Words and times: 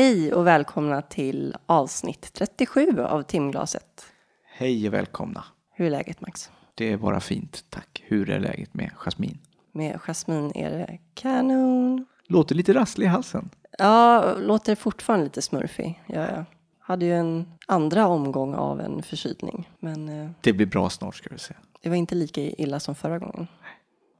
Hej 0.00 0.32
och 0.32 0.46
välkomna 0.46 1.02
till 1.02 1.56
avsnitt 1.66 2.32
37 2.32 3.00
av 3.00 3.22
timglaset. 3.22 4.06
Hej 4.44 4.88
och 4.88 4.94
välkomna. 4.94 5.44
Hur 5.72 5.86
är 5.86 5.90
läget 5.90 6.20
Max? 6.20 6.50
Det 6.74 6.92
är 6.92 6.96
bara 6.96 7.20
fint, 7.20 7.64
tack. 7.70 8.02
Hur 8.06 8.30
är 8.30 8.40
läget 8.40 8.74
med 8.74 8.90
Jasmin? 8.96 9.38
Med 9.72 10.00
Jasmin 10.00 10.52
är 10.54 10.70
det 10.70 10.98
kanon. 11.14 12.06
Låter 12.26 12.54
lite 12.54 12.74
rasslig 12.74 13.06
i 13.06 13.08
halsen. 13.08 13.50
Ja, 13.78 14.34
låter 14.38 14.74
fortfarande 14.74 15.24
lite 15.24 15.42
smurfig. 15.42 16.02
Jag 16.06 16.44
hade 16.78 17.04
ju 17.04 17.14
en 17.14 17.52
andra 17.66 18.06
omgång 18.06 18.54
av 18.54 18.80
en 18.80 19.02
förkylning, 19.02 19.70
men 19.78 20.08
eh, 20.08 20.30
Det 20.40 20.52
blir 20.52 20.66
bra 20.66 20.90
snart 20.90 21.14
ska 21.16 21.28
du 21.30 21.38
se. 21.38 21.54
det 21.82 21.88
var 21.88 21.96
inte 21.96 22.14
lika 22.14 22.40
illa 22.40 22.80
som 22.80 22.94
förra 22.94 23.18
gången. 23.18 23.46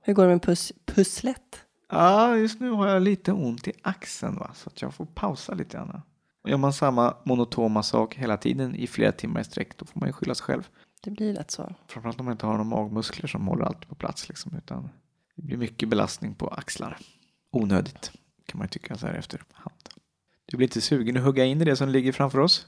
Hur 0.02 0.15
går 0.15 0.23
det 0.23 0.30
med 0.30 0.43
pus 0.43 0.73
pusslet? 0.87 1.65
Ja, 1.91 2.37
just 2.37 2.61
nu 2.61 2.71
har 2.71 2.89
jag 2.89 3.03
lite 3.03 3.33
ont 3.33 3.69
i 3.69 3.73
axeln 3.83 4.37
va, 4.37 4.51
så 4.55 4.69
att 4.69 4.83
jag 4.83 4.95
får 4.95 5.07
pausa 5.07 5.55
lite 5.55 5.77
grann. 5.77 6.03
Gör 6.45 6.57
man 6.57 6.73
samma 6.73 7.16
monotoma 7.25 7.83
sak 7.83 8.15
hela 8.15 8.37
tiden 8.37 8.75
i 8.75 8.87
flera 8.87 9.13
timmar 9.13 9.41
i 9.41 9.45
sträck, 9.45 9.79
då 9.79 9.85
får 9.85 10.01
man 10.01 10.09
ju 10.09 10.13
skylla 10.13 10.35
sig 10.35 10.45
själv. 10.45 10.69
Det 11.03 11.11
blir 11.11 11.35
lätt 11.35 11.51
så. 11.51 11.75
Framförallt 11.87 12.21
om 12.21 12.25
man 12.25 12.33
inte 12.33 12.47
har 12.47 12.53
några 12.53 12.65
magmuskler 12.65 13.29
som 13.29 13.49
håller 13.49 13.65
allt 13.65 13.89
på 13.89 13.95
plats 13.95 14.29
liksom, 14.29 14.53
utan 14.57 14.91
det 15.37 15.43
blir 15.43 15.57
mycket 15.57 15.89
belastning 15.89 16.35
på 16.35 16.49
axlar. 16.49 16.99
Onödigt, 17.53 18.13
kan 18.47 18.59
man 18.59 18.65
ju 18.65 18.69
tycka 18.69 18.97
så 18.97 19.07
här 19.07 19.15
efterhand. 19.15 19.75
Du 20.47 20.57
blir 20.57 20.66
inte 20.66 20.80
sugen 20.80 21.16
att 21.16 21.23
hugga 21.23 21.45
in 21.45 21.60
i 21.60 21.65
det 21.65 21.77
som 21.77 21.88
ligger 21.88 22.13
framför 22.13 22.38
oss? 22.38 22.66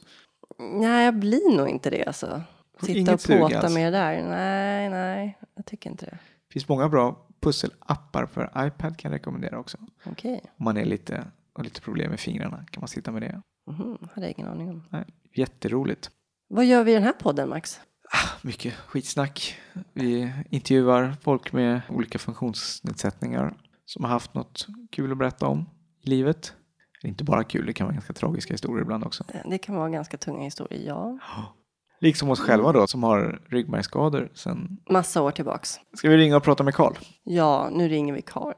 Nej, 0.58 1.04
jag 1.04 1.14
blir 1.14 1.56
nog 1.56 1.68
inte 1.68 1.90
det 1.90 2.04
alltså. 2.04 2.42
Sitta 2.82 3.14
och 3.14 3.22
påta 3.22 3.58
alls? 3.58 3.74
med 3.74 3.92
det 3.92 3.98
där. 3.98 4.22
Nej, 4.22 4.90
nej, 4.90 5.38
jag 5.54 5.66
tycker 5.66 5.90
inte 5.90 6.06
det. 6.06 6.18
Det 6.48 6.52
finns 6.52 6.68
många 6.68 6.88
bra 6.88 7.26
pusselappar 7.42 8.26
för 8.26 8.44
iPad 8.66 8.96
kan 8.96 9.10
jag 9.12 9.16
rekommendera 9.18 9.58
också. 9.58 9.78
Okej, 10.04 10.40
Om 10.58 10.64
man 10.64 10.76
är 10.76 10.84
lite, 10.84 11.26
har 11.54 11.64
lite 11.64 11.80
problem 11.80 12.10
med 12.10 12.20
fingrarna 12.20 12.64
kan 12.70 12.80
man 12.80 12.88
sitta 12.88 13.12
med 13.12 13.22
det. 13.22 13.42
mhm, 13.70 13.98
hade 14.14 14.26
jag 14.26 14.34
ingen 14.38 14.50
aning 14.50 14.70
om. 14.70 14.84
Nej, 14.90 15.04
jätteroligt. 15.34 16.10
Vad 16.48 16.64
gör 16.66 16.84
vi 16.84 16.90
i 16.90 16.94
den 16.94 17.02
här 17.04 17.12
podden 17.12 17.48
Max? 17.48 17.80
Mycket 18.42 18.74
skitsnack. 18.74 19.58
Vi 19.92 20.32
intervjuar 20.50 21.14
folk 21.22 21.52
med 21.52 21.80
olika 21.88 22.18
funktionsnedsättningar 22.18 23.54
som 23.84 24.04
har 24.04 24.10
haft 24.10 24.34
något 24.34 24.66
kul 24.90 25.12
att 25.12 25.18
berätta 25.18 25.46
om 25.46 25.70
i 26.00 26.08
livet. 26.10 26.54
Eller 27.02 27.08
Inte 27.08 27.24
bara 27.24 27.44
kul, 27.44 27.66
det 27.66 27.72
kan 27.72 27.86
vara 27.86 27.94
ganska 27.94 28.12
tragiska 28.12 28.54
historier 28.54 28.82
ibland 28.82 29.04
också. 29.04 29.24
Det 29.50 29.58
kan 29.58 29.74
vara 29.76 29.88
ganska 29.90 30.16
tunga 30.16 30.42
historier, 30.44 30.86
ja. 30.86 31.18
Liksom 32.02 32.30
oss 32.30 32.40
själva 32.40 32.72
då 32.72 32.86
som 32.86 33.02
har 33.02 33.40
ryggmärgsskador 33.50 34.28
sen. 34.34 34.76
Massa 34.90 35.22
år 35.22 35.30
tillbaks. 35.30 35.80
Ska 35.94 36.08
vi 36.08 36.16
ringa 36.16 36.36
och 36.36 36.44
prata 36.44 36.64
med 36.64 36.74
Karl? 36.74 36.92
Ja, 37.22 37.68
nu 37.72 37.88
ringer 37.88 38.14
vi 38.14 38.22
Karl. 38.22 38.54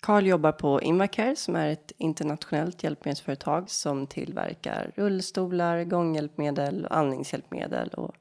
Karl 0.00 0.26
jobbar 0.26 0.52
på 0.52 0.80
Invacare 0.80 1.36
som 1.36 1.56
är 1.56 1.72
ett 1.72 1.92
internationellt 1.98 2.84
hjälpmedelsföretag 2.84 3.70
som 3.70 4.06
tillverkar 4.06 4.90
rullstolar, 4.94 5.84
gånghjälpmedel, 5.84 6.86
andningshjälpmedel 6.90 7.88
och 7.88 8.14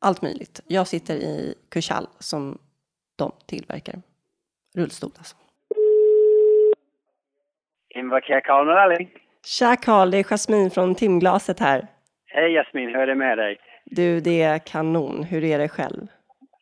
allt 0.00 0.22
möjligt. 0.22 0.60
Jag 0.66 0.86
sitter 0.86 1.14
i 1.14 1.54
Kursal 1.70 2.06
som 2.18 2.58
de 3.16 3.32
tillverkar. 3.46 4.02
Rullstol 4.74 5.10
alltså. 5.18 5.36
Invacare 7.94 8.40
Karl. 8.40 9.06
Tja 9.44 9.76
Karl, 9.76 10.10
det 10.10 10.18
är 10.18 10.24
Jasmin 10.24 10.70
från 10.70 10.94
Timglaset 10.94 11.60
här. 11.60 11.86
Hej 12.26 12.52
Jasmin, 12.52 12.88
hur 12.88 12.96
är 12.96 13.06
det 13.06 13.14
med 13.14 13.38
dig? 13.38 13.58
Du, 13.84 14.20
det 14.20 14.42
är 14.42 14.58
kanon. 14.58 15.24
Hur 15.24 15.44
är 15.44 15.58
det 15.58 15.68
själv? 15.68 16.06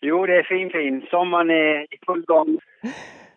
Jo, 0.01 0.27
det 0.27 0.37
är 0.37 0.43
fint 0.43 0.73
fint. 0.73 1.05
Sommaren 1.11 1.51
är 1.51 1.83
i 1.83 1.99
full 2.07 2.25
gång. 2.25 2.59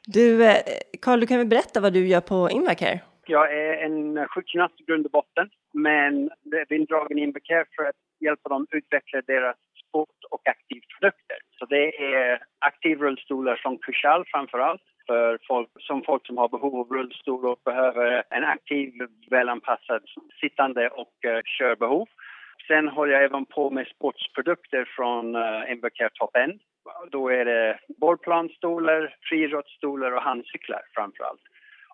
Du, 0.07 0.45
eh, 0.45 0.55
Karl, 1.01 1.19
du 1.19 1.27
kan 1.27 1.37
väl 1.37 1.47
berätta 1.47 1.79
vad 1.79 1.93
du 1.93 2.07
gör 2.07 2.21
på 2.21 2.49
Invacare? 2.51 2.99
Jag 3.25 3.53
är 3.53 3.73
en 3.85 4.27
sjukgymnast 4.27 4.81
i 4.81 4.83
grund 4.83 5.05
och 5.05 5.11
botten, 5.11 5.49
men 5.73 6.29
jag 6.43 6.61
är 6.61 6.73
indragen 6.73 7.19
i 7.19 7.21
Invacare 7.21 7.65
för 7.75 7.83
att 7.83 7.95
hjälpa 8.19 8.49
dem 8.49 8.67
utveckla 8.71 9.21
deras 9.21 9.57
sport 9.87 10.19
och 10.29 10.47
aktivprodukter. 10.47 11.37
Så 11.59 11.65
det 11.65 12.13
är 12.15 12.39
aktivrullstolar 12.59 13.55
från 13.55 13.77
Kursal 13.77 14.23
framför 14.27 14.59
allt 14.59 14.81
för 15.07 15.39
folk 15.47 15.69
som, 15.79 16.03
folk 16.03 16.27
som 16.27 16.37
har 16.37 16.49
behov 16.49 16.75
av 16.79 16.89
rullstol 16.89 17.45
och 17.45 17.59
behöver 17.65 18.23
en 18.29 18.43
aktiv, 18.43 18.93
välanpassad 19.29 20.01
sittande 20.41 20.89
och 20.89 21.13
uh, 21.27 21.41
körbehov. 21.57 22.07
Sen 22.67 22.87
håller 22.87 23.13
jag 23.13 23.23
även 23.23 23.45
på 23.45 23.69
med 23.69 23.87
sportsprodukter 23.87 24.85
från 24.95 25.35
uh, 25.35 25.71
Invacare 25.71 26.09
Top 26.13 26.35
End. 26.35 26.59
Då 27.11 27.29
är 27.29 27.45
det 27.45 27.79
bollplanstolar, 27.97 29.15
friidrottsstolar 29.29 30.11
och 30.11 30.21
handcyklar 30.21 30.81
framför 30.95 31.23
allt. 31.23 31.41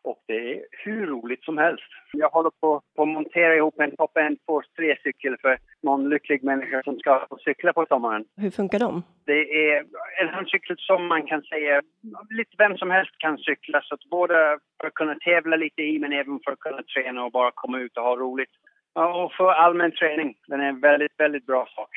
Och 0.03 0.23
det 0.27 0.53
är 0.53 0.65
hur 0.71 1.07
roligt 1.07 1.43
som 1.43 1.57
helst. 1.57 1.83
Jag 2.13 2.29
håller 2.29 2.49
på 2.49 2.81
på 2.95 3.01
att 3.03 3.07
montera 3.07 3.55
ihop 3.55 3.79
en 3.79 3.95
Top 3.95 4.17
End 4.17 4.37
Force 4.45 4.69
3-cykel 4.77 5.37
för 5.41 5.57
någon 5.81 6.09
lycklig 6.09 6.43
människa 6.43 6.81
som 6.83 6.99
ska 6.99 7.25
få 7.29 7.37
cykla 7.37 7.73
på 7.73 7.85
sommaren. 7.89 8.25
Hur 8.37 8.51
funkar 8.51 8.79
de? 8.79 9.03
Det 9.25 9.69
är 9.69 9.85
en 10.21 10.29
handcykel 10.29 10.75
som 10.79 11.07
man 11.07 11.27
kan 11.27 11.41
säga 11.41 11.81
lite 12.29 12.55
vem 12.57 12.77
som 12.77 12.91
helst 12.91 13.17
kan 13.17 13.37
cykla. 13.37 13.81
Så 13.83 13.95
att 13.95 14.03
både 14.09 14.59
för 14.81 14.87
att 14.87 14.93
kunna 14.93 15.15
tävla 15.15 15.55
lite 15.55 15.81
i 15.81 15.99
men 15.99 16.13
även 16.13 16.39
för 16.45 16.51
att 16.51 16.59
kunna 16.59 16.83
träna 16.83 17.23
och 17.23 17.31
bara 17.31 17.51
komma 17.55 17.79
ut 17.79 17.97
och 17.97 18.03
ha 18.03 18.15
roligt. 18.15 18.51
Ja, 18.93 19.23
Och 19.23 19.33
för 19.33 19.49
allmän 19.51 19.91
träning. 19.91 20.35
Den 20.47 20.59
är 20.61 20.65
en 20.69 20.79
väldigt, 20.79 21.11
väldigt 21.17 21.45
bra 21.45 21.67
sak. 21.75 21.89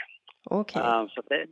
Okej. 0.45 0.83
Uh, 0.83 1.07
så 1.09 1.23
det, 1.29 1.47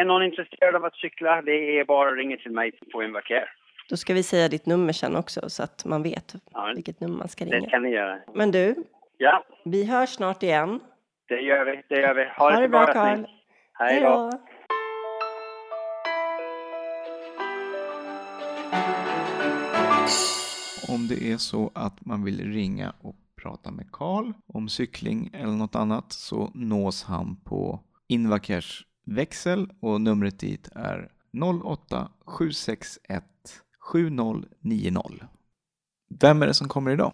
är 0.00 0.04
någon 0.04 0.22
intresserad 0.22 0.74
av 0.76 0.84
att 0.84 0.94
cykla, 0.96 1.42
det 1.42 1.78
är 1.78 1.84
bara 1.84 2.08
att 2.10 2.16
ringa 2.16 2.36
till 2.36 2.52
mig 2.52 2.72
på 2.92 3.02
Invacare. 3.02 3.48
Då 3.88 3.96
ska 3.96 4.14
vi 4.14 4.22
säga 4.22 4.48
ditt 4.48 4.66
nummer 4.66 4.92
sen 4.92 5.16
också 5.16 5.50
så 5.50 5.62
att 5.62 5.84
man 5.84 6.02
vet 6.02 6.34
Ja, 6.52 6.72
vilket 6.74 7.00
nummer 7.00 7.16
man 7.18 7.28
ska 7.28 7.44
det 7.44 7.50
ringa. 7.50 7.70
kan 7.70 7.82
ni 7.82 7.90
göra. 7.90 8.18
Men 8.34 8.50
du, 8.50 8.74
Ja, 9.16 9.44
vi 9.64 9.84
hörs 9.84 10.08
snart 10.10 10.42
igen. 10.42 10.80
det 11.28 11.40
gör 11.40 11.64
vi. 11.64 11.82
Det 11.88 12.00
gör 12.00 12.14
vi. 12.14 12.24
Ha, 12.24 12.50
Ha 12.54 12.60
det 12.60 12.68
bra. 12.68 12.86
Karl. 12.86 13.24
Hej 13.72 14.00
då. 14.00 14.30
Om 20.88 21.06
det 21.08 21.32
är 21.32 21.36
så 21.36 21.70
att 21.74 22.04
man 22.06 22.24
vill 22.24 22.52
ringa 22.52 22.92
och 23.02 23.14
prata 23.42 23.70
med 23.70 23.92
Karl 23.92 24.32
om 24.46 24.68
cykling 24.68 25.30
eller 25.32 25.52
något 25.52 25.74
annat 25.74 26.12
så 26.12 26.50
nås 26.54 27.02
han 27.02 27.36
på 27.36 27.80
Invacars 28.08 28.86
växel 29.06 29.70
och 29.80 30.00
numret 30.00 30.38
dit 30.38 30.68
är 30.72 31.12
08 31.64 32.10
761 32.26 33.24
7090. 33.92 35.28
Vem 36.20 36.42
är 36.42 36.46
det 36.46 36.54
som 36.54 36.68
kommer 36.68 36.90
idag? 36.90 37.12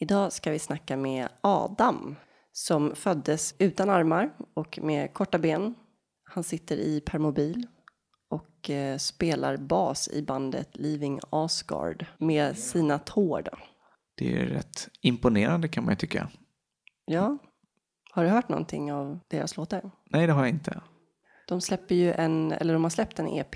Idag 0.00 0.32
ska 0.32 0.50
vi 0.50 0.58
snacka 0.58 0.96
med 0.96 1.28
Adam 1.40 2.16
som 2.52 2.94
föddes 2.94 3.54
utan 3.58 3.90
armar 3.90 4.30
och 4.54 4.78
med 4.82 5.14
korta 5.14 5.38
ben. 5.38 5.74
Han 6.24 6.44
sitter 6.44 6.76
i 6.76 7.00
permobil 7.00 7.66
och 8.28 8.70
eh, 8.70 8.98
spelar 8.98 9.56
bas 9.56 10.08
i 10.08 10.22
bandet 10.22 10.68
Leaving 10.72 11.20
Asgard 11.30 12.06
med 12.18 12.58
sina 12.58 12.98
tår. 12.98 13.42
Då. 13.42 13.58
Det 14.18 14.36
är 14.36 14.46
rätt 14.46 14.88
imponerande 15.00 15.68
kan 15.68 15.84
man 15.84 15.92
ju 15.92 15.96
tycka. 15.96 16.28
Ja, 17.04 17.38
har 18.10 18.24
du 18.24 18.30
hört 18.30 18.48
någonting 18.48 18.92
av 18.92 19.18
deras 19.28 19.56
låtar? 19.56 19.90
Nej, 20.10 20.26
det 20.26 20.32
har 20.32 20.40
jag 20.40 20.48
inte. 20.48 20.80
De 21.48 21.60
släpper 21.60 21.94
ju 21.94 22.12
en, 22.12 22.52
eller 22.52 22.72
de 22.72 22.82
har 22.82 22.90
släppt 22.90 23.18
en 23.18 23.28
EP 23.28 23.54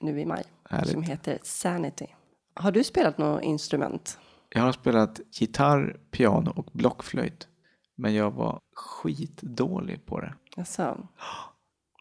nu 0.00 0.20
i 0.20 0.26
maj 0.26 0.44
Härligt. 0.70 0.92
som 0.92 1.02
heter 1.02 1.38
Sanity. 1.42 2.06
Har 2.54 2.72
du 2.72 2.84
spelat 2.84 3.18
något 3.18 3.42
instrument? 3.42 4.18
Jag 4.48 4.62
har 4.62 4.72
spelat 4.72 5.20
gitarr, 5.32 5.96
piano 6.10 6.52
och 6.56 6.68
blockflöjt. 6.72 7.48
Men 7.94 8.14
jag 8.14 8.30
var 8.30 8.60
skitdålig 8.76 10.06
på 10.06 10.20
det. 10.20 10.34
Jaså? 10.56 11.08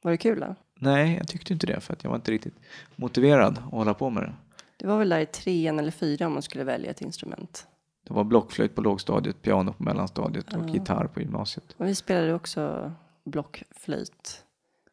Var 0.03 0.12
det 0.12 0.18
kul 0.18 0.39
då? 0.39 0.56
Nej, 0.80 1.15
jag 1.18 1.27
tyckte 1.27 1.53
inte 1.53 1.68
det 1.68 1.80
för 1.80 1.94
att 1.94 2.03
jag 2.03 2.09
var 2.09 2.15
inte 2.18 2.31
riktigt 2.31 2.56
motiverad 2.95 3.57
att 3.57 3.63
hålla 3.63 3.94
på 3.94 4.09
med 4.09 4.24
det. 4.24 4.33
Det 4.77 4.88
var 4.88 4.97
väl 4.97 5.09
där 5.09 5.19
i 5.19 5.25
trean 5.25 5.80
eller 5.80 5.91
fyran 5.91 6.27
om 6.27 6.33
man 6.33 6.41
skulle 6.41 6.63
välja 6.63 6.91
ett 6.91 7.01
instrument. 7.01 7.68
Det 8.12 8.16
var 8.16 8.24
blockflöjt 8.24 8.75
på 8.75 8.81
lågstadiet, 8.81 9.42
piano 9.42 9.74
på 9.74 9.84
mellanstadiet 9.84 10.54
och 10.54 10.69
gitarr 10.69 11.08
på 11.08 11.19
gymnasiet. 11.22 11.75
Och 11.78 11.88
vi 11.88 11.96
spelade 11.96 12.34
också 12.34 12.92
blockflöjt 13.25 14.44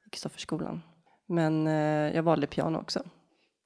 i 0.06 0.11
Kristofferskolan. 0.11 0.82
Men 1.29 1.67
eh, 1.67 1.73
jag 2.17 2.23
valde 2.23 2.47
piano 2.47 2.79
också. 2.79 3.03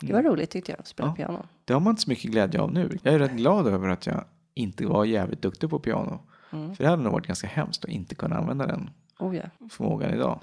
Det 0.00 0.12
var 0.12 0.22
roligt 0.22 0.50
tyckte 0.50 0.72
jag, 0.72 0.80
att 0.80 0.86
spela 0.86 1.08
Ja. 1.08 1.14
piano. 1.14 1.46
Det 1.64 1.72
har 1.72 1.80
man 1.80 1.90
inte 1.90 2.02
så 2.02 2.10
mycket 2.10 2.30
glädje 2.30 2.60
av 2.60 2.72
nu. 2.72 2.98
Jag 3.02 3.14
är 3.14 3.18
rätt 3.18 3.32
glad 3.32 3.66
över 3.66 3.88
att 3.88 4.06
jag 4.06 4.24
inte 4.54 4.86
var 4.86 5.04
jävligt 5.04 5.42
duktig 5.42 5.70
på 5.70 5.78
piano. 5.78 6.20
Mm. 6.52 6.74
För 6.76 6.84
det 6.84 6.90
hade 6.90 7.02
nog 7.02 7.12
varit 7.12 7.26
ganska 7.26 7.46
hemskt 7.46 7.84
att 7.84 7.90
inte 7.90 8.14
kunna 8.14 8.36
använda 8.36 8.66
den 8.66 8.90
Oh 9.18 9.36
ja. 9.36 9.44
förmågan 9.70 10.14
idag. 10.14 10.40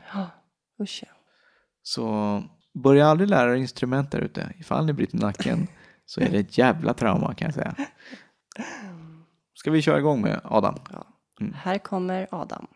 Usch 0.82 1.04
ja. 1.08 1.14
Så 1.82 2.44
börja 2.84 3.08
aldrig 3.08 3.30
lära 3.30 3.52
er 3.52 3.56
instrument 3.56 4.12
där 4.12 4.20
ute. 4.20 4.54
Ifall 4.60 4.86
ni 4.86 4.94
bryter 4.94 5.18
nacken 5.18 5.68
så 6.06 6.22
är 6.22 6.30
det 6.30 6.40
ett 6.40 6.58
jävla 6.58 6.94
trauma 6.94 7.34
kan 7.34 7.46
jag 7.46 7.54
säga. 7.56 7.76
Ska 9.60 9.72
vi 9.72 9.82
köra 9.82 9.98
igång 9.98 10.22
med 10.22 10.42
Adam? 10.44 10.76
Här 11.56 11.78
kommer 11.78 12.28
Adam. 12.32 12.68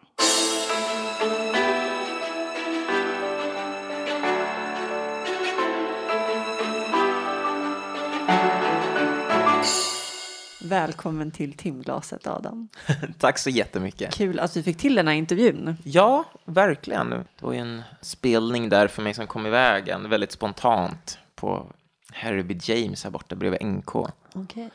Välkommen 10.63 11.31
till 11.31 11.53
timglaset 11.53 12.27
Adam. 12.27 12.69
Tack 13.17 13.37
så 13.37 13.49
jättemycket. 13.49 14.13
Kul 14.13 14.39
att 14.39 14.57
vi 14.57 14.63
fick 14.63 14.77
till 14.77 14.95
den 14.95 15.07
här 15.07 15.15
intervjun. 15.15 15.77
Ja, 15.83 16.23
verkligen. 16.45 17.09
Det 17.09 17.25
var 17.39 17.53
ju 17.53 17.59
en 17.59 17.81
spelning 18.01 18.69
där 18.69 18.87
för 18.87 19.01
mig 19.01 19.13
som 19.13 19.27
kom 19.27 19.45
iväg 19.45 19.87
en 19.87 20.09
väldigt 20.09 20.31
spontant 20.31 21.17
på 21.35 21.71
Harry 22.13 22.43
B. 22.43 22.59
James 22.61 23.03
här 23.03 23.11
borta 23.11 23.35
bredvid 23.35 23.65
NK. 23.65 23.95
Okay. 24.35 24.69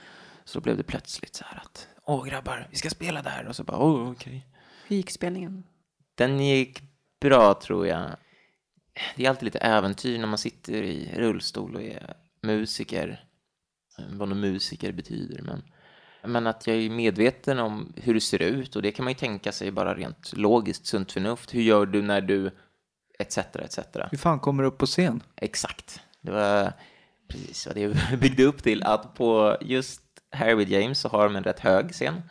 Så 0.45 0.59
då 0.59 0.63
blev 0.63 0.77
det 0.77 0.83
plötsligt 0.83 1.35
så 1.35 1.45
här 1.45 1.63
att 1.65 1.89
åh 2.09 2.27
grabbar, 2.27 2.69
vi 2.71 2.77
ska 2.77 2.91
spela 2.91 3.23
där 3.23 3.47
och 3.49 3.57
så 3.57 3.65
bara 3.65 3.79
åh 3.79 4.11
okej. 4.11 4.47
Hur 4.87 4.97
gick 4.97 5.11
spelningen? 5.11 5.65
Den 6.15 6.41
gick 6.41 6.83
bra 7.21 7.55
tror 7.55 7.87
jag. 7.87 8.11
Det 9.17 9.25
är 9.25 9.31
alltid 9.31 9.45
lite 9.45 9.59
äventyr 9.59 10.19
när 10.19 10.27
man 10.27 10.39
sitter 10.39 10.83
i 10.83 11.13
rullstol 11.17 11.75
och 11.75 11.83
är 11.83 12.15
musiker. 12.43 13.25
Vad 14.11 14.29
nu 14.29 14.35
musiker 14.35 14.93
betyder, 14.93 15.43
men 15.43 15.63
men 16.23 16.47
att 16.47 16.67
jag 16.67 16.77
är 16.77 16.91
medveten 16.91 17.59
om 17.59 17.93
hur 17.97 18.15
det 18.15 18.21
ser 18.21 18.43
ut 18.43 18.77
och 18.77 18.83
det 18.83 18.93
kan 18.93 19.05
man 19.05 19.13
ju 19.13 19.19
tänka 19.19 19.53
sig 19.53 19.71
bara 19.71 19.95
rent 19.95 20.33
logiskt, 20.37 20.87
sunt 20.87 21.13
förnuft. 21.13 21.55
Hur 21.55 21.63
gör 21.63 21.87
du 21.87 22.03
när 22.03 22.21
du 22.21 22.51
etc. 23.19 23.39
etc. 23.39 23.79
Hur 24.11 24.19
fan 24.19 24.41
kommer 24.41 24.63
du 24.63 24.69
upp 24.69 24.79
på 24.79 24.87
scen? 24.87 25.23
Exakt. 25.37 26.01
Det 26.21 26.31
var 26.31 26.73
precis 27.29 27.67
vad 27.67 27.77
det 27.77 28.17
byggde 28.21 28.45
upp 28.45 28.63
till 28.63 28.83
att 28.83 29.15
på 29.15 29.57
just 29.61 30.08
Harry 30.31 30.65
James 30.65 31.01
så 31.01 31.09
har 31.09 31.25
de 31.25 31.37
en 31.37 31.45
rätt 31.45 31.61
hög 31.61 31.93
scen 31.93 32.23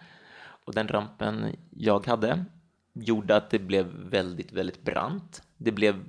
och 0.66 0.74
den 0.74 0.88
rampen 0.88 1.56
jag 1.70 2.08
hade 2.08 2.46
gjorde 2.94 3.36
att 3.36 3.50
det 3.50 3.60
blev 3.60 3.86
väldigt, 3.86 4.52
väldigt 4.52 4.84
brant. 4.84 5.42
Det 5.58 5.72
blev 5.72 6.04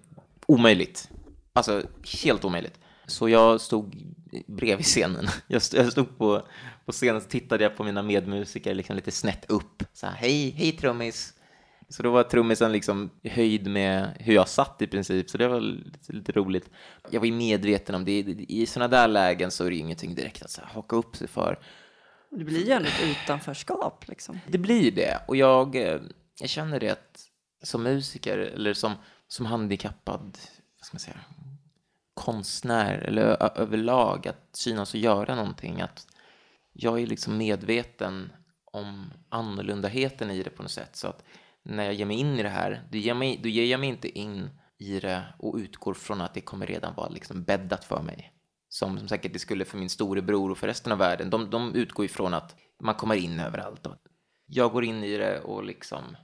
omöjligt. 0.47 1.11
Alltså 1.53 1.83
helt 2.23 2.45
omöjligt. 2.45 2.81
Så 3.07 3.29
jag 3.29 3.61
stod 3.61 4.15
bredvid 4.47 4.87
scenen. 4.87 5.29
Jag 5.49 5.63
stod 5.63 6.19
på, 6.19 6.43
på 6.85 6.93
scenen 6.93 7.17
och 7.17 7.29
tittade 7.29 7.65
jag 7.65 7.77
på 7.77 7.85
mina 7.85 8.03
medmusiker 8.03 8.75
liksom 8.75 8.97
lite 8.97 9.11
snett 9.11 9.51
upp. 9.51 9.83
Så 9.93 10.07
här, 10.07 10.15
hej, 10.15 10.51
hej 10.51 10.73
trummis. 10.73 11.35
Så 11.91 12.03
då 12.03 12.11
var 12.11 12.23
trummisen 12.23 12.73
liksom 12.73 13.11
i 13.23 13.29
höjd 13.29 13.67
med 13.67 14.17
hur 14.21 14.35
jag 14.35 14.49
satt 14.49 14.83
i 14.83 14.87
princip, 14.87 15.31
så 15.31 15.39
det 15.39 15.49
var 15.49 15.61
lite, 15.61 16.13
lite 16.13 16.33
roligt. 16.33 16.71
Jag 17.11 17.21
var 17.21 17.27
ju 17.27 17.33
medveten 17.33 17.95
om 17.95 18.05
det, 18.05 18.19
i 18.49 18.67
sådana 18.67 18.89
där 18.89 19.09
lägen 19.09 19.51
så 19.51 19.65
är 19.65 19.71
det 19.71 19.77
ingenting 19.77 20.15
direkt 20.15 20.43
att 20.43 20.51
så 20.51 20.61
här, 20.61 20.69
haka 20.69 20.97
upp 20.97 21.17
sig 21.17 21.29
för. 21.29 21.59
Det 22.31 22.45
blir 22.45 22.67
ju 22.67 22.73
ändå 22.73 22.89
ett 22.89 23.23
utanförskap 23.25 24.09
liksom. 24.09 24.41
Det 24.47 24.59
blir 24.59 24.91
det, 24.91 25.21
och 25.29 25.37
jag, 25.37 25.77
eh, 25.77 26.01
jag 26.41 26.49
känner 26.51 26.81
det 26.81 26.91
att 26.91 27.25
som 27.63 27.83
musiker 27.83 28.39
eller 28.39 28.75
som, 28.75 28.93
som 29.29 29.47
handikappad, 29.47 30.39
vad 30.79 30.87
ska 30.87 30.95
man 30.95 31.01
säga, 31.01 31.21
konstnär 32.15 32.99
eller 32.99 33.59
överlag 33.59 34.29
att 34.29 34.49
synas 34.53 34.95
och 34.95 35.01
göra 35.01 35.35
någonting. 35.35 35.81
Att 35.81 36.07
jag 36.73 37.01
är 37.01 37.07
liksom 37.07 37.37
medveten 37.37 38.33
om 38.65 39.13
annorlundaheten 39.29 40.31
i 40.31 40.43
det 40.43 40.51
på 40.51 40.63
något 40.63 40.71
sätt. 40.71 40.97
Så 40.97 41.09
att 41.09 41.25
när 41.69 41.85
jag 41.85 41.95
ger 41.95 42.07
mig 42.07 42.17
in 42.17 42.39
i 42.39 42.43
det 42.43 42.49
här, 42.49 42.83
då 42.91 42.99
ger, 42.99 43.15
mig, 43.15 43.41
då 43.43 43.49
ger 43.49 43.65
jag 43.65 43.81
mig 43.81 43.89
inte 43.89 44.19
in 44.19 44.51
i 44.79 45.01
det 45.01 45.23
och 45.39 45.57
utgår 45.57 45.95
från 45.95 46.21
att 46.21 46.35
det 46.35 46.41
kommer 46.41 46.67
redan 46.67 46.95
vara 46.95 47.09
liksom 47.09 47.45
bäddat 47.45 47.85
för 47.85 48.03
mig. 48.03 48.33
Som, 48.69 48.99
som 48.99 49.09
säkert 49.09 49.33
det 49.33 49.39
skulle 49.39 49.65
för 49.65 49.79
min 49.79 49.91
storebror 49.91 50.51
och 50.51 50.59
för 50.59 50.67
resten 50.67 50.93
av 50.93 50.99
världen. 50.99 51.31
De, 51.31 51.51
de 51.51 51.75
utgår 51.75 52.05
ifrån 52.05 52.35
att 52.35 52.55
man 52.83 52.95
kommer 52.95 53.15
in 53.15 53.41
överallt. 53.41 53.87
Och 53.87 53.95
jag 54.47 54.73
går 54.73 54.85
in 54.85 55.05
i 55.05 55.17
det 55.17 55.41
och 55.41 55.65
liksom 55.65 56.17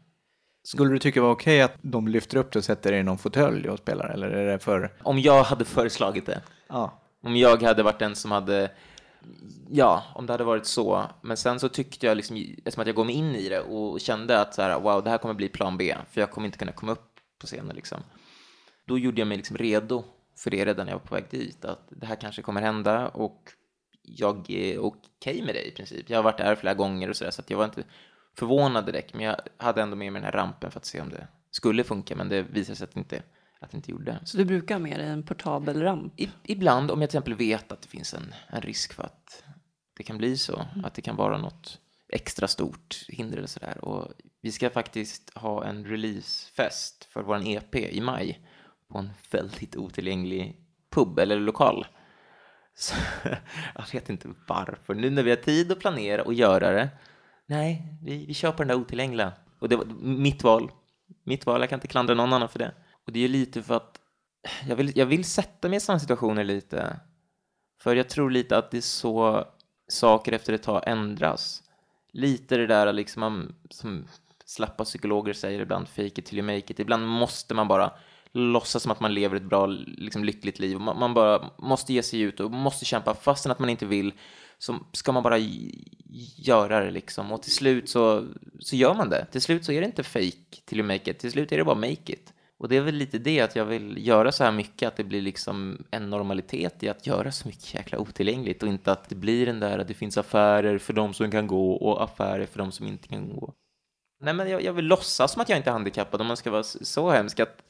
skulle 0.64 0.91
du 0.91 0.99
tycka 0.99 1.20
det 1.20 1.26
var 1.26 1.32
okej 1.32 1.62
att 1.62 1.76
de 1.82 2.08
lyfter 2.08 2.37
upp 2.37 2.52
det 2.52 2.58
och 2.58 2.64
sätter 2.64 2.91
dig 2.91 3.00
i 3.00 3.02
någon 3.02 3.19
fåtölj 3.19 3.69
och 3.69 3.79
spelar, 3.79 4.08
eller 4.08 4.31
är 4.31 4.46
det 4.46 4.58
för... 4.58 4.93
Om 5.02 5.19
jag 5.19 5.43
hade 5.43 5.64
föreslagit 5.64 6.26
det. 6.26 6.43
Ja. 6.69 7.02
Om 7.23 7.37
jag 7.37 7.62
hade 7.62 7.82
varit 7.82 7.99
den 7.99 8.17
som 8.17 8.31
hade... 8.31 8.70
Ja, 9.70 10.04
om 10.14 10.26
det 10.26 10.32
hade 10.32 10.44
varit 10.44 10.66
så. 10.66 11.10
Men 11.22 11.36
sen 11.36 11.60
så 11.60 11.68
tyckte 11.68 12.06
jag, 12.06 12.16
liksom, 12.16 12.36
eftersom 12.36 12.80
att 12.80 12.86
jag 12.86 12.96
går 12.96 13.10
in 13.10 13.34
i 13.34 13.48
det 13.48 13.60
och 13.60 14.00
kände 14.00 14.40
att 14.40 14.54
så 14.54 14.62
här, 14.62 14.80
wow, 14.80 15.04
det 15.04 15.10
här 15.10 15.18
kommer 15.18 15.34
bli 15.34 15.48
plan 15.48 15.76
B, 15.76 15.96
för 16.10 16.20
jag 16.20 16.30
kommer 16.30 16.46
inte 16.46 16.58
kunna 16.58 16.72
komma 16.72 16.92
upp 16.92 17.14
på 17.40 17.46
scenen. 17.46 17.76
Liksom. 17.76 18.00
Då 18.86 18.98
gjorde 18.98 19.20
jag 19.20 19.28
mig 19.28 19.36
liksom 19.36 19.56
redo 19.56 20.04
för 20.36 20.50
det 20.50 20.64
redan 20.64 20.86
när 20.86 20.92
jag 20.92 20.98
var 20.98 21.06
på 21.06 21.14
väg 21.14 21.24
dit, 21.30 21.64
att 21.64 21.88
det 21.88 22.06
här 22.06 22.16
kanske 22.16 22.42
kommer 22.42 22.62
hända 22.62 23.08
och 23.08 23.50
jag 24.02 24.50
är 24.50 24.78
okej 24.78 24.78
okay 24.78 25.42
med 25.44 25.54
det 25.54 25.68
i 25.68 25.70
princip. 25.70 26.10
Jag 26.10 26.18
har 26.18 26.22
varit 26.22 26.38
där 26.38 26.54
flera 26.54 26.74
gånger 26.74 27.10
och 27.10 27.16
sådär, 27.16 27.30
så 27.30 27.40
att 27.40 27.50
jag 27.50 27.58
var 27.58 27.64
inte 27.64 27.84
förvånad 28.38 28.86
direkt, 28.86 29.14
men 29.14 29.26
jag 29.26 29.36
hade 29.56 29.82
ändå 29.82 29.96
med 29.96 30.12
mig 30.12 30.22
den 30.22 30.32
här 30.32 30.38
rampen 30.38 30.70
för 30.70 30.78
att 30.78 30.84
se 30.84 31.00
om 31.00 31.08
det 31.08 31.28
skulle 31.50 31.84
funka, 31.84 32.16
men 32.16 32.28
det 32.28 32.42
visade 32.42 32.76
sig 32.76 32.84
att 32.84 32.94
det 32.94 33.00
inte, 33.00 33.22
att 33.60 33.70
det 33.70 33.76
inte 33.76 33.90
gjorde. 33.90 34.18
Så 34.24 34.36
du 34.36 34.44
brukar 34.44 34.74
ha 34.74 34.80
med 34.80 35.00
dig 35.00 35.08
en 35.08 35.22
portabel 35.22 35.82
ramp? 35.82 36.20
I, 36.20 36.30
ibland, 36.44 36.90
om 36.90 37.00
jag 37.00 37.10
till 37.10 37.18
exempel 37.18 37.34
vet 37.34 37.72
att 37.72 37.82
det 37.82 37.88
finns 37.88 38.14
en, 38.14 38.34
en 38.48 38.60
risk 38.60 38.92
för 38.92 39.02
att 39.02 39.44
det 39.96 40.02
kan 40.02 40.18
bli 40.18 40.36
så, 40.36 40.56
mm. 40.56 40.84
att 40.84 40.94
det 40.94 41.02
kan 41.02 41.16
vara 41.16 41.38
något 41.38 41.78
extra 42.08 42.48
stort 42.48 43.04
hinder 43.08 43.36
eller 43.36 43.46
sådär. 43.46 43.84
Och 43.84 44.12
vi 44.40 44.52
ska 44.52 44.70
faktiskt 44.70 45.30
ha 45.34 45.64
en 45.64 45.84
releasefest 45.84 47.04
för 47.04 47.22
vår 47.22 47.48
EP 47.48 47.74
i 47.74 48.00
maj 48.00 48.40
på 48.88 48.98
en 48.98 49.10
väldigt 49.30 49.76
otillgänglig 49.76 50.56
pub 50.90 51.18
eller 51.18 51.40
lokal. 51.40 51.86
Så, 52.76 52.94
jag 53.74 53.92
vet 53.92 54.10
inte 54.10 54.28
varför. 54.48 54.94
Nu 54.94 55.10
när 55.10 55.22
vi 55.22 55.30
har 55.30 55.36
tid 55.36 55.72
att 55.72 55.80
planera 55.80 56.22
och 56.22 56.34
göra 56.34 56.70
det 56.70 56.90
nej, 57.46 57.98
vi, 58.02 58.26
vi 58.26 58.34
kör 58.34 58.52
på 58.52 58.58
den 58.58 58.68
där 58.68 58.74
otillgängliga. 58.74 59.32
Och 59.58 59.68
det 59.68 59.76
var 59.76 59.84
mitt 60.00 60.44
val. 60.44 60.70
Mitt 61.24 61.46
val, 61.46 61.60
jag 61.60 61.70
kan 61.70 61.76
inte 61.76 61.86
klandra 61.86 62.14
någon 62.14 62.32
annan 62.32 62.48
för 62.48 62.58
det. 62.58 62.72
Och 63.06 63.12
det 63.12 63.24
är 63.24 63.28
lite 63.28 63.62
för 63.62 63.74
att 63.74 64.00
jag 64.68 64.76
vill, 64.76 64.92
jag 64.98 65.06
vill 65.06 65.24
sätta 65.24 65.68
mig 65.68 65.76
i 65.76 65.80
sådana 65.80 66.00
situationer 66.00 66.44
lite. 66.44 67.00
För 67.82 67.96
jag 67.96 68.08
tror 68.08 68.30
lite 68.30 68.58
att 68.58 68.70
det 68.70 68.76
är 68.76 68.80
så 68.80 69.44
saker 69.88 70.32
efter 70.32 70.52
ett 70.52 70.62
tag 70.62 70.82
ändras. 70.86 71.62
Lite 72.12 72.56
det 72.56 72.66
där 72.66 72.92
liksom, 72.92 73.54
som 73.70 74.06
slappa 74.44 74.84
psykologer 74.84 75.32
säger 75.32 75.60
ibland, 75.60 75.88
fake 75.88 76.06
it 76.06 76.26
till 76.26 76.38
you 76.38 76.46
make 76.46 76.72
it. 76.72 76.80
Ibland 76.80 77.08
måste 77.08 77.54
man 77.54 77.68
bara 77.68 77.92
låtsas 78.32 78.82
som 78.82 78.92
att 78.92 79.00
man 79.00 79.14
lever 79.14 79.36
ett 79.36 79.42
bra, 79.42 79.66
liksom, 79.66 80.24
lyckligt 80.24 80.58
liv. 80.58 80.78
Man, 80.78 80.98
man 80.98 81.14
bara 81.14 81.50
måste 81.58 81.92
ge 81.92 82.02
sig 82.02 82.20
ut 82.20 82.40
och 82.40 82.50
måste 82.50 82.84
kämpa 82.84 83.14
fastän 83.14 83.52
att 83.52 83.58
man 83.58 83.70
inte 83.70 83.86
vill 83.86 84.12
så 84.58 84.79
ska 84.93 85.12
man 85.12 85.22
bara 85.22 85.38
göra 86.36 86.84
det 86.84 86.90
liksom. 86.90 87.32
Och 87.32 87.43
till 87.43 87.55
slut 87.55 87.88
så, 87.88 88.26
så 88.60 88.76
gör 88.76 88.94
man 88.94 89.10
det. 89.10 89.26
Till 89.32 89.40
slut 89.40 89.64
så 89.64 89.72
är 89.72 89.81
det 89.81 89.86
inte 89.86 90.02
fake 90.02 90.62
till 90.64 90.79
you 90.79 90.86
make 90.86 91.10
it. 91.10 91.19
Till 91.19 91.32
slut 91.32 91.52
är 91.52 91.56
det 91.56 91.64
bara 91.64 91.74
make 91.74 92.12
it. 92.12 92.33
Och 92.64 92.70
det 92.70 92.76
är 92.76 92.80
väl 92.80 92.94
lite 92.94 93.18
det 93.18 93.40
att 93.40 93.56
jag 93.56 93.64
vill 93.64 94.06
göra 94.06 94.32
så 94.32 94.44
här 94.44 94.52
mycket, 94.52 94.88
att 94.88 94.96
det 94.96 95.04
blir 95.04 95.22
liksom 95.22 95.84
en 95.90 96.10
normalitet 96.10 96.82
i 96.82 96.88
att 96.88 97.06
göra 97.06 97.32
så 97.32 97.48
mycket 97.48 97.74
jäkla 97.74 97.98
otillgängligt 97.98 98.62
och 98.62 98.68
inte 98.68 98.92
att 98.92 99.08
det 99.08 99.14
blir 99.14 99.46
den 99.46 99.60
där 99.60 99.78
att 99.78 99.88
det 99.88 99.94
finns 99.94 100.18
affärer 100.18 100.78
för 100.78 100.92
de 100.92 101.14
som 101.14 101.30
kan 101.30 101.46
gå 101.46 101.72
och 101.72 102.04
affärer 102.04 102.46
för 102.46 102.58
de 102.58 102.72
som 102.72 102.86
inte 102.86 103.08
kan 103.08 103.28
gå. 103.28 103.54
Nej, 104.20 104.34
men 104.34 104.50
jag, 104.50 104.62
jag 104.62 104.72
vill 104.72 104.84
låtsas 104.84 105.32
som 105.32 105.42
att 105.42 105.48
jag 105.48 105.58
inte 105.58 105.70
är 105.70 105.72
handikappad 105.72 106.20
om 106.20 106.26
man 106.26 106.36
ska 106.36 106.50
vara 106.50 106.62
så 106.62 107.10
hemsk 107.10 107.40
att 107.40 107.62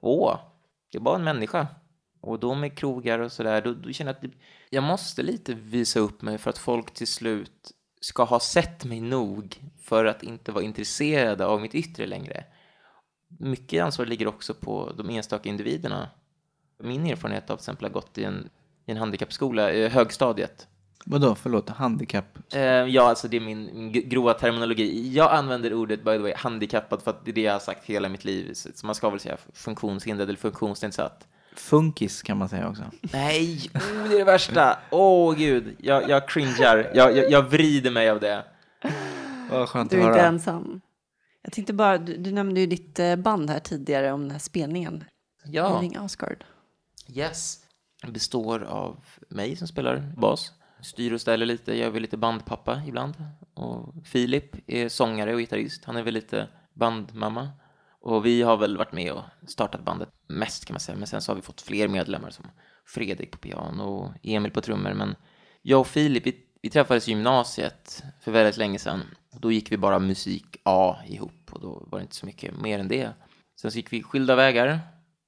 åh, 0.00 0.38
jag 0.90 1.00
är 1.00 1.04
bara 1.04 1.16
en 1.16 1.24
människa. 1.24 1.66
Och 2.20 2.40
då 2.40 2.54
med 2.54 2.78
krogar 2.78 3.18
och 3.18 3.32
sådär, 3.32 3.62
då, 3.62 3.72
då 3.72 3.92
känner 3.92 4.16
jag 4.20 4.30
att 4.30 4.34
jag 4.70 4.84
måste 4.84 5.22
lite 5.22 5.54
visa 5.54 6.00
upp 6.00 6.22
mig 6.22 6.38
för 6.38 6.50
att 6.50 6.58
folk 6.58 6.90
till 6.90 7.06
slut 7.06 7.70
ska 8.00 8.24
ha 8.24 8.40
sett 8.40 8.84
mig 8.84 9.00
nog 9.00 9.62
för 9.82 10.04
att 10.04 10.22
inte 10.22 10.52
vara 10.52 10.64
intresserade 10.64 11.46
av 11.46 11.60
mitt 11.60 11.74
yttre 11.74 12.06
längre. 12.06 12.44
Mycket 13.38 13.84
ansvar 13.84 14.06
ligger 14.06 14.26
också 14.26 14.54
på 14.54 14.92
de 14.96 15.10
enstaka 15.10 15.48
individerna. 15.48 16.08
Min 16.82 17.06
erfarenhet 17.06 17.50
av 17.50 17.56
till 17.56 17.62
exempel 17.62 17.84
har 17.84 17.92
gått 17.92 18.18
i 18.18 18.24
en, 18.24 18.48
i 18.86 18.90
en 18.90 18.96
handikappskola, 18.96 19.70
eh, 19.70 19.90
högstadiet. 19.90 20.66
Vadå, 21.04 21.34
förlåt, 21.34 21.68
handikapp? 21.68 22.54
Eh, 22.54 22.62
ja, 22.62 23.08
alltså 23.08 23.28
det 23.28 23.36
är 23.36 23.40
min, 23.40 23.70
min 23.74 23.92
grova 23.92 24.34
terminologi. 24.34 25.12
Jag 25.14 25.32
använder 25.32 25.74
ordet, 25.74 26.04
by 26.04 26.10
the 26.10 26.18
way, 26.18 26.32
handikappad 26.36 27.02
för 27.02 27.10
att 27.10 27.24
det 27.24 27.30
är 27.30 27.32
det 27.32 27.40
jag 27.40 27.52
har 27.52 27.60
sagt 27.60 27.84
hela 27.84 28.08
mitt 28.08 28.24
liv. 28.24 28.54
Så 28.54 28.86
man 28.86 28.94
ska 28.94 29.10
väl 29.10 29.20
säga 29.20 29.36
funktionshindrad 29.52 30.28
eller 30.28 30.38
funktionsnedsatt. 30.38 31.26
Funkis 31.54 32.22
kan 32.22 32.36
man 32.36 32.48
säga 32.48 32.68
också. 32.68 32.82
Nej, 33.00 33.70
oh, 33.74 34.08
det 34.08 34.14
är 34.14 34.18
det 34.18 34.24
värsta. 34.24 34.78
Åh 34.90 35.30
oh, 35.30 35.36
gud, 35.36 35.76
jag, 35.78 36.08
jag 36.08 36.28
cringear. 36.28 36.90
Jag, 36.94 37.16
jag, 37.16 37.30
jag 37.30 37.42
vrider 37.42 37.90
mig 37.90 38.10
av 38.10 38.20
det. 38.20 38.44
Vad 39.50 39.68
skönt 39.68 39.90
du 39.90 40.02
är 40.02 40.06
inte 40.06 40.20
ensam. 40.20 40.80
Jag 41.42 41.52
tänkte 41.52 41.72
bara, 41.72 41.98
du, 41.98 42.16
du, 42.16 42.32
nämnde 42.32 42.60
ju 42.60 42.66
ditt 42.66 42.98
eh, 42.98 43.16
band 43.16 43.50
här 43.50 43.60
tidigare 43.60 44.12
om 44.12 44.20
den 44.20 44.30
här 44.30 44.38
spelningen. 44.38 45.04
Ja. 45.44 45.80
Living 45.80 45.96
Asgard. 45.96 46.44
Yes. 47.08 47.60
Det 48.02 48.12
består 48.12 48.62
av 48.62 49.04
mig 49.28 49.56
som 49.56 49.68
spelar 49.68 50.12
bas, 50.16 50.52
styr 50.80 51.12
och 51.12 51.20
ställer 51.20 51.46
lite, 51.46 51.74
jag 51.78 51.86
är 51.86 51.90
väl 51.90 52.02
lite 52.02 52.16
bandpappa 52.16 52.82
ibland. 52.86 53.14
Och 53.54 53.94
Filip 54.04 54.56
är 54.66 54.88
sångare 54.88 55.34
och 55.34 55.40
gitarrist, 55.40 55.84
han 55.84 55.96
är 55.96 56.02
väl 56.02 56.14
lite 56.14 56.48
bandmamma. 56.74 57.48
Och 58.00 58.26
vi 58.26 58.42
har 58.42 58.56
väl 58.56 58.76
varit 58.76 58.92
med 58.92 59.12
och 59.12 59.22
startat 59.46 59.84
bandet 59.84 60.08
mest 60.26 60.64
kan 60.64 60.74
man 60.74 60.80
säga. 60.80 60.98
Men 60.98 61.06
sen 61.06 61.20
så 61.20 61.32
har 61.32 61.36
vi 61.36 61.42
fått 61.42 61.60
fler 61.60 61.88
medlemmar 61.88 62.30
som 62.30 62.46
Fredrik 62.84 63.30
på 63.30 63.38
piano 63.38 63.82
och 63.82 64.12
Emil 64.22 64.50
på 64.50 64.60
trummor. 64.60 64.94
Men 64.94 65.14
jag 65.62 65.80
och 65.80 65.86
Filip, 65.86 66.26
vi, 66.26 66.46
vi 66.62 66.70
träffades 66.70 67.08
i 67.08 67.10
gymnasiet 67.10 68.04
för 68.20 68.32
väldigt 68.32 68.56
länge 68.56 68.78
sedan. 68.78 69.02
Då 69.32 69.52
gick 69.52 69.72
vi 69.72 69.76
bara 69.76 69.98
musik 69.98 70.56
A 70.62 70.96
ihop 71.06 71.50
och 71.50 71.60
då 71.60 71.86
var 71.86 71.98
det 71.98 72.02
inte 72.02 72.14
så 72.14 72.26
mycket 72.26 72.60
mer 72.60 72.78
än 72.78 72.88
det. 72.88 73.12
Sen 73.60 73.70
så 73.70 73.76
gick 73.76 73.92
vi 73.92 74.02
skilda 74.02 74.34
vägar. 74.34 74.80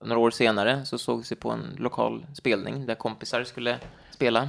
Några 0.05 0.21
år 0.21 0.31
senare 0.31 0.87
så 0.87 0.99
sågs 0.99 1.33
vi 1.33 1.37
på 1.37 1.51
en 1.51 1.77
lokal 1.79 2.27
spelning 2.35 2.87
där 2.87 2.95
kompisar 2.95 3.45
skulle 3.45 3.79
spela. 4.11 4.49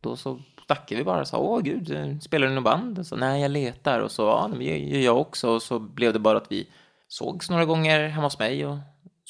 då 0.00 0.16
så 0.16 0.40
snackade 0.66 0.98
vi 0.98 1.04
bara 1.04 1.20
och 1.20 1.28
sa, 1.28 1.38
åh 1.38 1.60
gud, 1.60 2.22
spelar 2.22 2.48
du 2.48 2.54
något 2.54 2.64
band? 2.64 2.98
Och 2.98 3.06
så, 3.06 3.16
Nej, 3.16 3.42
jag 3.42 3.50
letar. 3.50 4.00
Och 4.00 4.10
så, 4.10 4.22
ja, 4.22 4.50
det 4.58 4.78
gör 4.78 5.00
jag 5.00 5.20
också. 5.20 5.50
Och 5.50 5.62
så 5.62 5.78
blev 5.78 6.12
det 6.12 6.18
bara 6.18 6.38
att 6.38 6.52
vi 6.52 6.68
sågs 7.08 7.50
några 7.50 7.64
gånger 7.64 8.08
hemma 8.08 8.26
hos 8.26 8.38
mig 8.38 8.66
och 8.66 8.76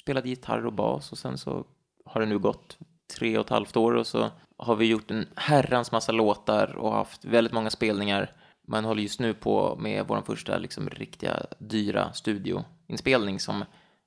spelade 0.01 0.29
gitarr 0.29 0.67
och 0.67 0.73
bas. 0.73 1.13
Och 1.13 1.19
sen 1.19 1.39
så 1.39 1.65
har 2.05 2.21
det 2.21 2.27
nu 2.27 2.39
gått 2.39 2.79
tre 3.13 3.39
och 3.39 3.45
ett 3.45 3.51
halvt 3.51 3.77
år 3.77 3.93
och 3.95 4.07
så 4.07 4.31
har 4.59 4.77
vi 4.77 4.87
gjort 4.87 5.11
en 5.11 5.27
herrans 5.37 5.93
massa 5.93 6.13
låtar 6.13 6.77
och 6.77 6.93
haft 6.93 7.25
väldigt 7.25 7.53
många 7.53 7.71
spelningar. 7.71 8.33
Man 8.69 8.85
håller 8.85 9.03
just 9.03 9.21
nu 9.21 9.35
på 9.35 9.77
med 9.81 10.05
vår 10.09 10.23
första 10.27 10.59
liksom 10.59 10.89
riktiga 10.91 11.47
dyra 11.59 12.13
studioinspelning 12.13 13.41
som 13.41 13.65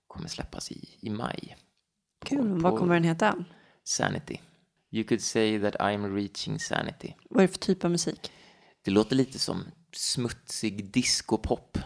kommer 0.07 0.27
släppas 0.27 0.71
i, 0.71 0.97
i 1.01 1.09
maj. 1.09 1.57
Kul. 2.25 2.61
På- 2.61 2.69
Vad 2.69 2.79
kommer 2.79 2.93
den 2.93 3.03
heta? 3.03 3.45
Sanity. 3.83 4.37
You 4.91 5.03
could 5.03 5.21
say 5.21 5.59
that 5.59 5.75
I'm 5.75 6.15
reaching 6.15 6.59
sanity. 6.59 7.13
Vad 7.29 7.43
är 7.43 7.47
det 7.47 7.53
för 7.53 7.59
typ 7.59 7.85
av 7.85 7.91
musik? 7.91 8.31
Det 8.85 8.91
låter 8.91 9.15
lite 9.15 9.39
som 9.39 9.63
smutsig 9.95 10.91
discopop. 10.91 11.77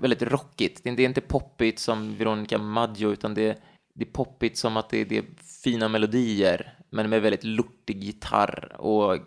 Väldigt 0.00 0.22
rockigt. 0.22 0.80
Det 0.84 0.90
är 0.90 0.96
det 0.96 1.02
är 1.02 1.08
inte 1.08 1.20
poppigt 1.20 1.78
som 1.78 2.16
Veronica 2.16 2.58
Maggio, 2.58 3.12
utan 3.12 3.34
det 3.34 3.42
är, 3.48 3.56
det 3.94 4.04
är 4.04 4.12
poppigt 4.12 4.58
som 4.58 4.76
att 4.76 4.90
det, 4.90 5.04
det 5.04 5.18
är 5.18 5.24
fina 5.64 5.88
melodier, 5.88 6.78
men 6.90 7.10
med 7.10 7.22
väldigt 7.22 7.44
lortig 7.44 8.04
gitarr 8.04 8.76
och 8.78 9.18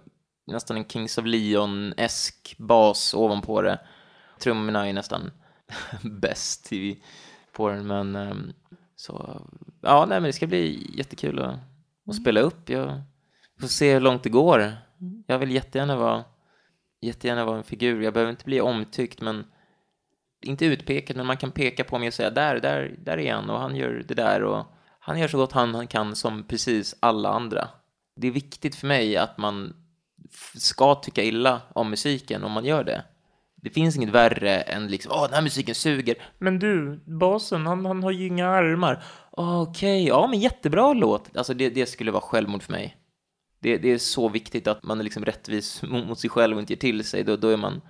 nästan 0.48 0.78
en 0.78 0.88
Kings 0.88 1.18
of 1.18 1.26
Leon-esk 1.26 2.56
bas 2.58 3.14
ovanpå 3.14 3.62
det. 3.62 3.80
Trummorna 4.40 4.90
är 4.90 4.94
nästan 4.94 5.32
bäst 6.04 6.74
i, 6.74 7.04
på 7.52 7.70
den, 7.70 7.88
men 7.88 8.16
ehm, 8.16 8.54
så, 8.96 9.42
ja, 9.82 10.06
nej, 10.10 10.22
men 10.22 10.28
det 10.30 10.34
ska 10.34 10.48
bli 10.48 10.92
jättekul 10.98 11.40
att, 11.40 11.60
att 12.08 12.16
spela 12.16 12.40
upp. 12.40 12.70
Jag 12.70 13.02
får 13.60 13.68
se 13.68 13.94
hur 13.94 14.00
långt 14.00 14.24
det 14.24 14.30
går. 14.30 14.74
Jag 15.28 15.40
vill 15.40 15.52
jättegärna 15.52 15.96
vara 15.96 16.24
jättegärna 17.02 17.46
vara 17.46 17.58
en 17.58 17.64
figur. 17.64 18.02
Jag 18.02 18.14
behöver 18.14 18.32
inte 18.32 18.46
bli 18.46 18.62
omtyckt, 18.62 19.22
men 19.22 19.46
inte 20.46 20.66
utpekad, 20.66 21.18
men 21.18 21.26
man 21.26 21.38
kan 21.38 21.52
peka 21.52 21.84
på 21.84 22.00
mig 22.00 22.08
och 22.08 22.14
säga 22.14 22.30
där, 22.30 22.60
där, 22.60 22.96
där 23.00 23.18
är 23.18 23.34
han 23.34 23.50
och 23.50 23.60
han 23.60 23.76
gör 23.76 24.04
det 24.08 24.14
där 24.14 24.44
och 24.44 24.66
han 25.00 25.20
gör 25.20 25.28
så 25.28 25.38
gott 25.38 25.52
han, 25.52 25.76
han 25.76 25.88
kan 25.88 26.16
som 26.16 26.44
precis 26.44 26.96
alla 27.00 27.30
andra. 27.30 27.68
Det 28.16 28.28
är 28.28 28.32
viktigt 28.32 28.76
för 28.76 28.88
mig 28.88 29.18
att 29.18 29.38
man 29.38 29.74
ska 30.56 30.96
tycka 30.96 31.24
illa 31.24 31.62
om 31.74 31.90
musiken 31.90 32.44
om 32.44 32.52
man 32.52 32.66
gör 32.66 32.84
det. 32.84 33.04
Det 33.56 33.70
finns 33.70 33.96
inget 33.96 34.10
värre 34.10 34.62
än 34.62 34.88
liksom, 34.88 35.12
åh, 35.16 35.24
den 35.24 35.34
här 35.34 35.42
musiken 35.42 35.76
suger. 35.76 36.16
Men 36.38 36.60
du, 36.60 37.04
basen, 37.06 37.66
han, 37.66 37.86
han 37.86 38.04
har 38.04 38.12
ju 38.12 38.28
inga 38.28 38.48
armar. 38.48 39.04
Okej, 39.32 39.70
Okej, 39.70 40.08
ja, 40.08 40.28
men 40.28 40.40
jättebra 40.40 40.94
låt. 40.94 41.38
Alltså, 41.38 41.54
det, 41.54 41.70
det 41.70 41.86
skulle 41.86 42.12
vara 42.12 42.22
självmord 42.22 42.64
för 42.64 42.72
mig. 42.72 42.98
Det, 43.60 43.78
det 43.78 43.92
är 43.92 43.98
så 43.98 44.30
viktigt 44.30 44.68
att 44.68 44.84
man 44.84 45.00
är 45.00 45.04
liksom 45.04 45.26
rättvis 45.26 45.84
mot 45.84 46.08
mot 46.08 46.20
sig 46.20 46.30
själv 46.30 46.56
och 46.56 46.62
inte 46.62 46.74
ger 46.74 46.80
till 46.80 47.04
sig. 47.04 47.24
Då, 47.24 47.36
då 47.36 47.48
är 47.48 47.58
man 47.58 47.82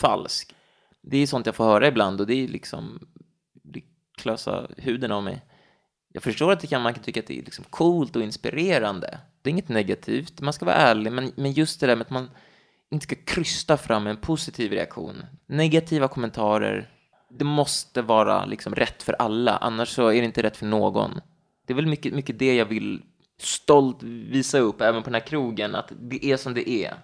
falsk. 0.00 0.54
Det 1.02 1.18
är 1.18 1.26
sånt 1.26 1.46
jag 1.46 1.54
får 1.54 1.64
höra 1.64 1.88
ibland 1.88 2.20
och 2.20 2.26
det 2.26 2.34
är 2.34 2.48
liksom 2.48 3.08
det 3.52 3.82
klösa 4.16 4.66
huden 4.76 5.12
av 5.12 5.22
mig. 5.22 5.42
Jag 6.12 6.22
förstår 6.22 6.52
att 6.52 6.60
det 6.60 6.66
kan, 6.66 6.82
man 6.82 6.94
kan 6.94 7.02
tycka 7.02 7.20
att 7.20 7.26
det 7.26 7.38
är 7.38 7.42
liksom 7.42 7.64
coolt 7.70 8.16
och 8.16 8.22
inspirerande. 8.22 9.18
Det 9.42 9.50
är 9.50 9.52
inget 9.52 9.68
negativt, 9.68 10.40
man 10.40 10.52
ska 10.52 10.64
vara 10.64 10.76
ärlig, 10.76 11.12
men, 11.12 11.32
men 11.34 11.52
just 11.52 11.80
det 11.80 11.86
där 11.86 11.96
med 11.96 12.04
att 12.04 12.10
man 12.10 12.30
inte 12.90 13.04
ska 13.04 13.16
krysta 13.24 13.76
fram 13.76 14.06
en 14.06 14.16
positiv 14.16 14.72
reaktion. 14.72 15.26
Negativa 15.46 16.08
kommentarer, 16.08 16.90
det 17.30 17.44
måste 17.44 18.02
vara 18.02 18.44
liksom 18.44 18.74
rätt 18.74 19.02
för 19.02 19.12
alla, 19.12 19.56
annars 19.56 19.88
så 19.88 20.08
är 20.08 20.20
det 20.20 20.24
inte 20.24 20.42
rätt 20.42 20.56
för 20.56 20.66
någon. 20.66 21.20
Det 21.66 21.72
är 21.72 21.74
väl 21.74 21.86
mycket, 21.86 22.14
mycket 22.14 22.38
det 22.38 22.54
jag 22.54 22.66
vill 22.66 23.02
stolt 23.38 24.02
visa 24.02 24.58
upp 24.58 24.80
även 24.80 25.02
på 25.02 25.10
den 25.10 25.14
här 25.14 25.26
krogen, 25.26 25.74
att 25.74 25.92
det 26.00 26.24
är 26.24 26.36
som 26.36 26.54
det 26.54 26.70
är. 26.70 26.94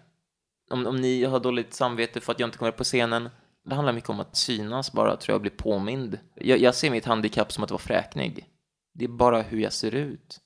Om, 0.70 0.86
om 0.86 0.96
ni 0.96 1.24
har 1.24 1.40
dåligt 1.40 1.74
samvete 1.74 2.20
för 2.20 2.32
att 2.32 2.40
jag 2.40 2.46
inte 2.46 2.58
kommer 2.58 2.72
på 2.72 2.84
scenen, 2.84 3.28
det 3.68 3.74
handlar 3.74 3.92
mycket 3.92 4.10
om 4.10 4.20
att 4.20 4.36
synas 4.36 4.92
bara, 4.92 5.16
tror 5.16 5.34
jag, 5.34 5.40
bli 5.40 5.50
påmind. 5.50 6.18
Jag, 6.34 6.58
jag 6.58 6.74
ser 6.74 6.90
mitt 6.90 7.04
handikapp 7.04 7.52
som 7.52 7.64
att 7.64 7.70
vara 7.70 7.78
fräknig. 7.78 8.46
Det 8.94 9.04
är 9.04 9.08
bara 9.08 9.42
hur 9.42 9.58
jag 9.60 9.72
ser 9.72 9.94
ut. 9.94 10.40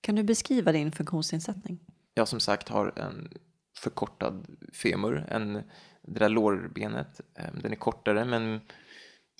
Kan 0.00 0.14
du 0.14 0.22
beskriva 0.22 0.72
din 0.72 0.92
funktionsnedsättning? 0.92 1.78
Jag 2.14 2.28
som 2.28 2.40
sagt 2.40 2.68
har 2.68 2.92
en 2.98 3.28
förkortad 3.78 4.46
femur, 4.82 5.26
en, 5.28 5.52
det 6.02 6.18
där 6.18 6.28
lårbenet, 6.28 7.20
eh, 7.38 7.44
den 7.62 7.72
är 7.72 7.76
kortare 7.76 8.24
men 8.24 8.50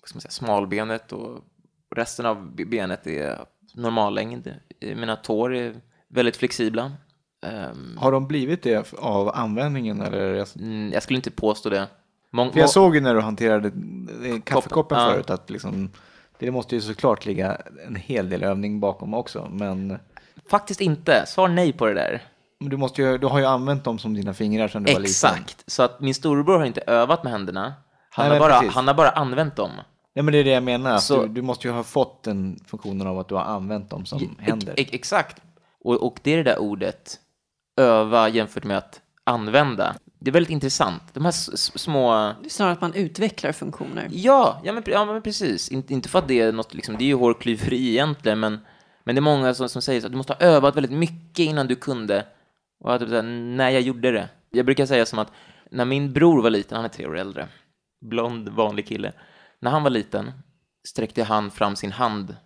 vad 0.00 0.08
ska 0.08 0.16
man 0.16 0.20
säga, 0.20 0.30
smalbenet 0.30 1.12
och 1.12 1.44
resten 1.96 2.26
av 2.26 2.54
be- 2.54 2.64
benet 2.64 3.06
är 3.06 3.44
normallängd. 3.74 4.54
Eh, 4.80 4.96
Mina 4.96 5.16
tår 5.16 5.54
är 5.54 5.80
väldigt 6.08 6.36
flexibla. 6.36 6.92
Ehm, 7.46 7.96
Har 7.98 8.12
de 8.12 8.28
blivit 8.28 8.62
det 8.62 8.92
av 8.94 9.28
användningen 9.28 10.00
eller? 10.00 10.58
mm, 10.58 10.92
Jag 10.92 11.02
skulle 11.02 11.16
inte 11.16 11.30
påstå 11.30 11.68
det. 11.70 11.88
Mång, 12.34 12.52
För 12.52 12.60
jag 12.60 12.70
såg 12.70 12.94
ju 12.94 13.00
när 13.00 13.14
du 13.14 13.20
hanterade 13.20 13.68
eh, 13.68 14.40
kaffekoppen 14.44 14.98
Ja. 14.98 15.10
förut 15.10 15.30
att 15.30 15.50
liksom, 15.50 15.90
det 16.38 16.50
måste 16.50 16.74
ju 16.74 16.80
såklart 16.80 17.26
ligga 17.26 17.58
en 17.86 17.96
hel 17.96 18.28
del 18.30 18.42
övning 18.42 18.80
bakom 18.80 19.14
också. 19.14 19.48
Men 19.50 19.98
Faktiskt 20.50 20.80
inte. 20.80 21.24
Svar 21.26 21.48
nej 21.48 21.72
på 21.72 21.86
det 21.86 21.94
där. 21.94 22.22
men 22.60 22.68
du, 22.70 22.76
måste 22.76 23.02
ju, 23.02 23.18
du 23.18 23.26
har 23.26 23.38
ju 23.38 23.44
använt 23.44 23.84
dem 23.84 23.98
som 23.98 24.14
dina 24.14 24.34
fingrar 24.34 24.68
sedan 24.68 24.82
du 24.82 24.92
var 24.92 25.00
liten. 25.00 25.10
Exakt. 25.10 25.64
Så 25.66 25.82
att 25.82 26.00
min 26.00 26.14
storebror 26.14 26.58
har 26.58 26.64
inte 26.64 26.80
övat 26.80 27.24
med 27.24 27.32
händerna. 27.32 27.74
Han, 28.10 28.28
Nej, 28.28 28.38
har, 28.38 28.48
bara, 28.48 28.58
precis. 28.60 28.74
han 28.74 28.86
har 28.88 28.94
bara 28.94 29.10
använt 29.10 29.56
dem. 29.56 29.70
Nej 30.14 30.22
men 30.22 30.32
det 30.32 30.38
är 30.38 30.44
det 30.44 30.50
jag 30.50 30.62
menar. 30.62 30.98
Så- 30.98 31.22
Du, 31.22 31.28
du 31.28 31.42
måste 31.42 31.68
ju 31.68 31.74
ha 31.74 31.82
fått 31.82 32.22
den 32.22 32.60
funktionen 32.66 33.06
av 33.06 33.18
att 33.18 33.28
du 33.28 33.34
har 33.34 33.42
använt 33.44 33.90
dem 33.90 34.06
som 34.06 34.36
händer. 34.38 34.74
Ex- 34.76 34.92
exakt. 34.92 35.36
Och, 35.84 35.94
och 36.06 36.18
det 36.22 36.32
är 36.32 36.36
det 36.36 36.42
där 36.42 36.58
ordet, 36.60 37.18
öva 37.76 38.28
jämfört 38.28 38.64
med 38.64 38.78
att 38.78 39.00
använda. 39.24 39.94
Det 40.24 40.30
är 40.30 40.32
väldigt 40.32 40.50
intressant. 40.50 41.02
De 41.12 41.24
här 41.24 41.32
små... 41.78 42.12
Det 42.40 42.46
är 42.46 42.48
snarare 42.48 42.72
att 42.72 42.80
man 42.80 42.94
utvecklar 42.94 43.52
funktioner. 43.52 44.08
Ja, 44.12 44.60
ja, 44.64 44.72
men, 44.72 44.82
ja 44.86 45.04
men 45.04 45.22
precis. 45.22 45.68
Inte, 45.68 45.92
inte 45.92 46.08
för 46.08 46.18
att 46.18 46.28
det 46.28 46.40
är 46.40 46.52
något, 46.52 46.74
liksom, 46.74 46.96
det 46.98 47.04
är 47.04 47.06
ju 47.06 47.14
hårklyveri 47.14 47.88
egentligen, 47.88 48.40
men, 48.40 48.58
men 49.04 49.14
det 49.14 49.18
är 49.18 49.22
många 49.22 49.54
som, 49.54 49.68
som 49.68 49.82
säger 49.82 50.00
så 50.00 50.06
att 50.06 50.12
du 50.12 50.16
måste 50.16 50.32
ha 50.32 50.40
övat 50.40 50.76
väldigt 50.76 50.92
mycket 50.92 51.38
innan 51.38 51.66
du 51.66 51.76
kunde. 51.76 52.26
Och 52.84 52.92
jag 52.92 53.00
typ 53.00 53.10
nej, 53.24 53.74
jag 53.74 53.82
gjorde 53.82 54.10
det. 54.10 54.28
Jag 54.50 54.66
brukar 54.66 54.86
säga 54.86 55.06
som 55.06 55.18
att 55.18 55.32
när 55.70 55.84
min 55.84 56.12
bror 56.12 56.42
var 56.42 56.50
liten, 56.50 56.76
han 56.76 56.84
är 56.84 56.88
tre 56.88 57.06
år 57.06 57.18
äldre, 57.18 57.48
blond, 58.06 58.48
vanlig 58.48 58.86
kille. 58.88 59.12
När 59.60 59.70
han 59.70 59.82
var 59.82 59.90
liten 59.90 60.32
sträckte 60.88 61.24
han 61.24 61.50
fram 61.50 61.76
sin 61.76 61.92
hand 61.92 62.36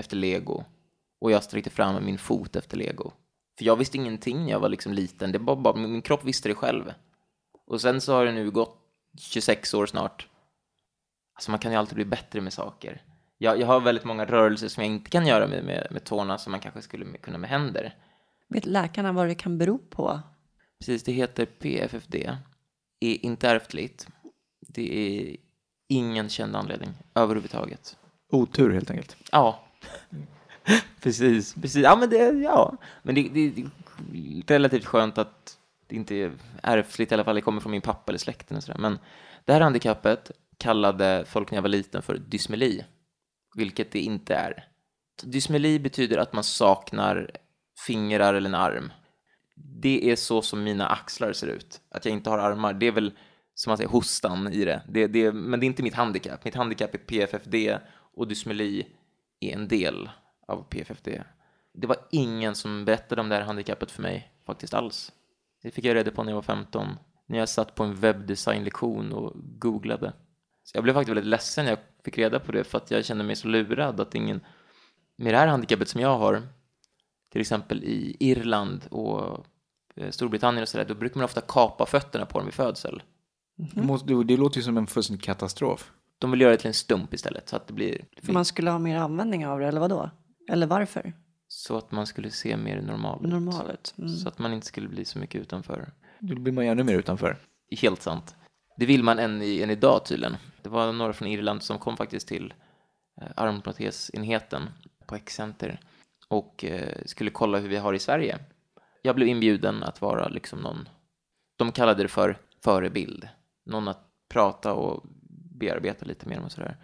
efter 0.00 0.16
lego 0.16 0.64
och 1.20 1.30
jag 1.30 1.44
sträckte 1.44 1.70
fram 1.70 2.04
min 2.04 2.18
fot 2.18 2.56
efter 2.56 2.76
lego. 2.76 3.12
För 3.58 3.64
jag 3.64 3.76
visste 3.76 3.96
ingenting 3.96 4.44
när 4.44 4.50
jag 4.50 4.60
var 4.60 4.68
liksom 4.68 4.92
liten, 4.92 5.32
det 5.32 5.38
var 5.38 5.56
bara, 5.56 5.76
min 5.76 6.02
kropp 6.02 6.24
visste 6.24 6.48
det 6.48 6.54
själv. 6.54 6.92
Och 7.70 7.80
sen 7.80 8.00
så 8.00 8.12
har 8.12 8.24
det 8.24 8.32
nu 8.32 8.50
gått 8.50 8.78
26 9.18 9.74
år 9.74 9.86
snart. 9.86 10.28
Alltså 11.34 11.50
man 11.50 11.60
kan 11.60 11.72
ju 11.72 11.78
alltid 11.78 11.94
bli 11.94 12.04
bättre 12.04 12.40
med 12.40 12.52
saker. 12.52 13.02
Jag, 13.38 13.60
jag 13.60 13.66
har 13.66 13.80
väldigt 13.80 14.04
många 14.04 14.24
rörelser 14.24 14.68
som 14.68 14.82
jag 14.82 14.92
inte 14.92 15.10
kan 15.10 15.26
göra 15.26 15.46
med, 15.46 15.64
med, 15.64 15.86
med 15.90 16.04
tårna 16.04 16.38
som 16.38 16.50
man 16.50 16.60
kanske 16.60 16.82
skulle 16.82 17.18
kunna 17.18 17.38
med 17.38 17.50
händer. 17.50 17.94
Vet 18.48 18.66
läkarna 18.66 19.12
vad 19.12 19.28
det 19.28 19.34
kan 19.34 19.58
bero 19.58 19.78
på? 19.78 20.20
Precis, 20.78 21.02
det 21.02 21.12
heter 21.12 21.46
PFFD. 21.46 22.14
är 23.00 23.24
inte 23.24 23.48
ärftligt. 23.48 24.08
Det 24.60 25.18
är 25.18 25.36
ingen 25.88 26.28
känd 26.28 26.56
anledning 26.56 26.90
överhuvudtaget. 27.14 27.96
Otur 28.32 28.70
helt 28.70 28.90
enkelt. 28.90 29.16
Ja, 29.32 29.64
precis. 31.00 31.54
precis. 31.54 31.82
Ja, 31.82 31.96
men 31.96 32.10
det, 32.10 32.30
ja. 32.30 32.76
Men 33.02 33.14
det, 33.14 33.28
det, 33.28 33.50
det 33.50 33.62
är 33.62 34.54
relativt 34.54 34.86
skönt 34.86 35.18
att 35.18 35.56
det 35.90 35.96
är 35.96 35.98
inte 35.98 36.32
ärftligt, 36.62 37.12
i 37.12 37.14
alla 37.14 37.24
fall 37.24 37.34
det 37.34 37.40
kommer 37.40 37.60
från 37.60 37.72
min 37.72 37.80
pappa 37.80 38.12
eller 38.12 38.18
släkten 38.18 38.56
och 38.56 38.62
sådär. 38.62 38.78
Men 38.78 38.98
det 39.44 39.52
här 39.52 39.60
handikappet 39.60 40.30
kallade 40.58 41.24
folk 41.28 41.50
när 41.50 41.56
jag 41.56 41.62
var 41.62 41.68
liten 41.68 42.02
för 42.02 42.18
dysmeli, 42.18 42.84
vilket 43.56 43.92
det 43.92 44.00
inte 44.00 44.34
är. 44.34 44.64
Dysmeli 45.22 45.78
betyder 45.78 46.18
att 46.18 46.32
man 46.32 46.44
saknar 46.44 47.30
fingrar 47.86 48.34
eller 48.34 48.48
en 48.48 48.54
arm. 48.54 48.92
Det 49.56 50.10
är 50.10 50.16
så 50.16 50.42
som 50.42 50.64
mina 50.64 50.88
axlar 50.88 51.32
ser 51.32 51.46
ut. 51.46 51.80
Att 51.90 52.04
jag 52.04 52.12
inte 52.12 52.30
har 52.30 52.38
armar, 52.38 52.72
det 52.72 52.86
är 52.86 52.92
väl 52.92 53.12
som 53.54 53.70
man 53.70 53.76
säger 53.76 53.90
hostan 53.90 54.52
i 54.52 54.64
det. 54.64 54.82
det, 54.88 55.06
det 55.06 55.32
men 55.32 55.60
det 55.60 55.64
är 55.64 55.68
inte 55.68 55.82
mitt 55.82 55.94
handikapp. 55.94 56.44
Mitt 56.44 56.54
handikapp 56.54 56.94
är 56.94 56.98
PFFD 56.98 57.78
och 58.16 58.28
dysmeli 58.28 58.86
är 59.40 59.52
en 59.52 59.68
del 59.68 60.10
av 60.48 60.62
PFFD. 60.62 61.08
Det 61.74 61.86
var 61.86 61.96
ingen 62.10 62.54
som 62.54 62.84
berättade 62.84 63.20
om 63.20 63.28
det 63.28 63.34
här 63.34 63.42
handikappet 63.42 63.90
för 63.90 64.02
mig 64.02 64.32
faktiskt 64.46 64.74
alls. 64.74 65.12
Det 65.62 65.70
fick 65.70 65.84
jag 65.84 65.94
reda 65.94 66.10
på 66.10 66.22
när 66.22 66.30
jag 66.30 66.36
var 66.36 66.42
15, 66.42 66.88
när 67.26 67.38
jag 67.38 67.48
satt 67.48 67.74
på 67.74 67.84
en 67.84 67.94
webbdesignlektion 67.94 69.12
och 69.12 69.32
googlade. 69.34 70.12
Så 70.64 70.76
jag 70.76 70.84
blev 70.84 70.94
faktiskt 70.94 71.08
väldigt 71.08 71.30
ledsen 71.30 71.64
när 71.64 71.72
jag 71.72 71.78
fick 72.04 72.18
reda 72.18 72.40
på 72.40 72.52
det 72.52 72.64
för 72.64 72.78
att 72.78 72.90
jag 72.90 73.04
kände 73.04 73.24
mig 73.24 73.36
så 73.36 73.48
lurad 73.48 74.00
att 74.00 74.14
ingen 74.14 74.40
med 75.16 75.34
det 75.34 75.38
här 75.38 75.46
handikappet 75.46 75.88
som 75.88 76.00
jag 76.00 76.18
har, 76.18 76.42
till 77.32 77.40
exempel 77.40 77.84
i 77.84 78.16
Irland 78.20 78.86
och 78.90 79.46
eh, 79.96 80.10
Storbritannien 80.10 80.62
och 80.62 80.68
sådär, 80.68 80.84
då 80.84 80.94
brukar 80.94 81.16
man 81.16 81.24
ofta 81.24 81.40
kapa 81.40 81.86
fötterna 81.86 82.26
på 82.26 82.38
dem 82.38 82.46
vid 82.46 82.54
födsel. 82.54 83.02
Det, 83.74 83.82
måste, 83.82 84.14
det 84.24 84.36
låter 84.36 84.56
ju 84.56 84.62
som 84.62 84.76
en 84.76 84.86
fullständig 84.86 85.24
katastrof. 85.24 85.92
De 86.18 86.30
vill 86.30 86.40
göra 86.40 86.50
det 86.50 86.56
till 86.56 86.66
en 86.66 86.74
stump 86.74 87.14
istället 87.14 87.48
så 87.48 87.56
att 87.56 87.66
det 87.66 87.72
blir... 87.72 88.04
För 88.22 88.32
man 88.32 88.44
skulle 88.44 88.70
ha 88.70 88.78
mer 88.78 88.96
användning 88.96 89.46
av 89.46 89.60
det, 89.60 89.66
eller 89.66 89.80
vad 89.80 89.90
då? 89.90 90.10
Eller 90.48 90.66
varför? 90.66 91.12
Så 91.60 91.76
att 91.76 91.92
man 91.92 92.06
skulle 92.06 92.30
se 92.30 92.56
mer 92.56 92.82
normal 92.82 93.24
ut. 93.24 93.30
Normal 93.30 93.70
ut. 93.70 93.94
Mm. 93.98 94.08
Så 94.08 94.28
att 94.28 94.38
man 94.38 94.52
inte 94.52 94.66
skulle 94.66 94.88
bli 94.88 95.04
så 95.04 95.18
mycket 95.18 95.40
utanför. 95.40 95.92
Då 96.18 96.34
blir 96.34 96.52
man 96.52 96.64
ju 96.64 96.70
ännu 96.70 96.84
mer 96.84 96.98
utanför. 96.98 97.36
Helt 97.80 98.02
sant. 98.02 98.36
Det 98.76 98.86
vill 98.86 99.02
man 99.02 99.18
än, 99.18 99.42
i, 99.42 99.62
än 99.62 99.70
idag 99.70 100.04
tydligen. 100.04 100.36
Det 100.62 100.68
var 100.68 100.92
några 100.92 101.12
från 101.12 101.28
Irland 101.28 101.62
som 101.62 101.78
kom 101.78 101.96
faktiskt 101.96 102.28
till 102.28 102.54
eh, 103.20 103.28
armprotesenheten 103.36 104.70
på 105.06 105.14
X-center 105.14 105.80
och 106.28 106.64
eh, 106.64 106.98
skulle 107.06 107.30
kolla 107.30 107.58
hur 107.58 107.68
vi 107.68 107.76
har 107.76 107.94
i 107.94 107.98
Sverige. 107.98 108.38
Jag 109.02 109.16
blev 109.16 109.28
inbjuden 109.28 109.82
att 109.82 110.00
vara 110.00 110.28
liksom 110.28 110.58
någon, 110.58 110.88
de 111.58 111.72
kallade 111.72 112.02
det 112.02 112.08
för 112.08 112.38
förebild. 112.64 113.28
Någon 113.66 113.88
att 113.88 114.06
prata 114.28 114.72
och 114.72 115.04
bearbeta 115.60 116.06
lite 116.06 116.28
mer 116.28 116.40
och 116.44 116.52
sådär. 116.52 116.76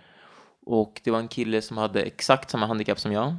Och 0.66 1.00
det 1.04 1.10
var 1.10 1.18
en 1.18 1.28
kille 1.28 1.62
som 1.62 1.76
hade 1.76 2.02
exakt 2.02 2.50
samma 2.50 2.66
handikapp 2.66 3.00
som 3.00 3.12
jag. 3.12 3.34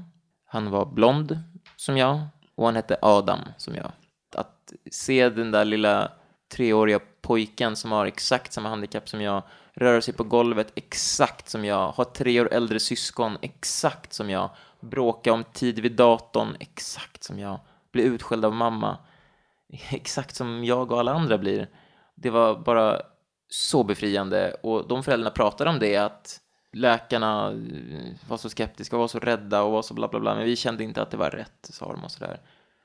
Han 0.48 0.70
var 0.70 0.86
blond 0.86 1.40
som 1.76 1.98
jag 1.98 2.20
och 2.56 2.66
han 2.66 2.76
hette 2.76 2.98
Adam 3.02 3.40
som 3.58 3.76
jag. 3.76 3.92
Att 4.36 4.74
se 4.92 5.30
den 5.30 5.52
där 5.52 5.66
lilla 5.66 6.12
treåriga 6.50 7.00
pojken 7.22 7.76
som 7.76 7.92
har 7.92 8.06
exakt 8.06 8.54
samma 8.54 8.70
handikapp 8.70 9.10
som 9.10 9.22
jag, 9.22 9.44
röra 9.74 10.02
sig 10.02 10.14
på 10.14 10.24
golvet 10.24 10.72
exakt 10.76 11.50
som 11.50 11.66
jag, 11.66 11.92
ha 11.92 12.06
tre 12.06 12.42
år 12.42 12.54
äldre 12.54 12.80
syskon 12.80 13.38
exakt 13.42 14.14
som 14.14 14.30
jag, 14.30 14.50
bråka 14.80 15.34
om 15.34 15.44
tid 15.44 15.80
vid 15.80 15.92
datorn 15.92 16.56
exakt 16.60 17.24
som 17.24 17.40
jag, 17.40 17.60
bli 17.92 18.04
utskälld 18.04 18.46
av 18.46 18.54
mamma 18.54 18.98
exakt 19.90 20.36
som 20.36 20.64
jag 20.64 20.92
och 20.92 21.00
alla 21.00 21.14
andra 21.14 21.38
blir. 21.38 21.70
Det 22.16 22.30
var 22.30 22.56
bara 22.56 23.02
så 23.50 23.84
befriande 23.84 24.54
och 24.64 24.88
de 24.88 25.04
föräldrarna 25.04 25.32
pratade 25.32 25.70
om 25.70 25.80
det 25.80 25.98
att 25.98 26.40
läkarna 26.78 27.52
eh, 27.52 28.30
var 28.30 28.38
så 28.38 28.50
skeptiska 28.50 28.96
och 28.96 29.00
var 29.00 29.08
så 29.08 29.20
rädda 29.20 29.64
och 29.64 29.72
var 29.72 29.82
så 29.82 29.94
bla 29.94 30.08
bla 30.08 30.20
bla 30.20 30.36
men 30.36 30.46
vi 30.46 30.56
kände 30.56 30.84
inte 30.84 31.02
att 31.02 31.12
det 31.12 31.18
var 31.18 31.30
rätt 31.30 31.70
sa 31.70 31.92
de 31.92 32.04
och 32.04 32.12
sådär. 32.12 32.40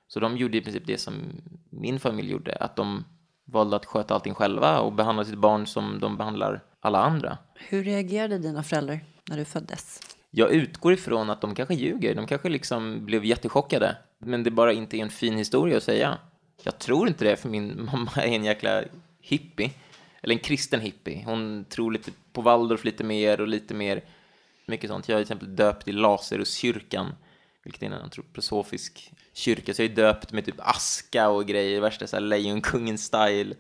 Så 0.08 0.20
de 0.20 0.36
gjorde 0.36 0.56
i 0.56 0.60
princip 0.60 0.86
det 0.86 0.98
som 0.98 1.14
min 1.70 2.00
familj 2.00 2.30
gjorde, 2.30 2.56
att 2.56 2.76
de 2.76 3.04
valde 3.44 3.76
att 3.76 3.86
sköta 3.86 4.14
allting 4.14 4.34
själva 4.34 4.80
och 4.80 4.92
behandla 4.92 5.24
sitt 5.24 5.38
barn 5.38 5.66
som 5.66 6.00
de 6.00 6.16
behandlar 6.16 6.60
alla 6.80 7.02
andra. 7.02 7.38
Hur 7.54 7.84
reagerade 7.84 8.38
dina 8.38 8.62
föräldrar 8.62 9.00
när 9.28 9.36
du 9.36 9.44
föddes? 9.44 10.00
Jag 10.30 10.50
utgår 10.50 10.92
ifrån 10.92 11.30
att 11.30 11.40
de 11.40 11.54
kanske 11.54 11.74
ljuger, 11.74 12.14
de 12.14 12.26
kanske 12.26 12.48
liksom 12.48 13.04
blev 13.06 13.24
jättechockade. 13.24 13.96
Men 14.18 14.42
det 14.42 14.50
bara 14.50 14.72
inte 14.72 14.96
är 14.96 15.02
en 15.02 15.10
fin 15.10 15.36
historia 15.36 15.76
att 15.76 15.82
säga. 15.82 16.18
Jag 16.62 16.78
tror 16.78 17.08
inte 17.08 17.24
det, 17.24 17.36
för 17.36 17.48
min 17.48 17.88
mamma 17.92 18.10
är 18.16 18.26
en 18.26 18.44
jäkla 18.44 18.82
hippie. 19.20 19.70
Eller 20.22 20.34
en 20.34 20.40
kristen 20.40 20.80
hippie. 20.80 21.24
Hon 21.24 21.64
tror 21.64 21.92
lite 21.92 22.10
på 22.32 22.42
Waldorf 22.42 22.84
lite 22.84 23.04
mer 23.04 23.40
och 23.40 23.48
lite 23.48 23.74
mer 23.74 24.04
mycket 24.66 24.90
sånt. 24.90 25.08
Jag 25.08 25.20
är 25.20 25.24
till 25.24 25.32
exempel 25.32 25.56
döpt 25.56 25.88
i 25.88 25.92
Lasaruskyrkan, 25.92 27.14
vilket 27.64 27.82
är 27.82 27.86
en 27.86 27.92
antroposofisk 27.92 29.12
kyrka. 29.34 29.74
Så 29.74 29.82
jag 29.82 29.90
är 29.90 29.94
döpt 29.96 30.32
med 30.32 30.44
typ 30.44 30.54
aska 30.58 31.28
och 31.28 31.46
grejer, 31.46 31.80
värsta 31.80 32.06
så 32.06 32.16
här 32.16 32.22
Lejonkungen-style. 32.22 33.54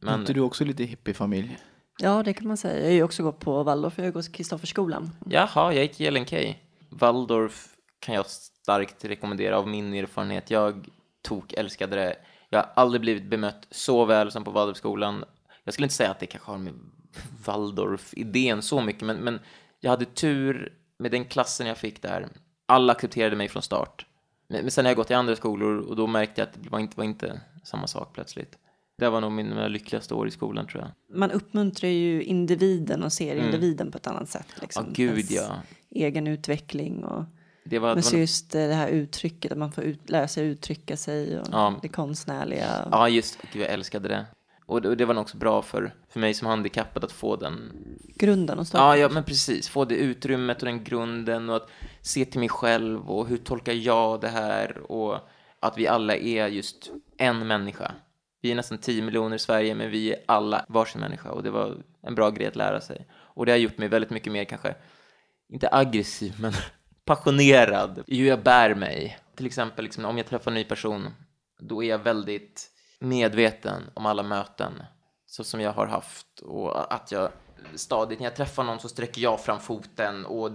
Men... 0.00 0.20
inte 0.20 0.32
du 0.32 0.40
också 0.40 0.64
lite 0.64 0.84
hippiefamilj? 0.84 1.58
Ja, 1.98 2.22
det 2.22 2.34
kan 2.34 2.48
man 2.48 2.56
säga. 2.56 2.78
Jag 2.78 2.86
har 2.86 2.92
ju 2.92 3.02
också 3.02 3.22
gått 3.22 3.40
på 3.40 3.62
Waldorf, 3.62 3.94
jag 3.96 4.04
har 4.04 4.12
gått 4.12 4.32
Kristofferskolan. 4.32 5.10
Jaha, 5.30 5.74
jag 5.74 5.82
gick 5.82 6.00
i 6.00 6.10
LNK. 6.10 6.58
Waldorf 6.88 7.68
kan 8.00 8.14
jag 8.14 8.26
starkt 8.26 9.04
rekommendera 9.04 9.58
av 9.58 9.68
min 9.68 9.94
erfarenhet. 9.94 10.50
Jag 10.50 10.88
tok 11.22 11.52
älskade 11.52 11.96
det. 11.96 12.16
Jag 12.48 12.58
har 12.58 12.70
aldrig 12.74 13.00
blivit 13.00 13.24
bemött 13.24 13.66
så 13.70 14.04
väl 14.04 14.30
som 14.30 14.44
på 14.44 14.50
Waldorfskolan. 14.50 15.24
Jag 15.64 15.74
skulle 15.74 15.84
inte 15.84 15.94
säga 15.94 16.10
att 16.10 16.20
det 16.20 16.26
kanske 16.26 16.50
har 16.50 16.58
med 16.58 16.74
Waldorf-idén 17.44 18.62
så 18.62 18.80
mycket, 18.80 19.02
men, 19.02 19.16
men 19.16 19.40
jag 19.80 19.90
hade 19.90 20.04
tur 20.04 20.78
med 20.98 21.10
den 21.10 21.24
klassen 21.24 21.66
jag 21.66 21.78
fick 21.78 22.02
där. 22.02 22.28
Alla 22.66 22.92
accepterade 22.92 23.36
mig 23.36 23.48
från 23.48 23.62
start. 23.62 24.06
Men, 24.48 24.60
men 24.62 24.70
sen 24.70 24.84
har 24.84 24.90
jag 24.90 24.96
gått 24.96 25.10
i 25.10 25.14
andra 25.14 25.36
skolor 25.36 25.78
och 25.78 25.96
då 25.96 26.06
märkte 26.06 26.40
jag 26.40 26.48
att 26.48 26.62
det 26.62 26.70
var 26.70 26.78
inte, 26.78 26.96
var 26.96 27.04
inte 27.04 27.40
samma 27.64 27.86
sak 27.86 28.14
plötsligt. 28.14 28.58
Det 28.98 29.08
var 29.08 29.20
nog 29.20 29.32
mina 29.32 29.68
lyckligaste 29.68 30.14
år 30.14 30.28
i 30.28 30.30
skolan 30.30 30.66
tror 30.66 30.82
jag. 30.82 31.18
Man 31.18 31.30
uppmuntrar 31.30 31.90
ju 31.90 32.22
individen 32.22 33.02
och 33.02 33.12
ser 33.12 33.32
mm. 33.32 33.44
individen 33.44 33.90
på 33.90 33.98
ett 33.98 34.06
annat 34.06 34.28
sätt. 34.28 34.46
Liksom. 34.60 34.84
Ja, 34.86 34.92
gud 34.94 35.26
ja. 35.30 35.56
Egen 35.90 36.26
utveckling 36.26 37.04
och 37.04 37.24
det 37.64 37.78
var, 37.78 37.94
men 37.94 38.02
så 38.02 38.16
just 38.16 38.50
det 38.50 38.74
här 38.74 38.88
uttrycket, 38.88 39.52
att 39.52 39.58
man 39.58 39.72
får 39.72 39.84
ut, 39.84 40.10
lära 40.10 40.28
sig 40.28 40.46
uttrycka 40.46 40.96
sig 40.96 41.40
och 41.40 41.46
ja. 41.52 41.78
det 41.82 41.88
konstnärliga. 41.88 42.88
Ja, 42.90 43.08
just 43.08 43.38
Gud, 43.52 43.62
jag 43.62 43.70
älskade 43.70 44.08
det. 44.08 44.26
Och 44.66 44.82
det, 44.82 44.94
det, 44.94 45.04
var 45.04 45.14
nog 45.14 45.22
också 45.22 45.36
bra 45.36 45.62
för, 45.62 45.94
för 46.08 46.20
mig 46.20 46.34
som 46.34 46.48
handikappad 46.48 47.04
att 47.04 47.12
få 47.12 47.36
den... 47.36 47.72
Grunden 48.16 48.58
och 48.58 48.66
ja, 48.72 48.96
ja, 48.96 49.08
men 49.08 49.24
precis. 49.24 49.68
Få 49.68 49.84
det 49.84 49.94
utrymmet 49.94 50.58
och 50.58 50.66
den 50.66 50.84
grunden 50.84 51.50
och 51.50 51.56
att 51.56 51.68
se 52.00 52.24
till 52.24 52.40
mig 52.40 52.48
själv 52.48 53.10
och 53.10 53.26
hur 53.26 53.36
tolkar 53.36 53.72
jag 53.72 54.20
det 54.20 54.28
här 54.28 54.92
och 54.92 55.18
att 55.60 55.78
vi 55.78 55.88
alla 55.88 56.16
är 56.16 56.48
just 56.48 56.90
en 57.18 57.46
människa. 57.46 57.92
Vi 58.42 58.50
är 58.50 58.54
nästan 58.54 58.78
10 58.78 59.02
miljoner 59.02 59.36
i 59.36 59.38
Sverige, 59.38 59.74
men 59.74 59.90
vi 59.90 60.12
är 60.12 60.18
alla 60.26 60.64
varsin 60.68 61.00
människa 61.00 61.30
och 61.30 61.42
det 61.42 61.50
var 61.50 61.76
en 62.02 62.14
bra 62.14 62.30
grej 62.30 62.46
att 62.46 62.56
lära 62.56 62.80
sig. 62.80 63.06
Och 63.12 63.46
det 63.46 63.52
har 63.52 63.58
gjort 63.58 63.78
mig 63.78 63.88
väldigt 63.88 64.10
mycket 64.10 64.32
mer 64.32 64.44
kanske, 64.44 64.74
inte 65.48 65.68
aggressiv, 65.72 66.34
men 66.40 66.52
passionerad 67.04 68.04
i 68.06 68.18
hur 68.18 68.28
jag 68.28 68.42
bär 68.42 68.74
mig. 68.74 69.18
Till 69.34 69.46
exempel 69.46 69.84
liksom, 69.84 70.04
om 70.04 70.18
jag 70.18 70.26
träffar 70.26 70.50
en 70.50 70.54
ny 70.54 70.64
person, 70.64 71.08
då 71.60 71.84
är 71.84 71.88
jag 71.88 71.98
väldigt 71.98 72.71
medveten 73.02 73.82
om 73.94 74.06
alla 74.06 74.22
möten 74.22 74.72
så 75.26 75.44
som 75.44 75.60
jag 75.60 75.72
har 75.72 75.86
haft 75.86 76.40
och 76.40 76.94
att 76.94 77.12
jag 77.12 77.28
stadigt 77.74 78.18
när 78.18 78.26
jag 78.26 78.36
träffar 78.36 78.64
någon 78.64 78.80
så 78.80 78.88
sträcker 78.88 79.22
jag 79.22 79.40
fram 79.40 79.60
foten 79.60 80.26
och 80.26 80.50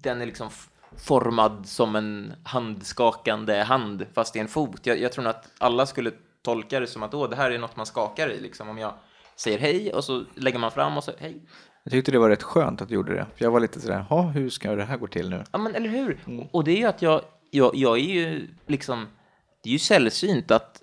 den 0.00 0.22
är 0.22 0.26
liksom 0.26 0.50
formad 0.96 1.66
som 1.66 1.96
en 1.96 2.34
handskakande 2.44 3.62
hand 3.62 4.06
fast 4.14 4.36
är 4.36 4.40
en 4.40 4.48
fot. 4.48 4.86
Jag, 4.86 5.00
jag 5.00 5.12
tror 5.12 5.24
nog 5.24 5.30
att 5.30 5.48
alla 5.58 5.86
skulle 5.86 6.10
tolka 6.42 6.80
det 6.80 6.86
som 6.86 7.02
att 7.02 7.14
Åh, 7.14 7.30
det 7.30 7.36
här 7.36 7.50
är 7.50 7.58
något 7.58 7.76
man 7.76 7.86
skakar 7.86 8.30
i 8.30 8.40
liksom 8.40 8.68
om 8.68 8.78
jag 8.78 8.94
säger 9.36 9.58
hej 9.58 9.94
och 9.94 10.04
så 10.04 10.24
lägger 10.34 10.58
man 10.58 10.70
fram 10.70 10.96
och 10.96 11.04
så 11.04 11.12
hej 11.18 11.42
jag 11.84 11.92
tyckte 11.92 12.12
det 12.12 12.18
var 12.18 12.28
rätt 12.28 12.42
skönt 12.42 12.82
att 12.82 12.88
du 12.88 12.94
gjorde 12.94 13.14
det. 13.14 13.26
För 13.36 13.44
jag 13.44 13.50
var 13.50 13.60
lite 13.60 13.80
sådär, 13.80 14.04
ja, 14.10 14.22
hur 14.22 14.50
ska 14.50 14.74
det 14.74 14.84
här 14.84 14.96
gå 14.96 15.06
till 15.06 15.30
nu? 15.30 15.44
Ja, 15.52 15.58
men 15.58 15.74
eller 15.74 15.88
hur? 15.88 16.18
Mm. 16.26 16.46
Och 16.50 16.64
det 16.64 16.72
är 16.72 16.76
ju 16.76 16.84
att 16.84 17.02
jag, 17.02 17.22
jag, 17.50 17.74
jag 17.74 17.98
är 17.98 18.02
ju 18.02 18.48
liksom, 18.66 19.06
det 19.62 19.68
är 19.68 19.72
ju 19.72 19.78
sällsynt 19.78 20.50
att 20.50 20.82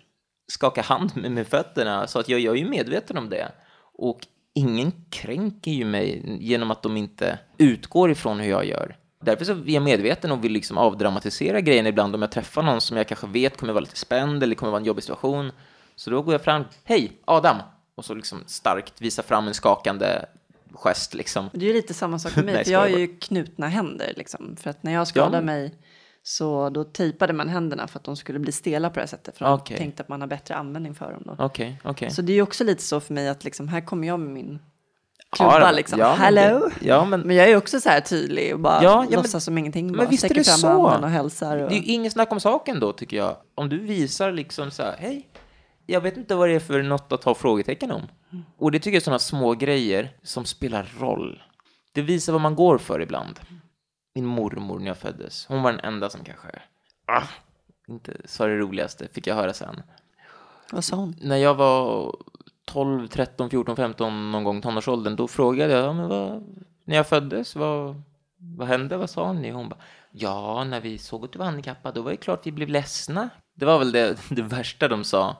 skaka 0.50 0.82
hand 0.82 1.18
med, 1.18 1.32
med 1.32 1.48
fötterna, 1.48 2.08
så 2.08 2.20
att 2.20 2.30
jag, 2.30 2.40
jag 2.40 2.56
är 2.56 2.60
ju 2.60 2.70
medveten 2.70 3.18
om 3.18 3.30
det. 3.30 3.52
Och 3.94 4.28
ingen 4.54 4.92
kränker 5.10 5.72
ju 5.72 5.86
mig 5.86 6.38
genom 6.40 6.72
att 6.72 6.84
de 6.84 6.98
inte 6.98 7.40
utgår 7.58 8.12
ifrån 8.12 8.40
hur 8.40 8.50
jag 8.50 8.66
gör. 8.66 8.96
Därför 9.22 9.46
så 9.46 9.52
är 9.52 9.70
jag 9.70 9.84
medveten 9.84 10.32
och 10.32 10.44
vill 10.44 10.52
liksom 10.52 10.78
avdramatisera 10.78 11.62
grejen 11.62 11.88
ibland 11.88 12.16
om 12.16 12.22
jag 12.22 12.32
träffar 12.32 12.64
någon 12.64 12.82
som 12.82 12.98
jag 12.98 13.08
kanske 13.08 13.28
vet 13.28 13.58
kommer 13.58 13.74
vara 13.74 13.82
lite 13.82 13.98
spänd 13.98 14.44
eller 14.44 14.56
kommer 14.56 14.72
vara 14.72 14.80
en 14.80 14.86
jobbig 14.86 15.04
situation. 15.04 15.52
Så 15.96 16.10
då 16.10 16.22
går 16.22 16.34
jag 16.34 16.42
fram, 16.42 16.64
hej 16.84 17.12
Adam! 17.26 17.58
Och 17.96 18.06
så 18.06 18.14
liksom 18.14 18.44
starkt 18.46 19.02
visa 19.02 19.24
fram 19.24 19.48
en 19.48 19.54
skakande 19.54 20.26
gest 20.74 21.14
liksom. 21.14 21.50
Det 21.54 21.66
är 21.66 21.68
ju 21.68 21.74
lite 21.74 21.94
samma 21.94 22.20
sak 22.20 22.36
med 22.36 22.46
mig, 22.46 22.64
för 22.66 22.72
jag 22.72 22.80
har 22.80 22.88
ju 22.88 23.08
knutna 23.08 23.68
händer 23.68 24.14
liksom. 24.18 24.56
För 24.60 24.70
att 24.70 24.84
när 24.84 24.94
jag 24.94 25.08
skadade 25.08 25.38
ja. 25.38 25.42
mig 25.42 25.74
så 26.30 26.70
då 26.70 26.84
tejpade 26.84 27.34
man 27.34 27.50
händerna 27.50 27.88
för 27.88 28.00
att 28.00 28.06
de 28.06 28.15
skulle 28.15 28.39
bli 28.39 28.52
stela 28.52 28.89
på 28.89 28.96
det 28.96 29.02
här 29.02 29.08
sättet. 29.08 29.38
För 29.38 29.54
okay. 29.54 29.78
de 29.78 29.84
tänkte 29.84 30.04
att 30.04 30.10
man 30.10 30.22
har 30.22 30.28
bättre 30.28 30.56
användning 30.56 30.96
för 30.96 31.12
dem 31.12 31.24
då. 31.26 31.46
Okay, 31.46 31.74
okay. 31.84 32.10
Så 32.10 32.22
det 32.22 32.32
är 32.32 32.36
ju 32.36 32.42
också 32.42 32.63
lite 32.63 32.84
så 32.84 33.00
för 33.00 33.13
mig 33.13 33.30
att 33.30 33.44
liksom, 33.44 33.68
här 33.68 33.82
kommer 33.82 34.08
jag 34.08 34.20
med 34.20 34.34
min 34.34 34.60
klubba 35.32 35.60
ja, 35.60 35.72
liksom. 35.72 36.00
Ja, 36.00 36.13
Hello! 36.13 36.70
Det, 36.80 36.88
ja, 36.88 37.06
men, 37.06 37.22
men 37.22 37.36
jag 37.36 37.50
är 37.50 37.58
också 37.58 37.80
så 37.80 37.89
här 37.89 38.02
tydlig 38.02 38.54
och 38.54 38.60
bara 38.60 38.84
ja, 38.84 39.06
ja, 39.10 39.18
låtsas 39.18 39.34
men, 39.34 39.42
som 39.42 39.58
ingenting. 39.58 39.86
Men 39.86 39.98
bara 39.98 40.08
visst 40.08 40.26
sträcker 40.26 40.44
fram 40.44 40.58
så. 40.58 41.04
och 41.04 41.10
hälsar. 41.10 41.58
Och... 41.58 41.70
Det 41.70 41.76
är 41.76 41.80
ju 41.80 41.94
ingen 41.94 42.12
snack 42.12 42.32
om 42.32 42.39
saken 42.39 42.80
då 42.80 42.94
tycker 42.94 43.18
jag. 43.18 43.38
Om 43.56 43.70
du 43.70 43.78
visar 43.78 44.32
liksom 44.32 44.72
så 44.72 44.84
här, 44.84 44.96
hej, 45.00 45.30
jag 45.86 46.02
vet 46.02 46.18
inte 46.18 46.36
vad 46.36 46.50
det 46.50 46.56
är 46.56 46.60
för 46.60 46.82
något 46.82 47.12
att 47.12 47.24
ha 47.24 47.36
frågetecken 47.36 47.92
om. 47.92 48.08
Och 48.58 48.72
det 48.72 48.80
tycker 48.80 48.96
jag 48.96 49.02
är 49.02 49.04
sådana 49.04 49.20
små 49.20 49.54
grejer 49.54 50.10
som 50.24 50.46
spelar 50.46 50.92
roll. 51.00 51.44
Det 51.94 52.02
visar 52.02 52.34
vad 52.34 52.42
man 52.42 52.56
går 52.56 52.78
för 52.78 53.02
ibland. 53.02 53.39
Min 54.13 54.26
mormor 54.26 54.80
när 54.80 54.88
jag 54.88 54.98
föddes, 54.98 55.45
hon 55.45 55.62
var 55.62 55.72
den 55.72 55.80
enda 55.80 56.10
som 56.10 56.24
kanske, 56.24 56.48
ah, 57.06 57.28
inte 57.88 58.13
sa 58.26 58.45
det 58.45 58.58
roligaste, 58.58 59.08
fick 59.08 59.28
jag 59.28 59.36
höra 59.36 59.54
sen. 59.54 59.82
Vad 60.72 60.84
sa 60.84 60.95
hon? 60.95 61.15
När 61.22 61.38
jag 61.38 61.56
var 61.56 62.15
12, 62.65 63.08
13, 63.08 63.50
14, 63.50 63.76
15 63.76 64.32
någon 64.32 64.43
gång 64.43 64.62
tonårsåldern, 64.62 65.15
då 65.15 65.28
frågade 65.28 65.74
jag, 65.74 65.95
men 65.95 66.10
vad, 66.10 66.43
när 66.84 66.95
jag 66.95 67.08
föddes, 67.08 67.56
vad, 67.56 68.02
vad 68.38 68.67
hände, 68.67 68.98
vad 68.98 69.10
sa 69.10 69.34
ni? 69.34 69.50
Hon 69.50 69.69
bara, 69.69 69.80
ja, 70.12 70.63
när 70.63 70.82
vi 70.82 70.98
såg 70.98 71.26
att 71.26 71.32
du 71.32 71.39
var 71.39 71.45
handikappad, 71.45 71.93
då 71.93 72.02
var 72.02 72.12
det 72.12 72.17
klart 72.17 72.48
vi 72.48 72.52
blev 72.52 72.69
ledsna. 72.69 73.30
Det 73.54 73.65
var 73.65 73.80
väl 73.80 73.91
det, 73.91 74.17
det 74.30 74.41
värsta 74.41 74.88
de 74.88 75.04
sa. 75.04 75.38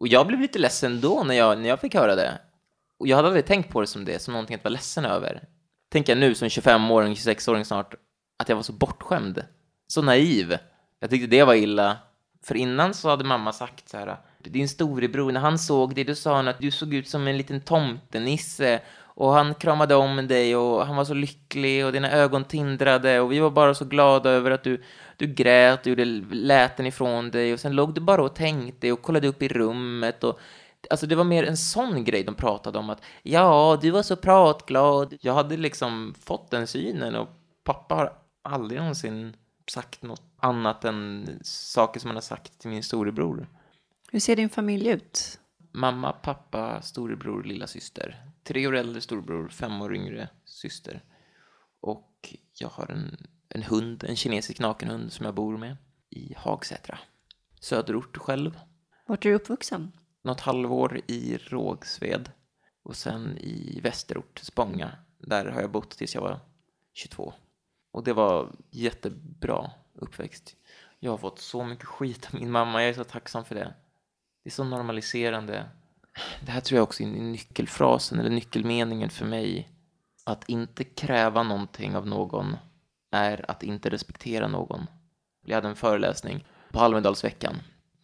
Och 0.00 0.08
jag 0.08 0.26
blev 0.26 0.40
lite 0.40 0.58
ledsen 0.58 1.00
då 1.00 1.24
när 1.24 1.34
jag, 1.34 1.58
när 1.58 1.68
jag 1.68 1.80
fick 1.80 1.94
höra 1.94 2.14
det. 2.14 2.38
Och 2.98 3.06
jag 3.06 3.16
hade 3.16 3.28
aldrig 3.28 3.46
tänkt 3.46 3.72
på 3.72 3.80
det 3.80 3.86
som 3.86 4.04
det, 4.04 4.22
som 4.22 4.32
någonting 4.32 4.56
att 4.56 4.64
vara 4.64 4.72
ledsen 4.72 5.04
över. 5.04 5.48
Tänker 5.88 6.12
jag 6.12 6.20
nu 6.20 6.34
som 6.34 6.48
25-åring, 6.48 7.14
26-åring 7.14 7.64
snart, 7.64 7.94
att 8.38 8.48
jag 8.48 8.56
var 8.56 8.62
så 8.62 8.72
bortskämd. 8.72 9.44
Så 9.88 10.02
naiv. 10.02 10.56
Jag 11.00 11.10
tyckte 11.10 11.26
det 11.26 11.44
var 11.44 11.54
illa. 11.54 11.98
För 12.44 12.54
innan 12.54 12.94
så 12.94 13.08
hade 13.08 13.24
mamma 13.24 13.52
sagt 13.52 13.88
så 13.88 13.96
här, 13.96 14.16
din 14.38 14.68
storebror, 14.68 15.32
när 15.32 15.40
han 15.40 15.58
såg 15.58 15.94
dig, 15.94 16.04
då 16.04 16.14
sa 16.14 16.36
han 16.36 16.48
att 16.48 16.60
du 16.60 16.70
såg 16.70 16.94
ut 16.94 17.08
som 17.08 17.28
en 17.28 17.36
liten 17.36 17.60
tomtenisse 17.60 18.80
och 19.18 19.32
han 19.32 19.54
kramade 19.54 19.94
om 19.94 20.28
dig 20.28 20.56
och 20.56 20.86
han 20.86 20.96
var 20.96 21.04
så 21.04 21.14
lycklig 21.14 21.86
och 21.86 21.92
dina 21.92 22.10
ögon 22.10 22.44
tindrade 22.44 23.20
och 23.20 23.32
vi 23.32 23.38
var 23.38 23.50
bara 23.50 23.74
så 23.74 23.84
glada 23.84 24.30
över 24.30 24.50
att 24.50 24.62
du, 24.62 24.82
du 25.16 25.26
grät, 25.26 25.80
och 25.80 25.86
gjorde 25.86 26.04
läten 26.30 26.86
ifrån 26.86 27.30
dig 27.30 27.52
och 27.52 27.60
sen 27.60 27.72
låg 27.72 27.94
du 27.94 28.00
bara 28.00 28.22
och 28.22 28.34
tänkte 28.34 28.92
och 28.92 29.02
kollade 29.02 29.28
upp 29.28 29.42
i 29.42 29.48
rummet 29.48 30.24
och 30.24 30.40
Alltså 30.90 31.06
det 31.06 31.14
var 31.14 31.24
mer 31.24 31.44
en 31.44 31.56
sån 31.56 32.04
grej 32.04 32.24
de 32.24 32.34
pratade 32.34 32.78
om 32.78 32.90
att 32.90 33.02
ja, 33.22 33.78
du 33.82 33.90
var 33.90 34.02
så 34.02 34.16
pratglad. 34.16 35.16
Jag 35.20 35.34
hade 35.34 35.56
liksom 35.56 36.14
fått 36.20 36.50
den 36.50 36.66
synen 36.66 37.14
och 37.14 37.28
pappa 37.64 37.94
har 37.94 38.12
aldrig 38.42 38.80
någonsin 38.80 39.36
sagt 39.70 40.02
något 40.02 40.22
annat 40.36 40.84
än 40.84 41.28
saker 41.42 42.00
som 42.00 42.08
han 42.08 42.16
har 42.16 42.22
sagt 42.22 42.58
till 42.58 42.70
min 42.70 42.82
storebror. 42.82 43.48
Hur 44.10 44.20
ser 44.20 44.36
din 44.36 44.48
familj 44.48 44.88
ut? 44.88 45.40
Mamma, 45.72 46.12
pappa, 46.12 46.82
storebror, 46.82 47.42
lilla 47.42 47.66
syster. 47.66 48.22
Tre 48.44 48.66
år 48.66 48.76
äldre 48.76 49.00
storebror, 49.00 49.48
fem 49.48 49.82
år 49.82 49.94
yngre 49.94 50.28
syster. 50.44 51.04
Och 51.80 52.34
jag 52.58 52.68
har 52.68 52.90
en, 52.90 53.26
en 53.48 53.62
hund, 53.62 54.04
en 54.04 54.16
kinesisk 54.16 54.60
nakenhund 54.60 55.12
som 55.12 55.26
jag 55.26 55.34
bor 55.34 55.56
med 55.56 55.76
i 56.10 56.34
Hagsätra. 56.36 56.98
Söderort 57.60 58.16
själv. 58.16 58.58
Vart 59.06 59.24
är 59.24 59.30
du 59.30 59.34
uppvuxen? 59.34 59.92
Något 60.26 60.40
halvår 60.40 61.00
i 61.06 61.36
Rågsved 61.36 62.30
och 62.82 62.96
sen 62.96 63.38
i 63.38 63.80
Västerort, 63.82 64.38
Spånga. 64.38 64.92
Där 65.18 65.46
har 65.46 65.60
jag 65.60 65.70
bott 65.70 65.90
tills 65.90 66.14
jag 66.14 66.22
var 66.22 66.40
22. 66.92 67.32
Och 67.92 68.04
det 68.04 68.12
var 68.12 68.52
jättebra 68.70 69.70
uppväxt. 69.94 70.56
Jag 70.98 71.10
har 71.10 71.18
fått 71.18 71.38
så 71.38 71.64
mycket 71.64 71.84
skit 71.84 72.28
av 72.32 72.40
min 72.40 72.50
mamma, 72.50 72.82
jag 72.82 72.90
är 72.90 72.94
så 72.94 73.04
tacksam 73.04 73.44
för 73.44 73.54
det. 73.54 73.74
Det 74.44 74.48
är 74.48 74.52
så 74.52 74.64
normaliserande. 74.64 75.64
Det 76.40 76.50
här 76.50 76.60
tror 76.60 76.76
jag 76.76 76.84
också 76.84 77.02
är 77.02 77.06
nyckelfrasen 77.06 78.20
eller 78.20 78.30
nyckelmeningen 78.30 79.10
för 79.10 79.26
mig. 79.26 79.68
Att 80.24 80.48
inte 80.48 80.84
kräva 80.84 81.42
någonting 81.42 81.96
av 81.96 82.06
någon 82.06 82.56
är 83.10 83.50
att 83.50 83.62
inte 83.62 83.90
respektera 83.90 84.48
någon. 84.48 84.86
Jag 85.44 85.54
hade 85.54 85.68
en 85.68 85.76
föreläsning 85.76 86.44
på 86.72 86.80
Almedalsveckan 86.80 87.56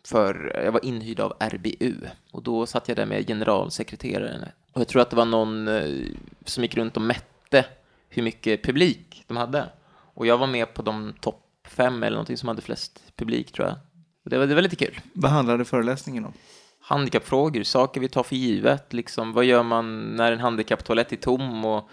för 0.04 0.60
jag 0.64 0.72
var 0.72 0.84
inhyrd 0.84 1.20
av 1.20 1.32
RBU 1.40 1.94
och 2.30 2.42
då 2.42 2.66
satt 2.66 2.88
jag 2.88 2.96
där 2.96 3.06
med 3.06 3.26
generalsekreteraren 3.26 4.44
och 4.72 4.80
jag 4.80 4.88
tror 4.88 5.02
att 5.02 5.10
det 5.10 5.16
var 5.16 5.24
någon 5.24 5.68
eh, 5.68 6.06
som 6.44 6.62
gick 6.62 6.76
runt 6.76 6.96
och 6.96 7.02
mätte 7.02 7.64
hur 8.08 8.22
mycket 8.22 8.62
publik 8.62 9.24
de 9.26 9.36
hade 9.36 9.68
och 10.14 10.26
jag 10.26 10.38
var 10.38 10.46
med 10.46 10.74
på 10.74 10.82
de 10.82 11.12
topp 11.20 11.66
fem 11.68 12.02
eller 12.02 12.16
någonting 12.16 12.36
som 12.36 12.48
hade 12.48 12.62
flest 12.62 13.02
publik 13.16 13.52
tror 13.52 13.68
jag. 13.68 13.76
Och 14.24 14.30
det 14.30 14.38
var, 14.38 14.46
det 14.46 14.54
var 14.54 14.62
lite 14.62 14.76
kul. 14.76 15.00
Vad 15.12 15.30
handlade 15.30 15.64
föreläsningen 15.64 16.24
om? 16.24 16.32
Handikappfrågor, 16.80 17.62
saker 17.62 18.00
vi 18.00 18.08
tar 18.08 18.22
för 18.22 18.36
givet, 18.36 18.92
liksom 18.92 19.32
vad 19.32 19.44
gör 19.44 19.62
man 19.62 20.16
när 20.16 20.32
en 20.32 20.40
handikapptoalett 20.40 21.12
är 21.12 21.16
tom 21.16 21.64
och 21.64 21.88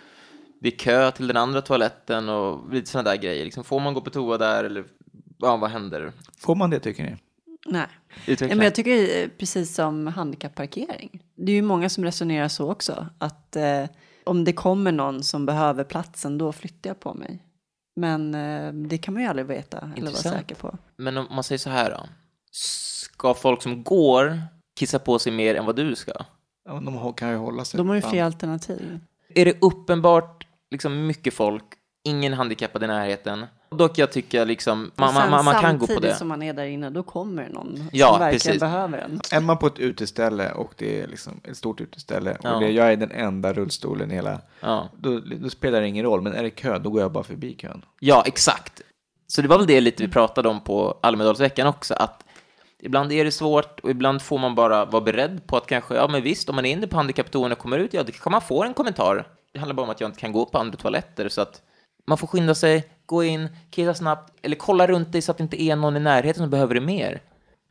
det 0.61 0.67
är 0.67 0.77
kö 0.77 1.11
till 1.11 1.27
den 1.27 1.37
andra 1.37 1.61
toaletten 1.61 2.29
och 2.29 2.73
lite 2.73 2.89
sådana 2.89 3.09
där 3.09 3.17
grejer. 3.17 3.45
Liksom, 3.45 3.63
får 3.63 3.79
man 3.79 3.93
gå 3.93 4.01
på 4.01 4.09
toa 4.09 4.37
där 4.37 4.63
eller 4.63 4.85
ja, 5.37 5.57
vad 5.57 5.69
händer? 5.69 6.11
Får 6.37 6.55
man 6.55 6.69
det 6.69 6.79
tycker 6.79 7.03
ni? 7.03 7.15
Nej. 7.67 7.87
Utveckla. 8.27 8.55
Men 8.55 8.63
jag 8.63 8.75
tycker 8.75 9.27
precis 9.29 9.75
som 9.75 10.07
handikapparkering. 10.07 11.23
Det 11.35 11.51
är 11.51 11.55
ju 11.55 11.61
många 11.61 11.89
som 11.89 12.03
resonerar 12.03 12.47
så 12.47 12.71
också. 12.71 13.07
Att 13.17 13.55
eh, 13.55 13.85
om 14.23 14.43
det 14.43 14.53
kommer 14.53 14.91
någon 14.91 15.23
som 15.23 15.45
behöver 15.45 15.83
platsen, 15.83 16.37
då 16.37 16.51
flyttar 16.51 16.89
jag 16.89 16.99
på 16.99 17.13
mig. 17.13 17.43
Men 17.95 18.35
eh, 18.35 18.73
det 18.73 18.97
kan 18.97 19.13
man 19.13 19.23
ju 19.23 19.29
aldrig 19.29 19.47
veta 19.47 19.91
eller 19.97 20.11
vara 20.11 20.21
säker 20.21 20.55
på. 20.55 20.77
Men 20.97 21.17
om 21.17 21.27
man 21.31 21.43
säger 21.43 21.59
så 21.59 21.69
här 21.69 21.91
då. 21.91 22.09
Ska 22.51 23.33
folk 23.33 23.61
som 23.61 23.83
går 23.83 24.41
kissa 24.79 24.99
på 24.99 25.19
sig 25.19 25.31
mer 25.31 25.55
än 25.55 25.65
vad 25.65 25.75
du 25.75 25.95
ska? 25.95 26.11
Ja, 26.65 26.73
de 26.73 27.13
kan 27.13 27.29
ju 27.29 27.35
hålla 27.35 27.65
sig. 27.65 27.77
De 27.77 27.89
har 27.89 27.95
ju 27.95 28.01
fler 28.01 28.23
alternativ. 28.23 28.99
Är 29.35 29.45
det 29.45 29.57
uppenbart 29.61 30.47
liksom 30.71 31.07
mycket 31.07 31.33
folk, 31.33 31.63
ingen 32.03 32.33
handikappad 32.33 32.83
i 32.83 32.87
närheten, 32.87 33.45
Dock 33.71 33.97
jag 33.97 34.11
tycker 34.11 34.45
liksom, 34.45 34.91
man, 34.95 35.13
man, 35.13 35.45
man 35.45 35.55
kan 35.55 35.77
gå 35.77 35.87
på 35.87 35.93
det. 35.93 35.95
Samtidigt 35.95 36.17
som 36.17 36.27
man 36.27 36.41
är 36.41 36.53
där 36.53 36.65
inne, 36.65 36.89
då 36.89 37.03
kommer 37.03 37.49
någon 37.49 37.89
ja, 37.91 38.07
som 38.07 38.19
verkligen 38.19 38.39
precis. 38.39 38.59
behöver 38.59 38.97
en. 38.97 39.21
Är 39.31 39.41
man 39.41 39.57
på 39.57 39.67
ett 39.67 39.79
uteställe 39.79 40.51
och 40.51 40.73
det 40.77 41.01
är 41.01 41.07
liksom 41.07 41.41
ett 41.43 41.57
stort 41.57 41.81
uteställe 41.81 42.31
och 42.31 42.39
ja. 42.43 42.59
det, 42.59 42.69
jag 42.69 42.91
är 42.91 42.95
den 42.95 43.11
enda 43.11 43.53
rullstolen 43.53 44.11
i 44.11 44.15
hela, 44.15 44.41
ja. 44.59 44.89
då, 44.97 45.19
då, 45.19 45.49
spelar 45.49 45.81
det 45.81 45.87
ingen 45.87 46.05
roll. 46.05 46.21
Men 46.21 46.33
är 46.33 46.43
det 46.43 46.49
kö, 46.49 46.79
då 46.79 46.89
går 46.89 47.01
jag 47.01 47.11
bara 47.11 47.23
förbi 47.23 47.55
kön. 47.55 47.85
Ja, 47.99 48.23
exakt. 48.25 48.81
Så 49.27 49.41
det 49.41 49.47
var 49.47 49.57
väl 49.57 49.67
det 49.67 49.81
lite 49.81 50.03
vi 50.03 50.09
pratade 50.09 50.49
om 50.49 50.63
på 50.63 50.99
Almedalsveckan 51.01 51.67
också, 51.67 51.93
att 51.93 52.23
ibland 52.79 53.11
är 53.11 53.25
det 53.25 53.31
svårt 53.31 53.79
och 53.79 53.89
ibland 53.89 54.21
får 54.21 54.37
man 54.37 54.55
bara 54.55 54.85
vara 54.85 55.03
beredd 55.03 55.47
på 55.47 55.57
att 55.57 55.67
kanske, 55.67 55.95
ja 55.95 56.07
men 56.07 56.23
visst, 56.23 56.49
om 56.49 56.55
man 56.55 56.65
är 56.65 56.71
inne 56.71 56.87
på 56.87 56.97
handikapptoan 56.97 57.51
och 57.51 57.57
kommer 57.57 57.77
ut, 57.77 57.93
ja, 57.93 58.03
då 58.03 58.11
kan 58.11 58.31
man 58.31 58.41
få 58.41 58.63
en 58.63 58.73
kommentar. 58.73 59.27
Det 59.53 59.59
handlar 59.59 59.75
bara 59.75 59.83
om 59.83 59.89
att 59.89 60.01
jag 60.01 60.07
inte 60.07 60.19
kan 60.19 60.31
gå 60.31 60.45
på 60.45 60.57
andra 60.57 60.77
toaletter, 60.77 61.29
så 61.29 61.41
att 61.41 61.61
man 62.09 62.17
får 62.17 62.27
skynda 62.27 62.55
sig, 62.55 62.87
gå 63.05 63.23
in, 63.23 63.49
kissa 63.69 63.93
snabbt 63.93 64.33
eller 64.41 64.55
kolla 64.55 64.87
runt 64.87 65.11
dig 65.11 65.21
så 65.21 65.31
att 65.31 65.37
det 65.37 65.43
inte 65.43 65.61
är 65.61 65.75
någon 65.75 65.97
i 65.97 65.99
närheten 65.99 66.43
som 66.43 66.49
behöver 66.49 66.75
det 66.75 66.81
mer. 66.81 67.21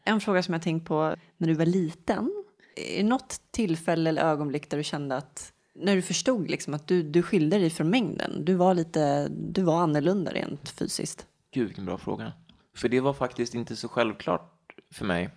En 0.05 0.21
fråga 0.21 0.43
som 0.43 0.55
jag 0.55 0.63
tänkt 0.63 0.87
på 0.87 1.15
när 1.37 1.49
du 1.49 1.55
var 1.55 1.67
liten. 1.67 2.45
Är 2.77 3.05
något 3.05 3.41
tillfälle 3.51 4.11
eller 4.11 4.23
ögonblick 4.23 4.71
där 4.71 4.77
du 4.77 4.85
kände 4.85 5.17
att 5.17 5.53
när 5.75 5.97
du 5.97 6.03
förstod 6.03 6.51
liksom 6.51 6.75
att 6.75 6.87
du, 6.87 7.03
du 7.03 7.23
skilde 7.23 7.59
dig 7.59 7.71
från 7.71 7.91
mängden, 7.91 8.45
du 8.45 8.55
var 8.55 8.75
lite, 8.75 9.29
du 9.29 9.63
var 9.63 9.81
annorlunda 9.81 10.33
rent 10.33 10.69
fysiskt? 10.69 11.27
Gud, 11.51 11.67
vilken 11.67 11.85
bra 11.85 11.99
fråga. 11.99 12.33
För 12.77 12.89
det 12.89 13.01
var 13.01 13.13
faktiskt 13.13 13.55
inte 13.55 13.77
så 13.77 13.89
självklart 13.89 14.75
för 14.93 15.05
mig. 15.05 15.31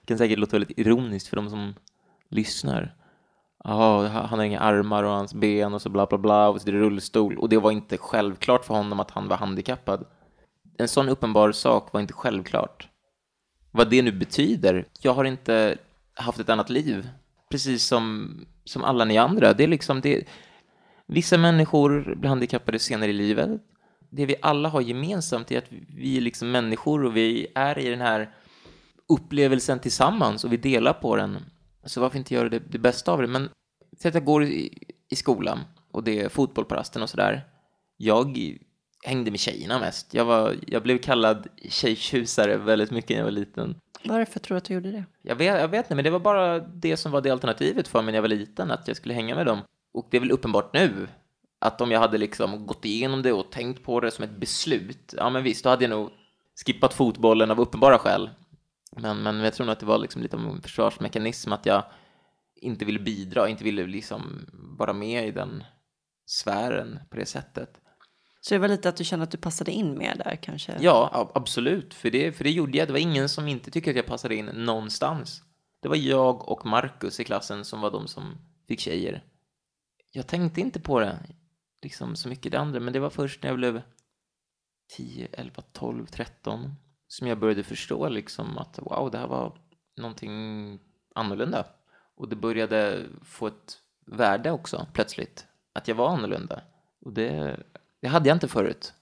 Det 0.00 0.06
kan 0.06 0.18
säkert 0.18 0.38
låta 0.38 0.52
väldigt 0.58 0.78
ironiskt 0.78 1.28
för 1.28 1.36
de 1.36 1.50
som 1.50 1.74
lyssnar 2.28 2.94
oh, 3.66 4.06
han 4.06 4.38
har 4.38 4.44
inga 4.44 4.60
armar 4.60 5.02
och 5.02 5.10
hans 5.10 5.34
ben 5.34 5.74
och 5.74 5.82
så 5.82 5.88
bla 5.88 6.06
bla 6.06 6.18
bla 6.18 6.48
och 6.48 6.60
sitter 6.60 6.74
i 6.74 6.78
rullstol. 6.78 7.38
Och 7.38 7.48
det 7.48 7.58
var 7.58 7.70
inte 7.70 7.98
självklart 7.98 8.64
för 8.64 8.74
honom 8.74 9.00
att 9.00 9.10
han 9.10 9.28
var 9.28 9.36
handikappad. 9.36 10.04
En 10.78 10.88
sån 10.88 11.08
uppenbar 11.08 11.52
sak 11.52 11.92
var 11.92 12.00
inte 12.00 12.12
självklart. 12.12 12.88
Vad 13.70 13.90
det 13.90 14.02
nu 14.02 14.12
betyder, 14.12 14.88
jag 15.00 15.14
har 15.14 15.24
inte 15.24 15.76
haft 16.14 16.40
ett 16.40 16.48
annat 16.48 16.70
liv. 16.70 17.08
Precis 17.50 17.84
som, 17.84 18.34
som 18.64 18.84
alla 18.84 19.04
ni 19.04 19.18
andra. 19.18 19.52
Det 19.52 19.64
är 19.64 19.68
liksom 19.68 20.00
det, 20.00 20.28
vissa 21.06 21.38
människor 21.38 22.14
blir 22.16 22.28
handikappade 22.28 22.78
senare 22.78 23.10
i 23.10 23.12
livet. 23.12 23.50
Det 24.10 24.26
vi 24.26 24.36
alla 24.42 24.68
har 24.68 24.80
gemensamt 24.80 25.52
är 25.52 25.58
att 25.58 25.72
vi 25.96 26.16
är 26.16 26.20
liksom 26.20 26.50
människor 26.50 27.04
och 27.04 27.16
vi 27.16 27.46
är 27.54 27.78
i 27.78 27.90
den 27.90 28.00
här 28.00 28.30
upplevelsen 29.08 29.78
tillsammans 29.78 30.44
och 30.44 30.52
vi 30.52 30.56
delar 30.56 30.92
på 30.92 31.16
den. 31.16 31.36
Så 31.86 32.00
varför 32.00 32.18
inte 32.18 32.34
göra 32.34 32.48
det, 32.48 32.58
det 32.58 32.78
bästa 32.78 33.12
av 33.12 33.20
det? 33.22 33.28
Men 33.28 33.48
säg 33.98 34.08
att 34.08 34.14
jag 34.14 34.24
går 34.24 34.44
i, 34.44 34.78
i 35.08 35.16
skolan 35.16 35.60
och 35.90 36.04
det 36.04 36.20
är 36.20 36.28
fotboll 36.28 36.64
på 36.64 36.74
rasten 36.74 37.02
och 37.02 37.10
sådär. 37.10 37.44
Jag 37.96 38.58
hängde 39.04 39.30
med 39.30 39.40
tjejerna 39.40 39.78
mest. 39.78 40.14
Jag, 40.14 40.24
var, 40.24 40.54
jag 40.66 40.82
blev 40.82 40.98
kallad 40.98 41.46
tjejtjusare 41.68 42.56
väldigt 42.56 42.90
mycket 42.90 43.10
när 43.10 43.16
jag 43.16 43.24
var 43.24 43.30
liten. 43.30 43.76
Varför 44.04 44.40
tror 44.40 44.54
du 44.54 44.58
att 44.58 44.64
du 44.64 44.74
gjorde 44.74 44.90
det? 44.90 45.04
Jag 45.22 45.36
vet, 45.36 45.60
jag 45.60 45.68
vet 45.68 45.84
inte, 45.84 45.94
men 45.94 46.04
det 46.04 46.10
var 46.10 46.20
bara 46.20 46.58
det 46.58 46.96
som 46.96 47.12
var 47.12 47.20
det 47.20 47.30
alternativet 47.30 47.88
för 47.88 48.02
mig 48.02 48.12
när 48.12 48.16
jag 48.16 48.22
var 48.22 48.28
liten, 48.28 48.70
att 48.70 48.88
jag 48.88 48.96
skulle 48.96 49.14
hänga 49.14 49.34
med 49.34 49.46
dem. 49.46 49.58
Och 49.94 50.08
det 50.10 50.16
är 50.16 50.20
väl 50.20 50.30
uppenbart 50.30 50.74
nu 50.74 51.08
att 51.58 51.80
om 51.80 51.90
jag 51.90 52.00
hade 52.00 52.18
liksom 52.18 52.66
gått 52.66 52.84
igenom 52.84 53.22
det 53.22 53.32
och 53.32 53.50
tänkt 53.50 53.82
på 53.82 54.00
det 54.00 54.10
som 54.10 54.24
ett 54.24 54.36
beslut, 54.36 55.14
ja 55.16 55.30
men 55.30 55.42
visst, 55.42 55.64
då 55.64 55.70
hade 55.70 55.84
jag 55.84 55.90
nog 55.90 56.10
skippat 56.66 56.94
fotbollen 56.94 57.50
av 57.50 57.60
uppenbara 57.60 57.98
skäl. 57.98 58.30
Men, 58.96 59.22
men 59.22 59.36
jag 59.36 59.54
tror 59.54 59.66
nog 59.66 59.72
att 59.72 59.80
det 59.80 59.86
var 59.86 59.98
liksom 59.98 60.22
lite 60.22 60.36
av 60.36 60.42
en 60.42 60.62
försvarsmekanism 60.62 61.52
att 61.52 61.66
jag 61.66 61.84
inte 62.56 62.84
ville 62.84 62.98
bidra, 62.98 63.48
inte 63.48 63.64
ville 63.64 63.86
liksom 63.86 64.46
vara 64.52 64.92
med 64.92 65.28
i 65.28 65.30
den 65.30 65.64
sfären 66.26 66.98
på 67.10 67.16
det 67.16 67.26
sättet. 67.26 67.80
Så 68.40 68.54
det 68.54 68.58
var 68.58 68.68
lite 68.68 68.88
att 68.88 68.96
du 68.96 69.04
kände 69.04 69.22
att 69.22 69.30
du 69.30 69.38
passade 69.38 69.72
in 69.72 69.98
mer 69.98 70.14
där 70.14 70.36
kanske? 70.42 70.76
Ja, 70.80 71.30
absolut. 71.34 71.94
För 71.94 72.10
det, 72.10 72.32
för 72.32 72.44
det 72.44 72.50
gjorde 72.50 72.78
jag. 72.78 72.88
Det 72.88 72.92
var 72.92 73.00
ingen 73.00 73.28
som 73.28 73.48
inte 73.48 73.70
tyckte 73.70 73.90
att 73.90 73.96
jag 73.96 74.06
passade 74.06 74.34
in 74.34 74.46
någonstans. 74.46 75.42
Det 75.82 75.88
var 75.88 75.96
jag 75.96 76.48
och 76.48 76.66
Marcus 76.66 77.20
i 77.20 77.24
klassen 77.24 77.64
som 77.64 77.80
var 77.80 77.90
de 77.90 78.08
som 78.08 78.38
fick 78.68 78.80
tjejer. 78.80 79.24
Jag 80.12 80.26
tänkte 80.26 80.60
inte 80.60 80.80
på 80.80 81.00
det 81.00 81.18
liksom 81.82 82.16
så 82.16 82.28
mycket 82.28 82.52
det 82.52 82.58
andra, 82.58 82.80
men 82.80 82.92
det 82.92 83.00
var 83.00 83.10
först 83.10 83.42
när 83.42 83.50
jag 83.50 83.56
blev 83.56 83.82
10, 84.96 85.28
11, 85.32 85.62
12, 85.72 86.06
13 86.06 86.74
som 87.08 87.26
jag 87.26 87.38
började 87.38 87.62
förstå 87.62 88.08
liksom 88.08 88.58
att 88.58 88.78
wow, 88.78 89.10
det 89.10 89.18
här 89.18 89.26
var 89.26 89.58
någonting 89.96 90.78
annorlunda. 91.14 91.66
Och 92.16 92.28
det 92.28 92.36
började 92.36 93.06
få 93.22 93.46
ett 93.46 93.78
värde 94.06 94.50
också 94.50 94.86
plötsligt, 94.92 95.46
att 95.72 95.88
jag 95.88 95.94
var 95.94 96.08
annorlunda. 96.08 96.62
Och 97.00 97.12
det, 97.12 97.60
det 98.00 98.08
hade 98.08 98.28
jag 98.28 98.36
inte 98.36 98.48
förut. 98.48 98.94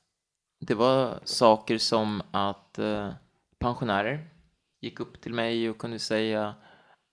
Det 0.61 0.75
var 0.75 1.21
saker 1.25 1.79
som 1.79 2.23
att 2.31 2.79
eh, 2.79 3.13
pensionärer 3.59 4.29
gick 4.81 5.01
upp 5.01 5.21
till 5.21 5.35
mig 5.35 5.71
och 5.71 5.79
kunde 5.79 5.99
säga 5.99 6.55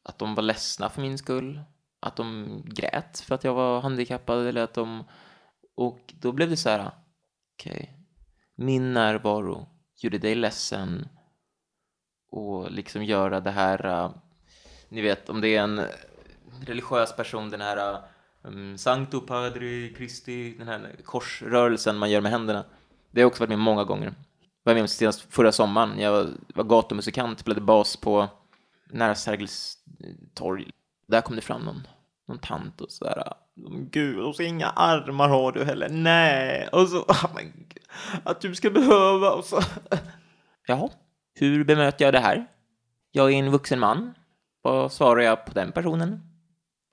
att 0.03 0.17
de 0.17 0.35
var 0.35 0.43
ledsna 0.43 0.89
för 0.89 1.01
min 1.01 1.17
skull, 1.17 1.61
att 1.99 2.15
de 2.15 2.61
grät 2.65 3.19
för 3.19 3.35
att 3.35 3.43
jag 3.43 3.53
var 3.53 3.81
handikappad 3.81 4.47
eller 4.47 4.63
att 4.63 4.73
de... 4.73 5.03
Och 5.75 6.13
då 6.19 6.31
blev 6.31 6.49
det 6.49 6.57
så 6.57 6.69
här, 6.69 6.91
okej, 7.55 7.73
okay, 7.73 7.87
min 8.55 8.93
närvaro 8.93 9.67
gjorde 10.03 10.17
dig 10.17 10.35
ledsen 10.35 11.07
och 12.31 12.71
liksom 12.71 13.03
göra 13.03 13.39
det 13.39 13.51
här, 13.51 13.85
uh, 13.85 14.11
ni 14.89 15.01
vet 15.01 15.29
om 15.29 15.41
det 15.41 15.55
är 15.55 15.63
en 15.63 15.81
religiös 16.65 17.15
person, 17.15 17.49
den 17.49 17.61
här 17.61 17.77
äh, 17.77 17.99
mm, 18.43 18.71
um, 18.71 18.77
Sancto 18.77 19.21
Padre 19.21 19.93
Christi, 19.95 20.55
den 20.57 20.67
här 20.67 20.95
korsrörelsen 21.03 21.97
man 21.97 22.11
gör 22.11 22.21
med 22.21 22.31
händerna. 22.31 22.65
Det 23.11 23.19
har 23.19 23.23
jag 23.23 23.27
också 23.27 23.43
varit 23.43 23.49
med 23.49 23.59
många 23.59 23.83
gånger. 23.83 24.13
Jag 24.63 24.71
var 24.71 24.73
med 24.73 24.81
om 24.81 24.87
senast 24.87 25.33
förra 25.33 25.51
sommaren. 25.51 25.99
Jag 25.99 26.29
var 26.55 26.63
gatumusikant, 26.63 27.39
spelade 27.39 27.61
bas 27.61 27.97
på 27.97 28.27
nära 28.89 29.15
Sergels 29.15 29.77
torg. 30.33 30.71
Där 31.07 31.21
kom 31.21 31.35
det 31.35 31.41
fram 31.41 31.61
någon, 31.61 31.87
någon 32.27 32.39
tant 32.39 32.81
och 32.81 32.91
sådär. 32.91 33.17
Äh, 33.17 33.33
Gud, 33.69 34.19
och 34.19 34.35
så 34.35 34.43
inga 34.43 34.69
armar 34.69 35.29
har 35.29 35.51
du 35.51 35.63
heller. 35.63 35.89
Nej, 35.89 36.67
och 36.71 36.87
så, 36.87 36.99
oh 37.07 37.37
att 38.23 38.41
du 38.41 38.55
ska 38.55 38.69
behöva 38.69 39.31
och 39.31 39.45
så. 39.45 39.61
Jaha, 40.67 40.89
hur 41.39 41.63
bemöter 41.63 42.05
jag 42.05 42.13
det 42.13 42.19
här? 42.19 42.45
Jag 43.11 43.31
är 43.31 43.35
en 43.35 43.51
vuxen 43.51 43.79
man. 43.79 44.13
Vad 44.61 44.91
svarar 44.91 45.21
jag 45.21 45.45
på 45.45 45.51
den 45.53 45.71
personen? 45.71 46.21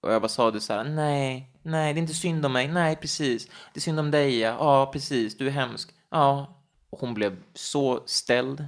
Och 0.02 0.12
jag 0.12 0.22
bara 0.22 0.28
sa 0.28 0.50
det 0.50 0.60
så 0.60 0.72
här, 0.72 0.84
nej, 0.84 1.52
nej, 1.62 1.94
det 1.94 1.98
är 1.98 2.02
inte 2.02 2.14
synd 2.14 2.46
om 2.46 2.52
mig, 2.52 2.68
nej, 2.68 2.96
precis. 2.96 3.46
Det 3.46 3.78
är 3.78 3.80
synd 3.80 4.00
om 4.00 4.10
dig, 4.10 4.38
ja, 4.38 4.56
ja 4.58 4.90
precis, 4.92 5.36
du 5.36 5.46
är 5.46 5.50
hemsk. 5.50 5.90
Ja, 6.10 6.58
och 6.90 7.00
hon 7.00 7.14
blev 7.14 7.36
så 7.54 8.02
ställd. 8.06 8.64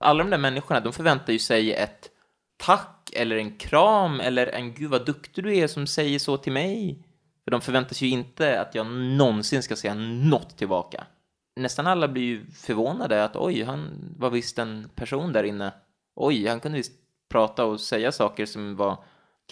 Alla 0.00 0.24
de 0.24 0.30
där 0.30 0.38
människorna, 0.38 0.80
de 0.80 0.92
förväntar 0.92 1.32
ju 1.32 1.38
sig 1.38 1.74
ett 1.74 2.10
tack 2.56 3.10
eller 3.12 3.36
en 3.36 3.56
kram 3.58 4.20
eller 4.20 4.46
en 4.46 4.74
gud 4.74 4.90
vad 4.90 5.06
duktig 5.06 5.44
du 5.44 5.56
är 5.56 5.66
som 5.66 5.86
säger 5.86 6.18
så 6.18 6.36
till 6.36 6.52
mig. 6.52 7.07
För 7.48 7.50
de 7.50 7.60
förväntar 7.60 7.94
sig 7.94 8.08
ju 8.08 8.14
inte 8.14 8.60
att 8.60 8.74
jag 8.74 8.86
någonsin 8.86 9.62
ska 9.62 9.76
säga 9.76 9.94
något 9.94 10.56
tillbaka. 10.56 11.06
Nästan 11.56 11.86
alla 11.86 12.08
blir 12.08 12.22
ju 12.22 12.46
förvånade 12.50 13.24
att 13.24 13.36
oj, 13.36 13.62
han 13.62 13.90
var 14.18 14.30
visst 14.30 14.58
en 14.58 14.88
person 14.94 15.32
där 15.32 15.44
inne. 15.44 15.72
Oj, 16.16 16.46
han 16.46 16.60
kunde 16.60 16.78
visst 16.78 16.92
prata 17.28 17.64
och 17.64 17.80
säga 17.80 18.12
saker 18.12 18.46
som 18.46 18.76
var 18.76 18.96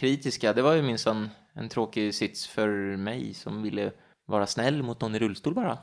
kritiska. 0.01 0.53
Det 0.53 0.63
var 0.63 0.73
ju 0.73 0.83
minsann 0.83 1.31
en 1.53 1.69
tråkig 1.69 2.15
sits 2.15 2.47
för 2.47 2.97
mig 2.97 3.35
som 3.35 3.63
ville 3.63 3.93
vara 4.27 4.47
snäll 4.47 4.83
mot 4.83 5.01
någon 5.01 5.15
i 5.15 5.19
rullstol 5.19 5.55
bara. 5.55 5.79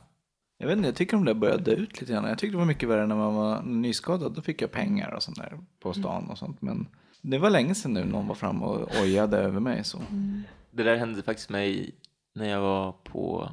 Jag 0.58 0.68
vet 0.68 0.78
inte, 0.78 0.88
jag 0.88 0.96
tycker 0.96 1.18
de 1.18 1.26
där 1.26 1.34
började 1.34 1.72
ut 1.72 2.02
lite 2.02 2.14
grann. 2.14 2.24
Jag 2.24 2.38
tyckte 2.38 2.54
det 2.54 2.60
var 2.60 2.66
mycket 2.66 2.90
värre 2.90 3.08
när 3.08 3.16
man 3.16 3.36
var 3.36 3.62
nyskadad. 3.62 4.34
Då 4.34 4.42
fick 4.42 4.62
jag 4.62 4.72
pengar 4.72 5.12
och 5.12 5.24
sånt 5.24 5.38
där 5.38 5.60
på 5.80 5.90
mm. 5.90 6.04
stan 6.04 6.30
och 6.30 6.38
sånt. 6.38 6.62
Men 6.62 6.88
det 7.22 7.38
var 7.38 7.50
länge 7.50 7.76
sedan 7.76 7.94
nu 7.94 8.06
någon 8.06 8.28
var 8.28 8.36
fram 8.36 8.64
och 8.64 8.90
ojade 9.02 9.38
över 9.38 9.60
mig 9.60 9.84
så. 9.84 9.98
Mm. 9.98 10.44
Det 10.72 10.84
där 10.84 10.96
hände 10.96 11.24
faktiskt 11.24 11.50
mig 11.50 11.96
när 12.36 12.50
jag 12.50 12.62
var 12.62 12.92
på 12.92 13.52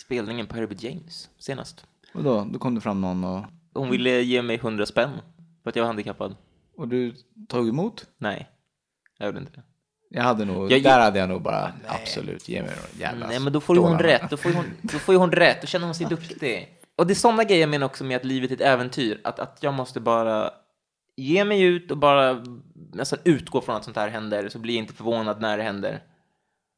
spelningen 0.00 0.46
på 0.46 0.56
Herbie 0.56 0.88
James 0.88 1.30
senast. 1.38 1.86
Och 2.14 2.22
då, 2.22 2.46
då 2.52 2.58
kom 2.58 2.74
det 2.74 2.80
fram 2.80 3.00
någon 3.00 3.24
och... 3.24 3.44
Hon 3.74 3.90
ville 3.90 4.20
ge 4.20 4.42
mig 4.42 4.56
hundra 4.56 4.86
spänn 4.86 5.10
för 5.62 5.70
att 5.70 5.76
jag 5.76 5.82
var 5.82 5.86
handikappad. 5.86 6.36
Och 6.76 6.88
du 6.88 7.14
tog 7.48 7.68
emot? 7.68 8.06
Nej, 8.18 8.48
jag 9.18 9.26
gjorde 9.26 9.38
inte 9.38 9.52
det. 9.52 9.62
Jag 10.10 10.22
hade 10.22 10.44
nog, 10.44 10.72
jag, 10.72 10.82
där 10.82 11.00
hade 11.00 11.18
jag 11.18 11.28
nog 11.28 11.42
bara 11.42 11.62
nej. 11.62 12.00
absolut, 12.02 12.48
ge 12.48 12.62
mig 12.62 12.70
någon 12.70 13.00
jävla 13.00 13.26
Nej 13.26 13.40
men 13.40 13.52
då 13.52 13.60
får 13.60 13.76
ju 13.76 13.82
hon 13.82 13.98
rätt, 13.98 14.30
då 14.30 14.36
får 14.36 14.50
ju 14.50 14.56
hon, 14.56 14.66
då 14.82 14.98
får 14.98 15.14
hon 15.14 15.32
rätt, 15.32 15.60
då 15.60 15.66
känner 15.66 15.86
hon 15.86 15.94
sig 15.94 16.06
duktig. 16.06 16.78
Och 16.96 17.06
det 17.06 17.12
är 17.12 17.14
sådana 17.14 17.44
grejer 17.44 17.60
jag 17.60 17.70
menar 17.70 17.86
också 17.86 18.04
med 18.04 18.16
att 18.16 18.24
livet 18.24 18.50
är 18.50 18.54
ett 18.54 18.60
äventyr, 18.60 19.20
att, 19.24 19.38
att 19.38 19.58
jag 19.60 19.74
måste 19.74 20.00
bara 20.00 20.50
ge 21.16 21.44
mig 21.44 21.62
ut 21.62 21.90
och 21.90 21.98
bara 21.98 22.44
nästan 22.92 23.18
utgå 23.24 23.60
från 23.60 23.76
att 23.76 23.84
sånt 23.84 23.96
här 23.96 24.08
händer, 24.08 24.48
så 24.48 24.58
blir 24.58 24.74
jag 24.74 24.82
inte 24.82 24.94
förvånad 24.94 25.40
när 25.40 25.56
det 25.56 25.62
händer. 25.62 26.02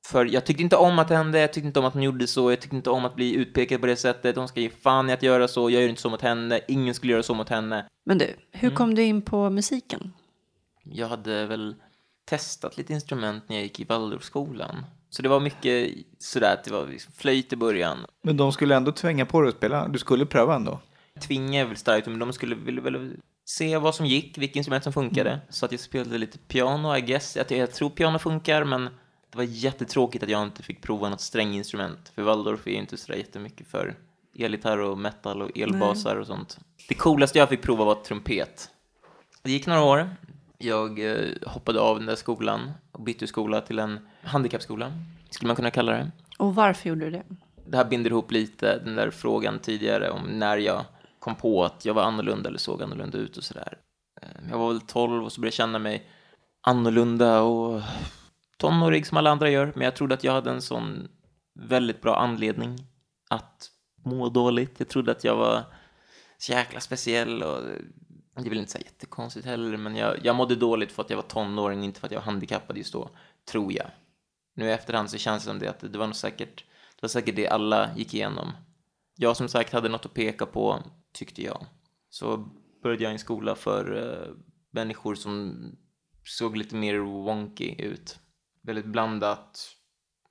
För 0.07 0.25
jag 0.25 0.47
tyckte 0.47 0.62
inte 0.62 0.77
om 0.77 0.99
att 0.99 1.09
det 1.09 1.17
hände, 1.17 1.40
jag 1.40 1.53
tyckte 1.53 1.67
inte 1.67 1.79
om 1.79 1.85
att 1.85 1.95
hon 1.95 2.03
gjorde 2.03 2.27
så, 2.27 2.53
jag 2.53 2.61
tyckte 2.61 2.77
inte 2.77 2.90
om 2.90 3.05
att 3.05 3.14
bli 3.14 3.35
utpekad 3.35 3.81
på 3.81 3.87
det 3.87 3.97
sättet, 3.97 4.37
hon 4.37 4.49
ska 4.49 4.61
ge 4.61 4.71
fan 4.71 5.11
i 5.11 5.12
att 5.12 5.23
göra 5.23 5.49
så, 5.49 5.71
jag 5.71 5.83
gör 5.83 5.88
inte 5.88 6.03
så 6.03 6.11
mot 6.11 6.21
henne, 6.21 6.61
ingen 6.69 6.95
skulle 6.95 7.12
göra 7.12 7.23
så 7.23 7.35
mot 7.35 7.49
henne. 7.49 7.87
Men 8.05 8.19
du, 8.19 8.37
hur 8.53 8.69
mm. 8.69 8.77
kom 8.77 8.95
du 8.95 9.03
in 9.03 9.23
på 9.23 9.51
musiken? 9.51 10.12
Jag 10.83 11.09
hade 11.09 11.47
väl 11.47 11.75
testat 12.25 12.77
lite 12.77 12.93
instrument 12.93 13.45
när 13.49 13.57
jag 13.57 13.62
gick 13.62 13.81
i 13.81 13.85
Waldorfskolan. 13.85 14.87
Så 15.11 15.23
det 15.23 15.29
var 15.29 15.40
mycket 15.40 15.95
sådär 16.19 16.53
att 16.53 16.64
det 16.64 16.73
var 16.73 16.87
liksom 16.87 17.12
flöjt 17.12 17.53
i 17.53 17.57
början. 17.57 17.99
Men 18.23 18.37
de 18.37 18.53
skulle 18.53 18.77
ändå 18.77 18.93
tvinga 18.93 19.27
på 19.27 19.40
dig 19.40 19.49
att 19.49 19.57
spela? 19.57 19.88
Du 19.88 19.99
skulle 19.99 20.27
pröva 20.27 20.55
ändå? 20.55 20.81
Tvinga 21.21 21.61
är 21.61 21.64
väl 21.64 21.77
starkt, 21.77 22.07
men 22.07 22.19
de 22.19 22.33
skulle 22.33 22.55
väl, 22.55 22.81
väl 22.81 23.17
se 23.45 23.79
vad 23.79 23.95
som 23.95 24.07
gick, 24.07 24.38
vilka 24.38 24.59
instrument 24.59 24.85
som 24.85 24.93
funkade. 24.93 25.31
Mm. 25.31 25.40
Så 25.49 25.67
att 25.67 25.73
jag 25.73 25.81
spelade 25.81 26.19
lite 26.19 26.38
piano, 26.38 26.97
I 26.97 27.01
guess. 27.01 27.37
Jag, 27.37 27.51
jag 27.51 27.73
tror 27.73 27.90
piano 27.90 28.19
funkar, 28.19 28.64
men 28.64 28.88
det 29.35 29.38
var 29.38 29.44
jättetråkigt 29.44 30.25
att 30.25 30.31
jag 30.31 30.42
inte 30.42 30.62
fick 30.62 30.83
prova 30.83 31.09
något 31.09 31.20
stränginstrument. 31.20 32.12
För 32.14 32.23
Waldorf 32.23 32.66
är 32.66 32.70
ju 32.70 32.77
inte 32.77 32.97
sådär 32.97 33.18
jättemycket 33.18 33.66
för 33.66 33.94
elgitarr 34.38 34.79
och 34.79 34.99
metal 34.99 35.42
och 35.42 35.59
elbasar 35.59 36.16
och 36.16 36.27
sånt. 36.27 36.59
Det 36.88 36.94
coolaste 36.94 37.38
jag 37.38 37.49
fick 37.49 37.62
prova 37.62 37.85
var 37.85 37.94
trumpet. 37.94 38.70
Det 39.42 39.51
gick 39.51 39.66
några 39.66 39.83
år. 39.83 40.11
Jag 40.59 41.11
eh, 41.11 41.29
hoppade 41.47 41.81
av 41.81 41.97
den 41.99 42.07
där 42.07 42.16
skolan 42.16 42.73
och 42.92 43.01
bytte 43.01 43.27
skola 43.27 43.61
till 43.61 43.79
en 43.79 44.09
handikappskola, 44.23 44.92
skulle 45.31 45.47
man 45.47 45.57
kunna 45.57 45.70
kalla 45.70 45.92
det. 45.92 46.11
Och 46.38 46.55
varför 46.55 46.88
gjorde 46.88 47.05
du 47.05 47.11
det? 47.11 47.23
Det 47.66 47.77
här 47.77 47.85
binder 47.85 48.11
ihop 48.11 48.33
lite 48.33 48.79
den 48.79 48.94
där 48.94 49.11
frågan 49.11 49.59
tidigare 49.59 50.11
om 50.11 50.23
när 50.23 50.57
jag 50.57 50.85
kom 51.18 51.35
på 51.35 51.64
att 51.64 51.85
jag 51.85 51.94
var 51.94 52.03
annorlunda 52.03 52.49
eller 52.49 52.59
såg 52.59 52.83
annorlunda 52.83 53.18
ut 53.18 53.37
och 53.37 53.44
sådär. 53.44 53.79
Eh, 54.23 54.29
jag 54.51 54.59
var 54.59 54.68
väl 54.68 54.81
12 54.81 55.25
och 55.25 55.33
så 55.33 55.40
började 55.40 55.47
jag 55.47 55.55
känna 55.55 55.79
mig 55.79 56.07
annorlunda 56.62 57.40
och 57.40 57.83
tonårig 58.64 59.07
som 59.07 59.16
alla 59.16 59.31
andra 59.31 59.50
gör, 59.50 59.72
men 59.74 59.85
jag 59.85 59.96
trodde 59.96 60.14
att 60.14 60.24
jag 60.24 60.33
hade 60.33 60.50
en 60.50 60.62
sån 60.62 61.09
väldigt 61.55 62.03
bra 62.03 62.16
anledning 62.16 62.79
att 63.31 63.70
må 64.05 64.29
dåligt. 64.29 64.74
Jag 64.79 64.88
trodde 64.88 65.12
att 65.12 65.24
jag 65.24 65.37
var 65.37 65.64
så 66.38 66.53
jäkla 66.53 66.81
speciell 66.81 67.42
och 67.42 67.62
det 68.35 68.46
är 68.46 68.48
väl 68.48 68.59
inte 68.59 68.72
så 68.72 68.79
jättekonstigt 68.79 69.46
heller, 69.46 69.77
men 69.77 69.96
jag, 69.96 70.24
jag 70.24 70.37
mådde 70.37 70.57
dåligt 70.57 70.92
för 70.92 71.03
att 71.03 71.11
jag 71.11 71.16
var 71.16 71.22
tonåring, 71.22 71.85
inte 71.85 72.00
för 72.00 72.07
att 72.07 72.12
jag 72.12 72.20
var 72.20 72.24
handikappad 72.24 72.77
just 72.77 72.92
då, 72.92 73.11
tror 73.50 73.72
jag. 73.72 73.87
Nu 74.55 74.66
i 74.66 74.72
efterhand 74.72 75.11
så 75.11 75.18
känns 75.18 75.42
det 75.42 75.50
som 75.50 75.59
det 75.59 75.68
att 75.68 75.81
det 75.92 75.98
var 75.98 76.07
nog 76.07 76.16
säkert, 76.16 76.64
det 76.94 77.03
var 77.03 77.09
säkert 77.09 77.37
det 77.37 77.48
alla 77.48 77.96
gick 77.96 78.14
igenom. 78.14 78.53
Jag 79.16 79.37
som 79.37 79.48
sagt 79.48 79.72
hade 79.72 79.88
något 79.88 80.07
att 80.07 80.14
peka 80.14 80.46
på, 80.46 80.83
tyckte 81.12 81.42
jag. 81.42 81.66
Så 82.11 82.48
började 82.83 83.03
jag 83.03 83.11
i 83.11 83.12
en 83.12 83.18
skola 83.18 83.55
för 83.55 83.92
uh, 83.92 84.37
människor 84.70 85.14
som 85.14 85.57
såg 86.24 86.57
lite 86.57 86.77
mer 86.77 86.98
wonky 86.98 87.74
ut. 87.79 88.18
Väldigt 88.66 88.87
blandat, 88.87 89.77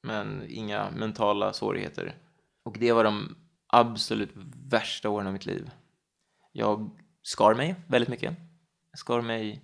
men 0.02 0.46
inga 0.50 0.92
mentala 0.92 1.54
svårigheter. 1.54 2.16
Och 2.64 2.78
det 2.80 2.92
var 2.92 3.04
de 3.04 3.36
absolut 3.68 4.32
värsta 4.70 5.10
åren 5.10 5.28
av 5.28 5.34
mitt 5.34 5.46
liv. 5.46 5.72
Jag 6.52 6.90
skar 7.22 7.54
mig 7.54 7.76
väldigt 7.88 8.10
mycket. 8.10 8.36
Jag 8.92 9.00
skar 9.00 9.22
mig, 9.22 9.62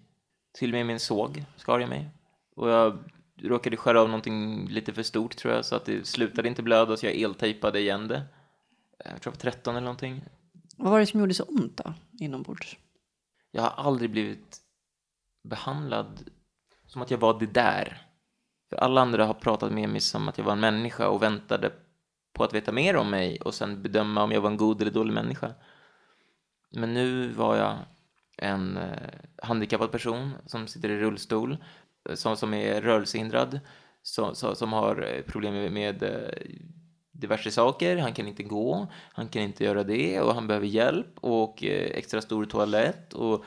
till 0.54 0.70
och 0.70 0.78
med 0.78 0.86
min 0.86 1.00
såg 1.00 1.44
skar 1.58 1.80
jag 1.80 1.90
mig. 1.90 2.10
Och 2.56 2.70
jag 2.70 2.98
råkade 3.42 3.78
skära 3.78 4.02
av 4.02 4.08
någonting 4.08 4.68
lite 4.68 4.94
för 4.94 5.04
stort 5.04 5.38
tror 5.38 5.54
jag, 5.54 5.66
så 5.66 5.76
att 5.76 5.86
det 5.86 6.08
slutade 6.08 6.48
inte 6.48 6.64
blöda 6.64 6.98
så 6.98 7.06
jag 7.06 7.16
eltejpade 7.16 7.80
igen 7.80 8.08
det. 8.08 8.24
Jag 8.98 9.22
tror 9.22 9.22
jag 9.24 9.32
var 9.32 9.52
13 9.52 9.76
eller 9.76 9.86
någonting. 9.86 10.24
Vad 10.78 10.92
var 10.92 11.00
det 11.00 11.06
som 11.06 11.20
gjorde 11.20 11.34
så 11.34 11.44
ont 11.44 11.78
då, 11.78 11.94
inombords? 12.20 12.78
Jag 13.52 13.62
har 13.62 13.84
aldrig 13.84 14.12
blivit 14.12 14.58
behandlad 15.44 16.30
som 16.86 17.02
att 17.02 17.12
jag 17.12 17.18
var 17.18 17.40
det 17.40 17.46
där. 17.46 18.09
För 18.70 18.76
alla 18.76 19.02
andra 19.02 19.26
har 19.26 19.34
pratat 19.34 19.72
med 19.72 19.90
mig 19.90 20.02
som 20.02 20.28
att 20.28 20.38
jag 20.38 20.46
var 20.46 20.54
en 20.54 20.60
människa 20.60 21.08
och 21.08 21.24
väntade 21.24 21.72
på 22.34 22.44
att 22.44 22.54
veta 22.54 22.72
mer 22.72 22.96
om 22.96 23.10
mig 23.10 23.42
och 23.42 23.54
sen 23.54 23.82
bedöma 23.82 24.24
om 24.24 24.32
jag 24.32 24.42
var 24.42 24.50
en 24.50 24.58
god 24.58 24.82
eller 24.82 24.92
dålig 24.92 25.14
människa. 25.14 25.54
Men 26.72 26.94
nu 26.94 27.30
var 27.30 27.56
jag 27.56 27.78
en 28.38 28.78
eh, 28.78 29.10
handikappad 29.44 29.92
person 29.92 30.34
som 30.46 30.68
sitter 30.68 30.90
i 30.90 31.00
rullstol, 31.00 31.58
eh, 32.10 32.16
som, 32.16 32.38
som 32.38 32.54
är 32.54 32.82
rörelsehindrad, 32.82 33.60
som, 34.02 34.36
som 34.36 34.74
har 34.74 35.08
eh, 35.14 35.22
problem 35.22 35.54
med, 35.54 35.72
med 35.72 36.24
diverse 37.12 37.52
saker. 37.52 37.98
Han 37.98 38.14
kan 38.14 38.28
inte 38.28 38.44
gå, 38.44 38.88
han 39.14 39.28
kan 39.28 39.42
inte 39.42 39.64
göra 39.64 39.84
det 39.84 40.22
och 40.22 40.34
han 40.34 40.48
behöver 40.48 40.68
hjälp 40.68 41.20
och 41.22 41.64
extra 41.64 42.22
stor 42.22 42.46
toalett 42.46 43.14
och 43.14 43.46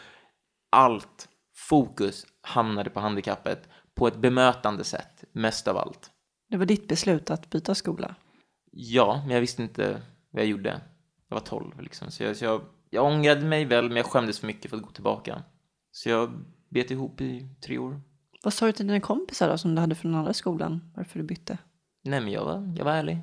allt 0.71 1.29
fokus 1.55 2.27
hamnade 2.41 2.91
på 2.91 3.01
handikappet 3.01 3.69
på 3.95 4.07
ett 4.07 4.17
bemötande 4.17 4.85
sätt, 4.85 5.25
mest 5.33 5.69
av 5.69 5.77
allt. 5.77 6.11
Det 6.49 6.57
var 6.57 6.67
ditt 6.67 6.89
beslut 6.89 7.31
att 7.31 7.51
byta 7.51 7.75
skola? 7.75 8.15
Ja, 8.71 9.23
men 9.27 9.35
jag 9.35 9.41
visste 9.41 9.63
inte 9.63 10.03
vad 10.31 10.43
jag 10.43 10.49
gjorde. 10.49 10.81
Jag 11.29 11.37
var 11.37 11.41
tolv 11.41 11.81
liksom, 11.81 12.11
så 12.11 12.23
jag, 12.23 12.37
så 12.37 12.45
jag 12.45 12.63
jag 12.95 13.05
ångrade 13.05 13.47
mig 13.47 13.65
väl, 13.65 13.89
men 13.89 13.97
jag 13.97 14.07
skämdes 14.07 14.41
för 14.41 14.47
mycket 14.47 14.71
för 14.71 14.77
att 14.77 14.83
gå 14.83 14.91
tillbaka. 14.91 15.43
Så 15.91 16.09
jag 16.09 16.45
bet 16.69 16.91
ihop 16.91 17.21
i 17.21 17.49
tre 17.67 17.79
år. 17.79 18.01
Vad 18.43 18.55
sa 18.55 18.67
du 18.67 18.73
till 18.73 18.87
dina 18.87 19.01
kompisar 19.01 19.49
då, 19.49 19.59
som 19.59 19.75
du 19.75 19.81
hade 19.81 19.95
från 19.95 20.15
andra 20.15 20.33
skolan? 20.33 20.93
Varför 20.97 21.19
du 21.19 21.25
bytte? 21.25 21.59
Nej, 22.05 22.21
men 22.21 22.33
jag 22.33 22.45
var, 22.45 22.75
jag 22.77 22.85
var 22.85 22.93
ärlig. 22.93 23.19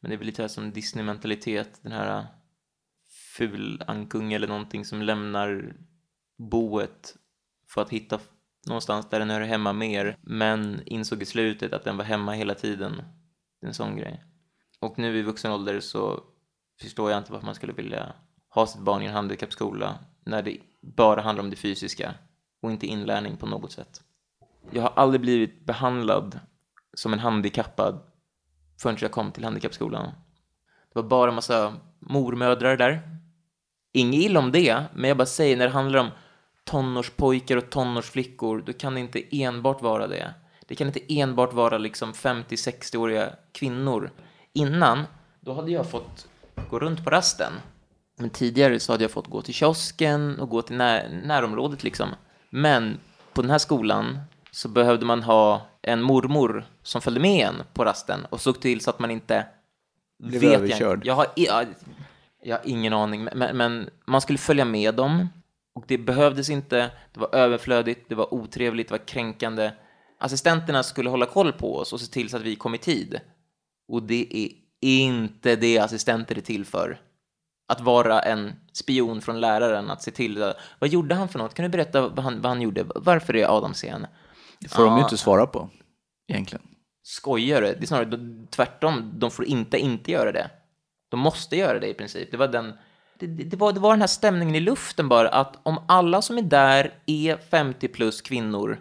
Men 0.00 0.08
det 0.08 0.14
är 0.14 0.18
väl 0.18 0.26
lite 0.26 0.42
här 0.42 0.48
som 0.48 0.72
Disney-mentalitet, 0.72 1.80
den 1.82 1.92
här 1.92 2.26
ful-ankung 3.36 4.32
eller 4.32 4.48
någonting 4.48 4.84
som 4.84 5.02
lämnar 5.02 5.76
boet 6.38 7.16
för 7.68 7.82
att 7.82 7.90
hitta 7.90 8.18
någonstans 8.66 9.08
där 9.10 9.18
den 9.18 9.30
hör 9.30 9.40
hemma 9.40 9.72
mer, 9.72 10.18
men 10.22 10.82
insåg 10.86 11.22
i 11.22 11.26
slutet 11.26 11.72
att 11.72 11.84
den 11.84 11.96
var 11.96 12.04
hemma 12.04 12.32
hela 12.32 12.54
tiden. 12.54 13.02
Det 13.60 13.66
är 13.66 13.68
en 13.68 13.74
sån 13.74 13.96
grej. 13.96 14.24
Och 14.80 14.98
nu 14.98 15.18
i 15.18 15.22
vuxen 15.22 15.52
ålder 15.52 15.80
så 15.80 16.20
förstår 16.80 17.10
jag 17.10 17.18
inte 17.18 17.32
varför 17.32 17.46
man 17.46 17.54
skulle 17.54 17.72
vilja 17.72 18.12
ha 18.48 18.66
sitt 18.66 18.80
barn 18.80 19.02
i 19.02 19.06
en 19.06 19.12
handikappskola 19.12 19.98
när 20.24 20.42
det 20.42 20.58
bara 20.80 21.20
handlar 21.20 21.44
om 21.44 21.50
det 21.50 21.56
fysiska 21.56 22.14
och 22.62 22.70
inte 22.72 22.86
inlärning 22.86 23.36
på 23.36 23.46
något 23.46 23.72
sätt. 23.72 24.02
Jag 24.70 24.82
har 24.82 24.92
aldrig 24.96 25.20
blivit 25.20 25.66
behandlad 25.66 26.40
som 26.94 27.12
en 27.12 27.18
handikappad 27.18 28.00
förrän 28.82 28.96
jag 29.00 29.12
kom 29.12 29.32
till 29.32 29.44
handikappskolan. 29.44 30.04
Det 30.92 31.00
var 31.00 31.02
bara 31.02 31.28
en 31.28 31.34
massa 31.34 31.74
mormödrar 31.98 32.76
där 32.76 33.14
Inget 33.96 34.22
illa 34.22 34.40
om 34.40 34.52
det, 34.52 34.84
men 34.94 35.08
jag 35.08 35.16
bara 35.16 35.26
säger 35.26 35.56
när 35.56 35.64
det 35.64 35.72
handlar 35.72 36.00
om 36.00 36.10
tonårspojkar 36.64 37.56
och 37.56 37.70
tonårsflickor, 37.70 38.62
då 38.66 38.72
kan 38.72 38.94
det 38.94 39.00
inte 39.00 39.42
enbart 39.42 39.82
vara 39.82 40.06
det. 40.06 40.34
Det 40.66 40.74
kan 40.74 40.86
inte 40.86 41.14
enbart 41.20 41.52
vara 41.52 41.78
liksom 41.78 42.12
50-60-åriga 42.12 43.30
kvinnor. 43.52 44.10
Innan, 44.52 45.04
då 45.40 45.54
hade 45.54 45.70
jag 45.70 45.90
fått 45.90 46.28
gå 46.70 46.78
runt 46.78 47.04
på 47.04 47.10
rasten. 47.10 47.52
Men 48.16 48.30
tidigare 48.30 48.80
så 48.80 48.92
hade 48.92 49.04
jag 49.04 49.10
fått 49.10 49.26
gå 49.26 49.42
till 49.42 49.54
kiosken 49.54 50.40
och 50.40 50.48
gå 50.48 50.62
till 50.62 50.76
när 50.76 51.08
närområdet 51.24 51.84
liksom. 51.84 52.08
Men 52.50 52.98
på 53.32 53.42
den 53.42 53.50
här 53.50 53.58
skolan 53.58 54.18
så 54.50 54.68
behövde 54.68 55.06
man 55.06 55.22
ha 55.22 55.66
en 55.82 56.02
mormor 56.02 56.64
som 56.82 57.00
följde 57.00 57.20
med 57.20 57.46
en 57.46 57.54
på 57.72 57.84
rasten 57.84 58.26
och 58.30 58.40
såg 58.40 58.60
till 58.60 58.80
så 58.80 58.90
att 58.90 58.98
man 58.98 59.10
inte 59.10 59.46
blev 60.18 60.40
vet 60.40 60.54
överkörd. 60.54 61.06
Jag, 61.06 61.06
jag, 61.06 61.14
har, 61.14 61.26
jag, 61.36 61.66
jag 62.42 62.56
har 62.56 62.62
ingen 62.64 62.92
aning, 62.92 63.24
men, 63.24 63.56
men, 63.56 63.90
man 64.06 64.20
skulle 64.20 64.38
följa 64.38 64.64
med 64.64 64.94
dem 64.94 65.28
och 65.74 65.84
det 65.86 65.98
behövdes 65.98 66.50
inte. 66.50 66.90
Det 67.12 67.20
var 67.20 67.34
överflödigt, 67.34 68.08
det 68.08 68.14
var 68.14 68.34
otrevligt, 68.34 68.88
det 68.88 68.94
var 68.94 69.06
kränkande. 69.06 69.72
Assistenterna 70.20 70.82
skulle 70.82 71.10
hålla 71.10 71.26
koll 71.26 71.52
på 71.52 71.76
oss 71.76 71.92
och 71.92 72.00
se 72.00 72.12
till 72.12 72.30
så 72.30 72.36
att 72.36 72.42
vi 72.42 72.56
kom 72.56 72.74
i 72.74 72.78
tid. 72.78 73.20
Och 73.88 74.02
det 74.02 74.36
är 74.36 74.48
inte 74.80 75.56
det 75.56 75.78
assistenter 75.78 76.38
är 76.38 76.40
till 76.40 76.64
för. 76.64 77.00
Att 77.68 77.80
vara 77.80 78.20
en 78.20 78.52
spion 78.72 79.20
från 79.20 79.40
läraren, 79.40 79.90
att 79.90 80.02
se 80.02 80.10
till. 80.10 80.52
Vad 80.78 80.90
gjorde 80.90 81.14
han 81.14 81.28
för 81.28 81.38
något? 81.38 81.54
Kan 81.54 81.62
du 81.62 81.68
berätta 81.68 82.08
vad 82.08 82.18
han, 82.18 82.40
vad 82.40 82.46
han 82.46 82.62
gjorde? 82.62 82.86
Varför 82.94 83.36
är 83.36 83.56
Adam 83.56 83.74
sen? 83.74 84.06
Det 84.60 84.68
får 84.68 84.84
ja. 84.84 84.90
de 84.90 84.98
ju 84.98 85.02
inte 85.04 85.16
svara 85.16 85.46
på, 85.46 85.70
egentligen. 86.28 86.66
Skojar 87.02 87.60
du? 87.60 87.66
Det 87.66 87.82
är 87.82 87.86
snarare 87.86 88.18
tvärtom. 88.50 89.12
De 89.14 89.30
får 89.30 89.44
inte 89.44 89.78
inte 89.78 90.10
göra 90.10 90.32
det. 90.32 90.50
De 91.10 91.20
måste 91.20 91.56
göra 91.56 91.78
det 91.78 91.88
i 91.88 91.94
princip. 91.94 92.30
Det 92.30 92.36
var 92.36 92.48
den... 92.48 92.72
Det, 93.18 93.26
det, 93.26 93.56
var, 93.56 93.72
det 93.72 93.80
var 93.80 93.90
den 93.90 94.00
här 94.00 94.06
stämningen 94.06 94.54
i 94.54 94.60
luften 94.60 95.08
bara, 95.08 95.28
att 95.28 95.58
om 95.62 95.78
alla 95.88 96.22
som 96.22 96.38
är 96.38 96.42
där 96.42 96.94
är 97.06 97.36
50 97.36 97.88
plus 97.88 98.20
kvinnor, 98.20 98.80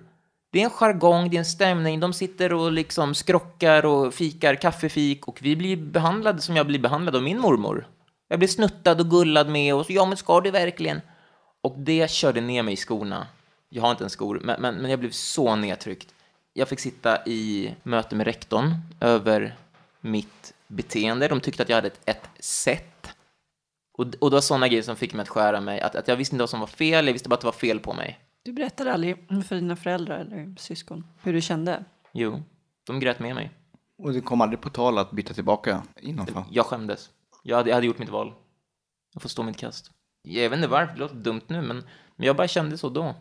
det 0.52 0.60
är 0.60 0.64
en 0.64 0.70
jargong, 0.70 1.30
det 1.30 1.38
är 1.38 1.40
en 1.40 1.46
stämning, 1.46 2.00
de 2.00 2.14
sitter 2.14 2.54
och 2.54 2.72
liksom 2.72 3.16
skrockar 3.16 3.86
och 3.86 4.14
fikar 4.14 4.56
kaffefik 4.56 5.28
och 5.28 5.40
vi 5.42 5.56
blir 5.56 5.78
behandlade 5.78 6.42
som 6.42 6.56
jag 6.56 6.68
blir 6.68 6.80
behandlad 6.80 7.16
av 7.16 7.24
min 7.24 7.40
mormor. 7.40 7.88
Jag 8.28 8.40
blir 8.40 8.50
snuttad 8.50 9.00
och 9.00 9.10
gullad 9.10 9.50
med 9.50 9.76
och 9.76 9.86
så, 9.86 9.94
ja 9.94 10.06
men 10.06 10.18
ska 10.18 10.42
du 10.42 10.52
verkligen? 10.52 11.02
Och 11.62 11.76
det 11.78 12.12
körde 12.12 12.42
ner 12.42 12.64
mig 12.64 12.74
i 12.74 12.78
skorna. 12.78 13.28
Jag 13.70 13.82
har 13.82 13.92
inte 13.92 14.04
en 14.04 14.10
skor, 14.10 14.40
men, 14.44 14.62
men, 14.62 14.76
men 14.76 14.92
jag 14.92 15.00
blev 15.00 15.12
så 15.12 15.56
nedtryckt. 15.56 16.14
Jag 16.54 16.68
fick 16.68 16.80
sitta 16.80 17.26
i 17.26 17.76
möte 17.84 18.16
med 18.16 18.28
rektorn 18.28 18.76
över 19.00 19.56
mitt 20.02 20.54
beteende. 20.68 21.28
De 21.28 21.40
tyckte 21.40 21.64
att 21.64 21.70
jag 21.70 21.76
hade 21.76 21.88
ett, 21.88 22.00
ett 22.06 22.30
sätt. 22.40 23.13
Och, 23.94 24.06
och 24.20 24.30
det 24.30 24.36
var 24.36 24.42
sådana 24.42 24.68
grejer 24.68 24.84
som 24.84 24.96
fick 24.96 25.14
mig 25.14 25.22
att 25.22 25.30
skära 25.30 25.62
mig. 25.62 25.82
Att, 25.82 25.96
att 25.96 26.08
jag 26.08 26.16
visste 26.16 26.36
inte 26.36 26.42
vad 26.42 26.50
som 26.50 26.60
var 26.60 26.68
fel, 26.68 27.06
jag 27.06 27.14
visste 27.14 27.30
bara 27.30 27.36
att 27.36 27.42
det 27.42 27.48
var 27.48 27.52
fel 27.52 27.80
på 27.80 27.94
mig. 27.94 28.20
Du 28.44 28.54
berättade 28.54 28.94
aldrig 28.94 29.28
för 29.48 29.56
dina 29.56 29.76
föräldrar 29.76 30.20
eller 30.20 30.56
syskon 30.58 31.08
hur 31.22 31.34
du 31.34 31.42
kände? 31.42 31.86
Jo, 32.12 32.44
de 32.84 33.00
grät 33.00 33.20
med 33.20 33.36
mig. 33.36 33.52
Och 33.98 34.14
det 34.14 34.22
kom 34.22 34.42
aldrig 34.42 34.62
på 34.62 34.70
tal 34.70 34.98
att 34.98 35.12
byta 35.12 35.34
tillbaka 35.34 35.84
innan 36.02 36.28
fall? 36.28 36.44
Jag 36.52 36.66
skämdes. 36.66 37.10
Jag 37.44 37.58
hade, 37.58 37.70
jag 37.70 37.76
hade 37.76 37.88
gjort 37.88 38.00
mitt 38.00 38.10
val. 38.10 38.34
Jag 39.14 39.22
får 39.22 39.30
stå 39.30 39.44
mitt 39.44 39.58
kast. 39.58 39.92
Jag 40.22 40.50
vet 40.50 40.58
inte 40.58 40.68
varför, 40.68 40.94
det 40.94 41.00
låter 41.00 41.16
dumt 41.16 41.42
nu, 41.48 41.62
men, 41.62 41.78
men 42.16 42.28
jag 42.28 42.36
bara 42.36 42.48
kände 42.48 42.78
så 42.78 42.90
då. 42.90 43.16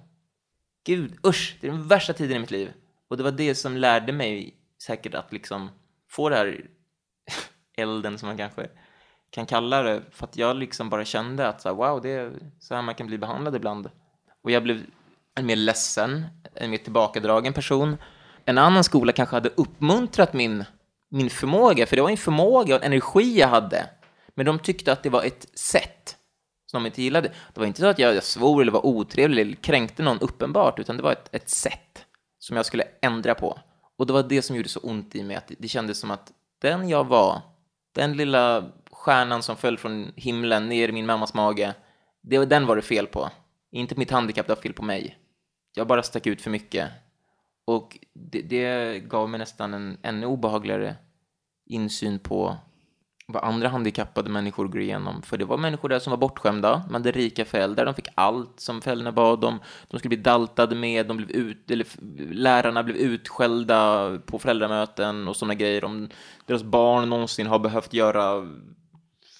Gud, 0.84 1.26
usch, 1.26 1.58
det 1.60 1.66
är 1.66 1.70
den 1.70 1.88
värsta 1.88 2.12
tiden 2.12 2.36
i 2.36 2.40
mitt 2.40 2.50
liv. 2.50 2.72
Och 3.08 3.16
det 3.16 3.22
var 3.22 3.30
det 3.30 3.54
som 3.54 3.76
lärde 3.76 4.12
mig 4.12 4.56
säkert 4.82 5.14
att 5.14 5.32
liksom 5.32 5.70
få 6.10 6.28
det 6.28 6.36
här 6.36 6.66
elden 7.76 8.18
som 8.18 8.28
man 8.28 8.36
kanske 8.36 8.68
kan 9.32 9.46
kalla 9.46 9.82
det. 9.82 10.02
För 10.10 10.24
att 10.26 10.36
jag 10.36 10.56
liksom 10.56 10.90
bara 10.90 11.04
kände 11.04 11.48
att 11.48 11.60
så 11.60 11.68
här, 11.68 11.76
wow, 11.76 12.02
det 12.02 12.10
är 12.10 12.32
så 12.58 12.74
här 12.74 12.82
man 12.82 12.94
kan 12.94 13.06
bli 13.06 13.18
behandlad 13.18 13.56
ibland. 13.56 13.90
Och 14.42 14.50
jag 14.50 14.62
blev 14.62 14.82
en 15.34 15.46
mer 15.46 15.56
ledsen, 15.56 16.26
en 16.54 16.70
mer 16.70 16.78
tillbakadragen 16.78 17.52
person. 17.52 17.96
En 18.44 18.58
annan 18.58 18.84
skola 18.84 19.12
kanske 19.12 19.36
hade 19.36 19.48
uppmuntrat 19.48 20.32
min, 20.32 20.64
min 21.10 21.30
förmåga, 21.30 21.86
för 21.86 21.96
det 21.96 22.02
var 22.02 22.10
en 22.10 22.16
förmåga 22.16 22.74
och 22.74 22.82
en 22.82 22.86
energi 22.86 23.38
jag 23.38 23.48
hade. 23.48 23.86
Men 24.34 24.46
de 24.46 24.58
tyckte 24.58 24.92
att 24.92 25.02
det 25.02 25.10
var 25.10 25.22
ett 25.22 25.58
sätt 25.58 26.16
som 26.66 26.82
de 26.82 26.86
inte 26.86 27.02
gillade. 27.02 27.28
Det 27.28 27.60
var 27.60 27.66
inte 27.66 27.80
så 27.80 27.86
att 27.86 27.98
jag 27.98 28.22
svor 28.22 28.62
eller 28.62 28.72
var 28.72 28.86
otrevlig 28.86 29.42
eller 29.42 29.54
kränkte 29.54 30.02
någon 30.02 30.18
uppenbart, 30.18 30.78
utan 30.78 30.96
det 30.96 31.02
var 31.02 31.12
ett, 31.12 31.28
ett 31.34 31.50
sätt 31.50 32.04
som 32.38 32.56
jag 32.56 32.66
skulle 32.66 32.84
ändra 33.02 33.34
på. 33.34 33.58
Och 33.98 34.06
det 34.06 34.12
var 34.12 34.22
det 34.22 34.42
som 34.42 34.56
gjorde 34.56 34.68
så 34.68 34.80
ont 34.80 35.14
i 35.14 35.22
mig, 35.22 35.36
att 35.36 35.52
det 35.58 35.68
kändes 35.68 35.98
som 35.98 36.10
att 36.10 36.32
den 36.62 36.88
jag 36.88 37.04
var, 37.04 37.40
den 37.94 38.16
lilla 38.16 38.64
stjärnan 39.02 39.42
som 39.42 39.56
föll 39.56 39.78
från 39.78 40.12
himlen 40.16 40.68
ner 40.68 40.88
i 40.88 40.92
min 40.92 41.06
mammas 41.06 41.34
mage, 41.34 41.74
det, 42.20 42.44
den 42.44 42.66
var 42.66 42.76
det 42.76 42.82
fel 42.82 43.06
på. 43.06 43.30
Inte 43.70 43.94
mitt 43.98 44.10
handikapp, 44.10 44.46
det 44.46 44.54
var 44.54 44.62
fel 44.62 44.72
på 44.72 44.82
mig. 44.82 45.18
Jag 45.74 45.86
bara 45.86 46.02
stack 46.02 46.26
ut 46.26 46.42
för 46.42 46.50
mycket. 46.50 46.90
Och 47.64 47.98
det, 48.14 48.42
det 48.42 48.98
gav 48.98 49.28
mig 49.30 49.38
nästan 49.38 49.74
en 49.74 49.98
ännu 50.02 50.26
obehagligare 50.26 50.96
insyn 51.66 52.18
på 52.18 52.56
vad 53.26 53.44
andra 53.44 53.68
handikappade 53.68 54.30
människor 54.30 54.68
går 54.68 54.80
igenom. 54.80 55.22
För 55.22 55.38
det 55.38 55.44
var 55.44 55.58
människor 55.58 55.88
där 55.88 55.98
som 55.98 56.10
var 56.10 56.18
bortskämda, 56.18 56.82
man 56.90 57.02
hade 57.02 57.12
rika 57.12 57.44
föräldrar, 57.44 57.84
de 57.84 57.94
fick 57.94 58.08
allt 58.14 58.60
som 58.60 58.80
föräldrarna 58.80 59.12
bad 59.12 59.44
om. 59.44 59.58
De 59.88 59.98
skulle 59.98 60.08
bli 60.08 60.22
daltade 60.22 60.74
med, 60.74 61.06
de 61.06 61.16
blev 61.16 61.30
ut, 61.30 61.70
eller 61.70 61.86
lärarna 62.34 62.82
blev 62.82 62.96
utskällda 62.96 64.10
på 64.26 64.38
föräldramöten 64.38 65.28
och 65.28 65.36
sådana 65.36 65.54
grejer. 65.54 65.84
Om 65.84 66.08
deras 66.46 66.62
barn 66.62 67.10
någonsin 67.10 67.46
har 67.46 67.58
behövt 67.58 67.92
göra 67.92 68.48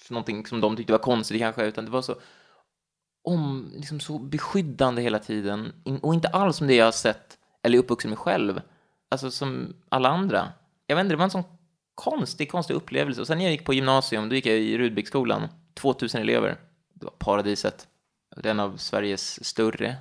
någonting 0.09 0.45
som 0.45 0.61
de 0.61 0.75
tyckte 0.75 0.93
var 0.93 0.99
konstigt 0.99 1.39
kanske, 1.39 1.65
utan 1.65 1.85
det 1.85 1.91
var 1.91 2.01
så 2.01 2.15
om, 3.23 3.71
liksom 3.75 3.99
så 3.99 4.19
beskyddande 4.19 5.01
hela 5.01 5.19
tiden 5.19 5.73
och 6.01 6.13
inte 6.13 6.27
alls 6.27 6.57
som 6.57 6.67
det 6.67 6.75
jag 6.75 6.85
har 6.85 6.91
sett 6.91 7.37
eller 7.63 7.77
är 7.77 7.79
uppvuxen 7.79 8.09
med 8.09 8.19
själv, 8.19 8.61
alltså 9.09 9.31
som 9.31 9.73
alla 9.89 10.09
andra. 10.09 10.51
Jag 10.87 10.95
vet 10.95 11.03
inte, 11.03 11.13
det 11.13 11.17
var 11.17 11.23
en 11.23 11.31
sån 11.31 11.43
konstig, 11.95 12.51
konstig 12.51 12.73
upplevelse. 12.73 13.21
Och 13.21 13.27
sen 13.27 13.37
när 13.37 13.45
jag 13.45 13.51
gick 13.51 13.65
på 13.65 13.73
gymnasium, 13.73 14.29
då 14.29 14.35
gick 14.35 14.45
jag 14.45 14.57
i 14.57 14.77
Rudbecksskolan, 14.77 15.47
2000 15.73 16.21
elever. 16.21 16.57
Det 16.93 17.05
var 17.05 17.13
paradiset. 17.17 17.87
Det 18.35 18.49
är 18.49 18.51
en 18.51 18.59
av 18.59 18.77
Sveriges 18.77 19.45
större 19.45 19.95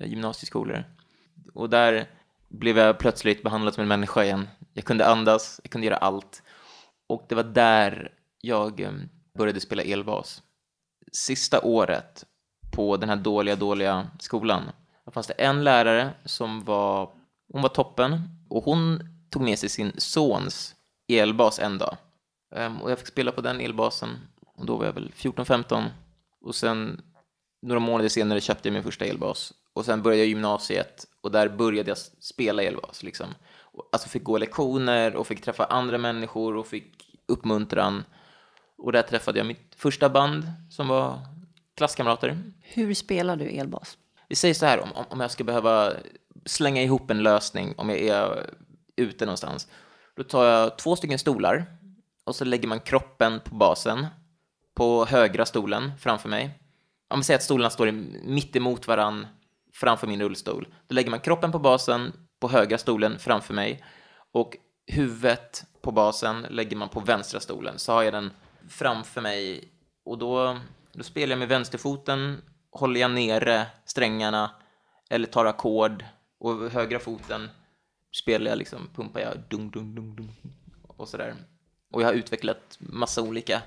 eh, 0.00 0.06
gymnasieskolor. 0.08 0.84
Och 1.54 1.70
där 1.70 2.06
blev 2.48 2.78
jag 2.78 2.98
plötsligt 2.98 3.42
behandlad 3.42 3.74
som 3.74 3.82
en 3.82 3.88
människa 3.88 4.24
igen. 4.24 4.48
Jag 4.72 4.84
kunde 4.84 5.06
andas, 5.06 5.60
jag 5.64 5.70
kunde 5.70 5.86
göra 5.86 5.96
allt. 5.96 6.42
Och 7.06 7.26
det 7.28 7.34
var 7.34 7.44
där 7.44 8.12
jag 8.40 8.80
eh, 8.80 8.92
började 9.38 9.60
spela 9.60 9.82
elbas. 9.82 10.42
Sista 11.12 11.60
året 11.60 12.24
på 12.72 12.96
den 12.96 13.08
här 13.08 13.16
dåliga, 13.16 13.56
dåliga 13.56 14.08
skolan, 14.18 14.62
fanns 15.12 15.26
det 15.26 15.32
en 15.32 15.64
lärare 15.64 16.10
som 16.24 16.64
var, 16.64 17.10
hon 17.52 17.62
var 17.62 17.68
toppen 17.68 18.20
och 18.48 18.64
hon 18.64 19.00
tog 19.30 19.42
med 19.42 19.58
sig 19.58 19.68
sin 19.68 19.92
sons 19.98 20.74
elbas 21.08 21.58
en 21.58 21.78
dag. 21.78 21.96
Ehm, 22.54 22.82
och 22.82 22.90
jag 22.90 22.98
fick 22.98 23.08
spela 23.08 23.32
på 23.32 23.40
den 23.40 23.60
elbasen 23.60 24.18
och 24.56 24.66
då 24.66 24.76
var 24.76 24.84
jag 24.84 24.92
väl 24.92 25.12
14-15 25.16 25.84
och 26.40 26.54
sen 26.54 27.02
några 27.62 27.80
månader 27.80 28.08
senare 28.08 28.40
köpte 28.40 28.68
jag 28.68 28.72
min 28.72 28.82
första 28.82 29.04
elbas 29.04 29.52
och 29.72 29.84
sen 29.84 30.02
började 30.02 30.22
jag 30.22 30.28
gymnasiet 30.28 31.06
och 31.20 31.30
där 31.30 31.48
började 31.48 31.90
jag 31.90 31.98
spela 31.98 32.62
elbas 32.62 33.02
liksom. 33.02 33.26
Alltså 33.92 34.08
fick 34.08 34.24
gå 34.24 34.38
lektioner 34.38 35.16
och 35.16 35.26
fick 35.26 35.42
träffa 35.42 35.64
andra 35.64 35.98
människor 35.98 36.56
och 36.56 36.66
fick 36.66 37.18
uppmuntran. 37.28 38.04
Och 38.78 38.92
där 38.92 39.02
träffade 39.02 39.38
jag 39.38 39.46
mitt 39.46 39.74
första 39.76 40.08
band 40.08 40.44
som 40.70 40.88
var 40.88 41.18
klasskamrater. 41.76 42.42
Hur 42.60 42.94
spelar 42.94 43.36
du 43.36 43.44
elbas? 43.44 43.98
Vi 44.28 44.36
säger 44.36 44.54
så 44.54 44.66
här, 44.66 44.80
om, 44.80 44.88
om 45.08 45.20
jag 45.20 45.30
ska 45.30 45.44
behöva 45.44 45.92
slänga 46.44 46.82
ihop 46.82 47.10
en 47.10 47.22
lösning 47.22 47.74
om 47.76 47.90
jag 47.90 47.98
är 47.98 48.50
ute 48.96 49.24
någonstans 49.24 49.68
då 50.14 50.22
tar 50.22 50.44
jag 50.44 50.78
två 50.78 50.96
stycken 50.96 51.18
stolar 51.18 51.66
och 52.24 52.36
så 52.36 52.44
lägger 52.44 52.68
man 52.68 52.80
kroppen 52.80 53.40
på 53.40 53.54
basen 53.54 54.06
på 54.74 55.04
högra 55.04 55.46
stolen 55.46 55.92
framför 56.00 56.28
mig. 56.28 56.58
Om 57.08 57.20
vi 57.20 57.24
säger 57.24 57.38
att 57.38 57.44
stolarna 57.44 57.70
står 57.70 57.90
mitt 58.22 58.56
emot 58.56 58.88
varann 58.88 59.26
framför 59.72 60.06
min 60.06 60.22
rullstol. 60.22 60.68
Då 60.86 60.94
lägger 60.94 61.10
man 61.10 61.20
kroppen 61.20 61.52
på 61.52 61.58
basen 61.58 62.12
på 62.40 62.48
högra 62.48 62.78
stolen 62.78 63.18
framför 63.18 63.54
mig 63.54 63.84
och 64.32 64.56
huvudet 64.86 65.64
på 65.80 65.90
basen 65.92 66.46
lägger 66.50 66.76
man 66.76 66.88
på 66.88 67.00
vänstra 67.00 67.40
stolen. 67.40 67.78
Så 67.78 67.92
har 67.92 68.02
jag 68.02 68.12
den 68.12 68.30
framför 68.68 69.20
mig 69.20 69.68
och 70.04 70.18
då, 70.18 70.58
då 70.92 71.02
spelar 71.02 71.32
jag 71.32 71.38
med 71.38 71.48
vänsterfoten, 71.48 72.42
håller 72.70 73.00
jag 73.00 73.10
nere 73.10 73.66
strängarna 73.84 74.50
eller 75.10 75.26
tar 75.26 75.44
ackord 75.44 76.04
och 76.38 76.70
högra 76.70 76.98
foten 76.98 77.48
spelar 78.12 78.50
jag 78.50 78.58
liksom, 78.58 78.88
pumpar 78.94 79.20
jag 79.20 79.36
dung, 79.48 79.70
dung, 79.70 79.94
dung, 79.94 80.16
dung 80.16 80.36
och 80.86 81.08
sådär. 81.08 81.34
Och 81.90 82.02
jag 82.02 82.06
har 82.06 82.14
utvecklat 82.14 82.76
massa 82.78 83.22
olika 83.22 83.62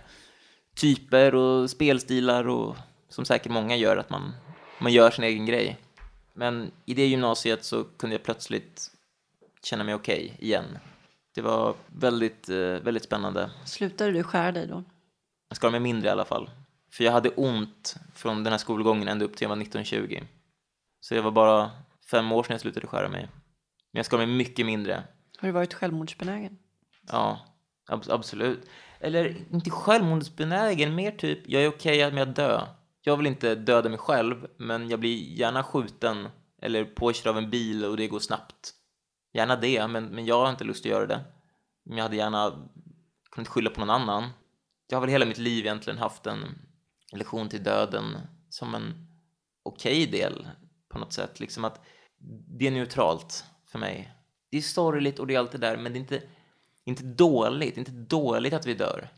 typer 0.75 1.35
och 1.35 1.69
spelstilar 1.69 2.47
och 2.47 2.75
som 3.09 3.25
säkert 3.25 3.51
många 3.51 3.75
gör 3.75 3.97
att 3.97 4.09
man, 4.09 4.33
man 4.79 4.93
gör 4.93 5.11
sin 5.11 5.23
egen 5.23 5.45
grej. 5.45 5.77
Men 6.33 6.71
i 6.85 6.93
det 6.93 7.05
gymnasiet 7.05 7.63
så 7.63 7.83
kunde 7.83 8.15
jag 8.15 8.23
plötsligt 8.23 8.91
känna 9.63 9.83
mig 9.83 9.95
okej 9.95 10.25
okay 10.25 10.47
igen. 10.47 10.65
Det 11.35 11.41
var 11.41 11.75
väldigt, 11.87 12.49
eh, 12.49 12.57
väldigt 12.57 13.03
spännande. 13.03 13.49
Slutade 13.65 14.11
du 14.11 14.23
skära 14.23 14.51
dig 14.51 14.67
då? 14.67 14.83
Jag 15.49 15.55
skar 15.57 15.71
mig 15.71 15.79
mindre 15.79 16.07
i 16.07 16.11
alla 16.11 16.25
fall. 16.25 16.49
För 16.91 17.03
jag 17.03 17.11
hade 17.11 17.29
ont 17.29 17.95
från 18.13 18.43
den 18.43 18.53
här 18.53 18.57
skolgången 18.57 19.07
ända 19.07 19.25
upp 19.25 19.35
till 19.35 19.43
jag 19.43 19.49
var 19.49 19.55
19-20. 19.55 20.23
Så 20.99 21.13
det 21.13 21.21
var 21.21 21.31
bara 21.31 21.71
fem 22.11 22.31
år 22.31 22.43
sedan 22.43 22.53
jag 22.53 22.61
slutade 22.61 22.87
skära 22.87 23.09
mig. 23.09 23.21
Men 23.91 23.99
jag 23.99 24.05
skar 24.05 24.17
mig 24.17 24.27
mycket 24.27 24.65
mindre. 24.65 25.03
Har 25.37 25.47
du 25.47 25.51
varit 25.51 25.73
självmordsbenägen? 25.73 26.57
Ja, 27.11 27.39
ab 27.87 28.03
absolut. 28.09 28.69
Eller 28.99 29.35
inte 29.51 29.69
självmordsbenägen, 29.69 30.95
mer 30.95 31.11
typ 31.11 31.39
jag 31.49 31.63
är 31.63 31.67
okej 31.67 32.05
okay 32.05 32.11
med 32.15 32.29
att 32.29 32.35
dö. 32.35 32.61
Jag 33.01 33.17
vill 33.17 33.27
inte 33.27 33.55
döda 33.55 33.89
mig 33.89 33.97
själv, 33.97 34.47
men 34.57 34.89
jag 34.89 34.99
blir 34.99 35.15
gärna 35.15 35.63
skjuten 35.63 36.29
eller 36.61 36.85
påkörd 36.85 37.27
av 37.27 37.37
en 37.37 37.49
bil 37.49 37.85
och 37.85 37.97
det 37.97 38.07
går 38.07 38.19
snabbt. 38.19 38.73
Gärna 39.35 39.55
det, 39.55 39.87
men, 39.87 40.05
men 40.05 40.25
jag 40.25 40.39
har 40.39 40.49
inte 40.49 40.63
lust 40.63 40.85
att 40.85 40.91
göra 40.91 41.05
det. 41.05 41.23
Men 41.83 41.97
jag 41.97 42.03
hade 42.03 42.15
gärna 42.15 42.69
kunnat 43.31 43.47
skylla 43.47 43.69
på 43.69 43.79
någon 43.79 43.89
annan. 43.89 44.29
Jag 44.87 44.97
har 44.97 45.01
väl 45.01 45.09
hela 45.09 45.25
mitt 45.25 45.37
liv 45.37 45.65
egentligen 45.65 45.99
haft 45.99 46.25
en 46.27 46.59
lektion 47.11 47.49
till 47.49 47.63
döden 47.63 48.17
som 48.49 48.75
en 48.75 49.07
okej 49.63 50.07
okay 50.07 50.19
del 50.19 50.47
på 50.89 50.99
något 50.99 51.13
sätt. 51.13 51.39
Liksom 51.39 51.65
att 51.65 51.85
det 52.59 52.67
är 52.67 52.71
neutralt 52.71 53.45
för 53.67 53.79
mig. 53.79 54.13
Det 54.49 54.57
är 54.57 54.61
sorgligt 54.61 55.19
och 55.19 55.27
det 55.27 55.35
är 55.35 55.39
allt 55.39 55.51
det 55.51 55.57
där, 55.57 55.77
men 55.77 55.93
det 55.93 55.97
är 55.97 56.01
inte, 56.01 56.23
inte 56.83 57.03
dåligt. 57.03 57.75
Det 57.75 57.77
är 57.77 57.89
inte 57.89 58.15
dåligt 58.15 58.53
att 58.53 58.65
vi 58.65 58.73
dör. 58.73 59.09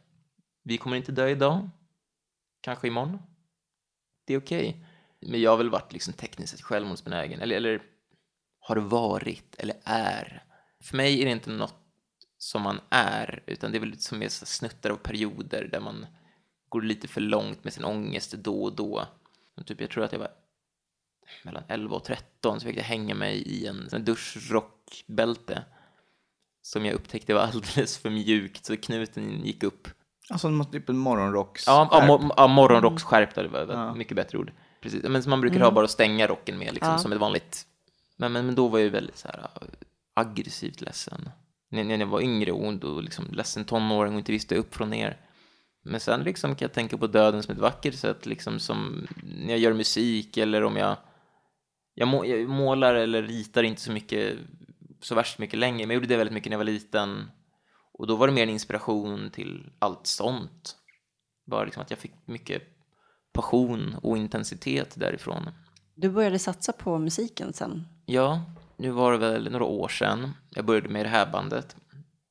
Vi 0.63 0.77
kommer 0.77 0.97
inte 0.97 1.11
dö 1.11 1.29
idag. 1.29 1.69
Kanske 2.61 2.87
imorgon. 2.87 3.19
Det 4.25 4.33
är 4.33 4.39
okej. 4.39 4.69
Okay. 4.69 5.29
Men 5.31 5.41
jag 5.41 5.51
har 5.51 5.57
väl 5.57 5.69
varit 5.69 5.93
liksom 5.93 6.13
tekniskt 6.13 6.51
sett 6.51 6.61
självmordsbenägen. 6.61 7.41
Eller, 7.41 7.55
eller 7.55 7.81
har 8.67 8.75
varit, 8.75 9.55
eller 9.57 9.75
är. 9.83 10.43
För 10.81 10.97
mig 10.97 11.21
är 11.21 11.25
det 11.25 11.31
inte 11.31 11.49
något 11.49 11.75
som 12.37 12.61
man 12.61 12.79
är, 12.89 13.43
utan 13.45 13.71
det 13.71 13.77
är 13.77 13.79
väl 13.79 13.99
som 13.99 14.21
är 14.21 14.29
snuttar 14.29 14.89
av 14.89 14.95
perioder 14.95 15.69
där 15.71 15.79
man 15.79 16.05
går 16.69 16.81
lite 16.81 17.07
för 17.07 17.21
långt 17.21 17.63
med 17.63 17.73
sin 17.73 17.85
ångest 17.85 18.31
då 18.31 18.63
och 18.63 18.75
då. 18.75 19.07
typ, 19.65 19.81
jag 19.81 19.89
tror 19.89 20.03
att 20.03 20.11
jag 20.11 20.19
var 20.19 20.31
mellan 21.43 21.63
11 21.67 21.95
och 21.95 22.03
13 22.03 22.59
så 22.59 22.67
fick 22.67 22.77
jag 22.77 22.83
hänga 22.83 23.15
mig 23.15 23.37
i 23.37 23.67
en, 23.67 23.89
en 23.91 24.05
duschrockbälte 24.05 25.63
som 26.61 26.85
jag 26.85 26.95
upptäckte 26.95 27.33
var 27.33 27.41
alldeles 27.53 27.97
för 27.97 28.09
mjukt 28.09 28.65
så 28.65 28.77
knuten 28.77 29.45
gick 29.45 29.63
upp. 29.63 29.87
Alltså 30.29 30.63
typ 30.71 30.89
en 30.89 30.97
morgonrocks 30.97 31.67
Ja, 31.67 31.89
ja, 31.91 32.31
ja 32.37 32.47
morgonrocksskärp, 32.47 33.35
det 33.35 33.47
var 33.47 33.67
ja. 33.73 33.95
mycket 33.95 34.15
bättre 34.15 34.37
ord. 34.37 34.51
Precis, 34.81 35.03
men 35.03 35.23
som 35.23 35.29
man 35.29 35.41
brukar 35.41 35.55
mm. 35.55 35.65
ha 35.65 35.71
bara 35.71 35.85
att 35.85 35.91
stänga 35.91 36.27
rocken 36.27 36.57
med, 36.57 36.73
liksom, 36.73 36.91
ja. 36.91 36.97
som 36.97 37.11
ett 37.11 37.19
vanligt. 37.19 37.67
Men, 38.17 38.33
men, 38.33 38.45
men 38.45 38.55
då 38.55 38.67
var 38.67 38.79
jag 38.79 38.83
ju 38.83 38.89
väldigt 38.89 39.17
så 39.17 39.27
här 39.27 39.39
äh, 39.39 39.67
aggressivt 40.13 40.81
ledsen. 40.81 41.29
När, 41.69 41.83
när 41.83 41.97
jag 41.97 42.07
var 42.07 42.21
yngre 42.21 42.51
och 42.51 42.73
då 42.73 43.01
liksom 43.01 43.25
ledsen 43.31 43.65
tonåring 43.65 44.13
och 44.13 44.19
inte 44.19 44.31
visste 44.31 44.55
upp 44.55 44.75
från 44.75 44.89
ner. 44.89 45.17
Men 45.83 45.99
sen 45.99 46.23
liksom 46.23 46.55
kan 46.55 46.65
jag 46.65 46.73
tänka 46.73 46.97
på 46.97 47.07
döden 47.07 47.43
som 47.43 47.53
ett 47.53 47.61
vackert 47.61 47.95
sätt, 47.95 48.25
liksom 48.25 48.59
som 48.59 49.07
när 49.23 49.49
jag 49.49 49.59
gör 49.59 49.73
musik 49.73 50.37
eller 50.37 50.63
om 50.63 50.75
jag 50.75 50.97
jag, 51.99 52.07
må, 52.07 52.25
jag 52.25 52.49
målar 52.49 52.95
eller 52.95 53.23
ritar 53.23 53.63
inte 53.63 53.81
så 53.81 53.91
mycket, 53.91 54.37
så 55.01 55.15
värst 55.15 55.39
mycket 55.39 55.59
längre, 55.59 55.77
men 55.77 55.89
jag 55.89 55.93
gjorde 55.93 56.07
det 56.07 56.17
väldigt 56.17 56.33
mycket 56.33 56.49
när 56.49 56.53
jag 56.53 56.59
var 56.59 56.65
liten. 56.65 57.31
Och 57.93 58.07
då 58.07 58.15
var 58.15 58.27
det 58.27 58.33
mer 58.33 58.43
en 58.43 58.49
inspiration 58.49 59.29
till 59.29 59.69
allt 59.79 60.07
sånt. 60.07 60.75
Bara 61.45 61.65
liksom 61.65 61.81
att 61.81 61.89
jag 61.89 61.99
fick 61.99 62.13
mycket 62.25 62.63
passion 63.33 63.95
och 64.01 64.17
intensitet 64.17 64.93
därifrån. 64.95 65.49
Du 65.99 66.09
började 66.09 66.39
satsa 66.39 66.73
på 66.73 66.97
musiken 66.97 67.53
sen? 67.53 67.87
Ja, 68.05 68.41
nu 68.75 68.89
var 68.89 69.11
det 69.11 69.17
väl 69.17 69.51
några 69.51 69.65
år 69.65 69.87
sedan. 69.87 70.31
Jag 70.49 70.65
började 70.65 70.89
med 70.89 71.05
det 71.05 71.09
här 71.09 71.31
bandet 71.31 71.75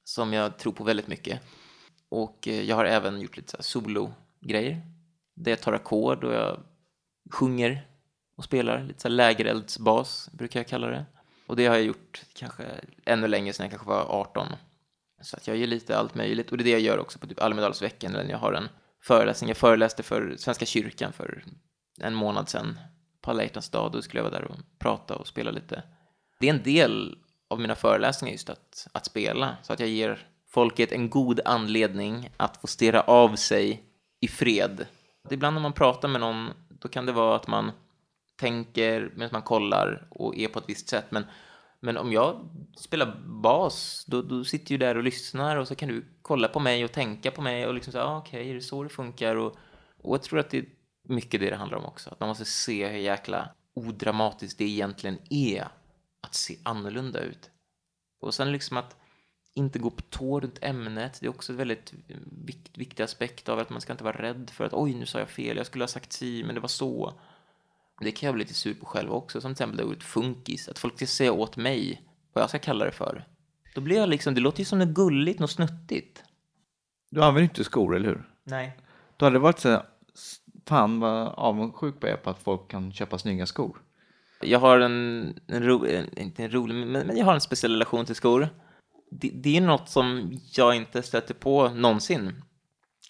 som 0.04 0.32
jag 0.32 0.58
tror 0.58 0.72
på 0.72 0.84
väldigt 0.84 1.06
mycket. 1.06 1.40
Och 2.08 2.48
eh, 2.48 2.62
jag 2.62 2.76
har 2.76 2.84
även 2.84 3.20
gjort 3.20 3.36
lite 3.36 3.62
solo-grejer. 3.62 4.80
Där 5.34 5.52
jag 5.52 5.60
tar 5.60 5.72
ackord 5.72 6.24
och 6.24 6.34
jag 6.34 6.60
sjunger 7.32 7.86
och 8.36 8.44
spelar. 8.44 8.82
Lite 8.82 9.00
så 9.00 9.08
lägereldsbas 9.08 10.30
brukar 10.32 10.60
jag 10.60 10.66
kalla 10.66 10.86
det. 10.86 11.04
Och 11.46 11.56
det 11.56 11.66
har 11.66 11.74
jag 11.74 11.84
gjort 11.84 12.24
kanske 12.34 12.64
ännu 13.04 13.28
längre 13.28 13.52
sedan 13.52 13.64
jag 13.64 13.70
kanske 13.70 13.88
var 13.88 14.20
18. 14.20 14.48
Så 15.22 15.36
att 15.36 15.46
jag 15.46 15.56
gör 15.56 15.66
lite 15.66 15.98
allt 15.98 16.14
möjligt. 16.14 16.50
Och 16.50 16.58
det 16.58 16.62
är 16.62 16.64
det 16.64 16.70
jag 16.70 16.80
gör 16.80 16.98
också 16.98 17.18
på 17.18 17.26
typ 17.26 17.42
Almedalsveckan 17.42 18.12
när 18.12 18.24
jag 18.24 18.38
har 18.38 18.52
en 18.52 18.68
föreläsning. 19.02 19.48
Jag 19.48 19.56
föreläste 19.56 20.02
för 20.02 20.36
Svenska 20.38 20.66
kyrkan 20.66 21.12
för 21.12 21.44
en 22.00 22.14
månad 22.14 22.48
sedan 22.48 22.78
på 23.26 23.30
Alla 23.30 23.42
hjärtans 23.42 23.68
dag. 23.68 23.92
Då 23.92 24.02
skulle 24.02 24.22
jag 24.22 24.30
vara 24.30 24.40
där 24.40 24.50
och 24.50 24.56
prata 24.78 25.16
och 25.16 25.26
spela 25.26 25.50
lite. 25.50 25.82
Det 26.40 26.48
är 26.48 26.54
en 26.54 26.62
del 26.62 27.18
av 27.48 27.60
mina 27.60 27.74
föreläsningar 27.74 28.32
just 28.32 28.50
att, 28.50 28.88
att 28.92 29.06
spela. 29.06 29.56
Så 29.62 29.72
att 29.72 29.80
jag 29.80 29.88
ger 29.88 30.28
folket 30.48 30.92
en 30.92 31.10
god 31.10 31.40
anledning 31.44 32.30
att 32.36 32.56
få 32.56 32.66
stirra 32.66 33.00
av 33.00 33.36
sig 33.36 33.82
i 34.20 34.28
fred. 34.28 34.86
Ibland 35.30 35.54
när 35.54 35.62
man 35.62 35.72
pratar 35.72 36.08
med 36.08 36.20
någon, 36.20 36.50
då 36.68 36.88
kan 36.88 37.06
det 37.06 37.12
vara 37.12 37.36
att 37.36 37.46
man 37.46 37.72
tänker 38.36 39.10
medan 39.14 39.30
man 39.32 39.42
kollar 39.42 40.06
och 40.10 40.36
är 40.36 40.48
på 40.48 40.58
ett 40.58 40.68
visst 40.68 40.88
sätt. 40.88 41.06
Men, 41.10 41.26
men 41.80 41.96
om 41.96 42.12
jag 42.12 42.48
spelar 42.76 43.16
bas, 43.26 44.04
då, 44.08 44.22
då 44.22 44.44
sitter 44.44 44.72
ju 44.72 44.78
där 44.78 44.96
och 44.96 45.02
lyssnar 45.02 45.56
och 45.56 45.68
så 45.68 45.74
kan 45.74 45.88
du 45.88 46.04
kolla 46.22 46.48
på 46.48 46.60
mig 46.60 46.84
och 46.84 46.92
tänka 46.92 47.30
på 47.30 47.42
mig 47.42 47.66
och 47.66 47.74
liksom 47.74 47.92
säga, 47.92 48.04
ah, 48.04 48.18
okej, 48.18 48.40
okay, 48.40 48.50
är 48.50 48.54
det 48.54 48.60
så 48.60 48.82
det 48.82 48.88
funkar? 48.88 49.36
Och, 49.36 49.56
och 50.02 50.14
jag 50.14 50.22
tror 50.22 50.38
att 50.38 50.50
det 50.50 50.75
mycket 51.08 51.40
det 51.40 51.50
det 51.50 51.56
handlar 51.56 51.78
om 51.78 51.84
också. 51.84 52.10
Att 52.10 52.20
man 52.20 52.28
måste 52.28 52.44
se 52.44 52.88
hur 52.88 52.98
jäkla 52.98 53.48
odramatiskt 53.74 54.58
det 54.58 54.64
egentligen 54.64 55.18
är 55.30 55.68
att 56.20 56.34
se 56.34 56.58
annorlunda 56.62 57.20
ut. 57.20 57.50
Och 58.20 58.34
sen 58.34 58.52
liksom 58.52 58.76
att 58.76 58.96
inte 59.54 59.78
gå 59.78 59.90
på 59.90 60.02
tå 60.02 60.40
runt 60.40 60.58
ämnet. 60.62 61.18
Det 61.20 61.26
är 61.26 61.30
också 61.30 61.52
en 61.52 61.58
väldigt 61.58 61.94
vikt, 62.44 62.78
viktig 62.78 63.02
aspekt 63.02 63.48
av 63.48 63.58
att 63.58 63.70
man 63.70 63.80
ska 63.80 63.92
inte 63.92 64.04
vara 64.04 64.22
rädd 64.22 64.50
för 64.50 64.64
att 64.64 64.72
oj, 64.74 64.94
nu 64.94 65.06
sa 65.06 65.18
jag 65.18 65.28
fel, 65.28 65.56
jag 65.56 65.66
skulle 65.66 65.82
ha 65.82 65.88
sagt 65.88 66.12
si, 66.12 66.44
men 66.44 66.54
det 66.54 66.60
var 66.60 66.68
så. 66.68 67.20
Det 68.00 68.10
kan 68.10 68.26
jag 68.26 68.34
bli 68.34 68.44
lite 68.44 68.54
sur 68.54 68.74
på 68.74 68.86
själv 68.86 69.12
också, 69.12 69.40
som 69.40 69.54
till 69.54 69.62
exempel 69.62 69.76
det 69.76 69.84
ordet 69.84 70.02
funkis. 70.02 70.68
Att 70.68 70.78
folk 70.78 70.96
ska 70.96 71.06
säga 71.06 71.32
åt 71.32 71.56
mig 71.56 72.02
vad 72.32 72.42
jag 72.42 72.48
ska 72.48 72.58
kalla 72.58 72.84
det 72.84 72.92
för. 72.92 73.24
Då 73.74 73.80
blir 73.80 73.96
jag 73.96 74.08
liksom, 74.08 74.34
det 74.34 74.40
låter 74.40 74.58
ju 74.58 74.64
som 74.64 74.78
något 74.78 74.88
gulligt, 74.88 75.38
något 75.38 75.50
snuttigt. 75.50 76.22
Du 77.10 77.22
använder 77.22 77.42
inte 77.42 77.64
skor, 77.64 77.96
eller 77.96 78.08
hur? 78.08 78.30
Nej. 78.44 78.78
Då 79.16 79.26
hade 79.26 79.34
det 79.34 79.40
varit 79.40 79.58
så 79.58 79.68
här, 79.68 79.82
fan 80.68 81.00
vad 81.00 81.28
avundsjuk 81.28 82.00
på 82.00 82.06
är 82.06 82.16
på 82.16 82.30
att 82.30 82.42
folk 82.42 82.70
kan 82.70 82.92
köpa 82.92 83.18
snygga 83.18 83.46
skor. 83.46 83.76
Jag 84.40 84.58
har 84.58 84.80
en, 84.80 85.38
en, 85.46 85.62
ro, 85.62 85.86
inte 86.16 86.44
en 86.44 86.50
rolig, 86.50 86.74
men, 86.74 87.06
men 87.06 87.16
jag 87.16 87.24
har 87.24 87.34
en 87.34 87.40
speciell 87.40 87.72
relation 87.72 88.06
till 88.06 88.14
skor. 88.14 88.48
Det, 89.10 89.30
det 89.34 89.56
är 89.56 89.60
något 89.60 89.88
som 89.88 90.38
jag 90.56 90.76
inte 90.76 91.02
stöter 91.02 91.34
på 91.34 91.68
någonsin. 91.68 92.42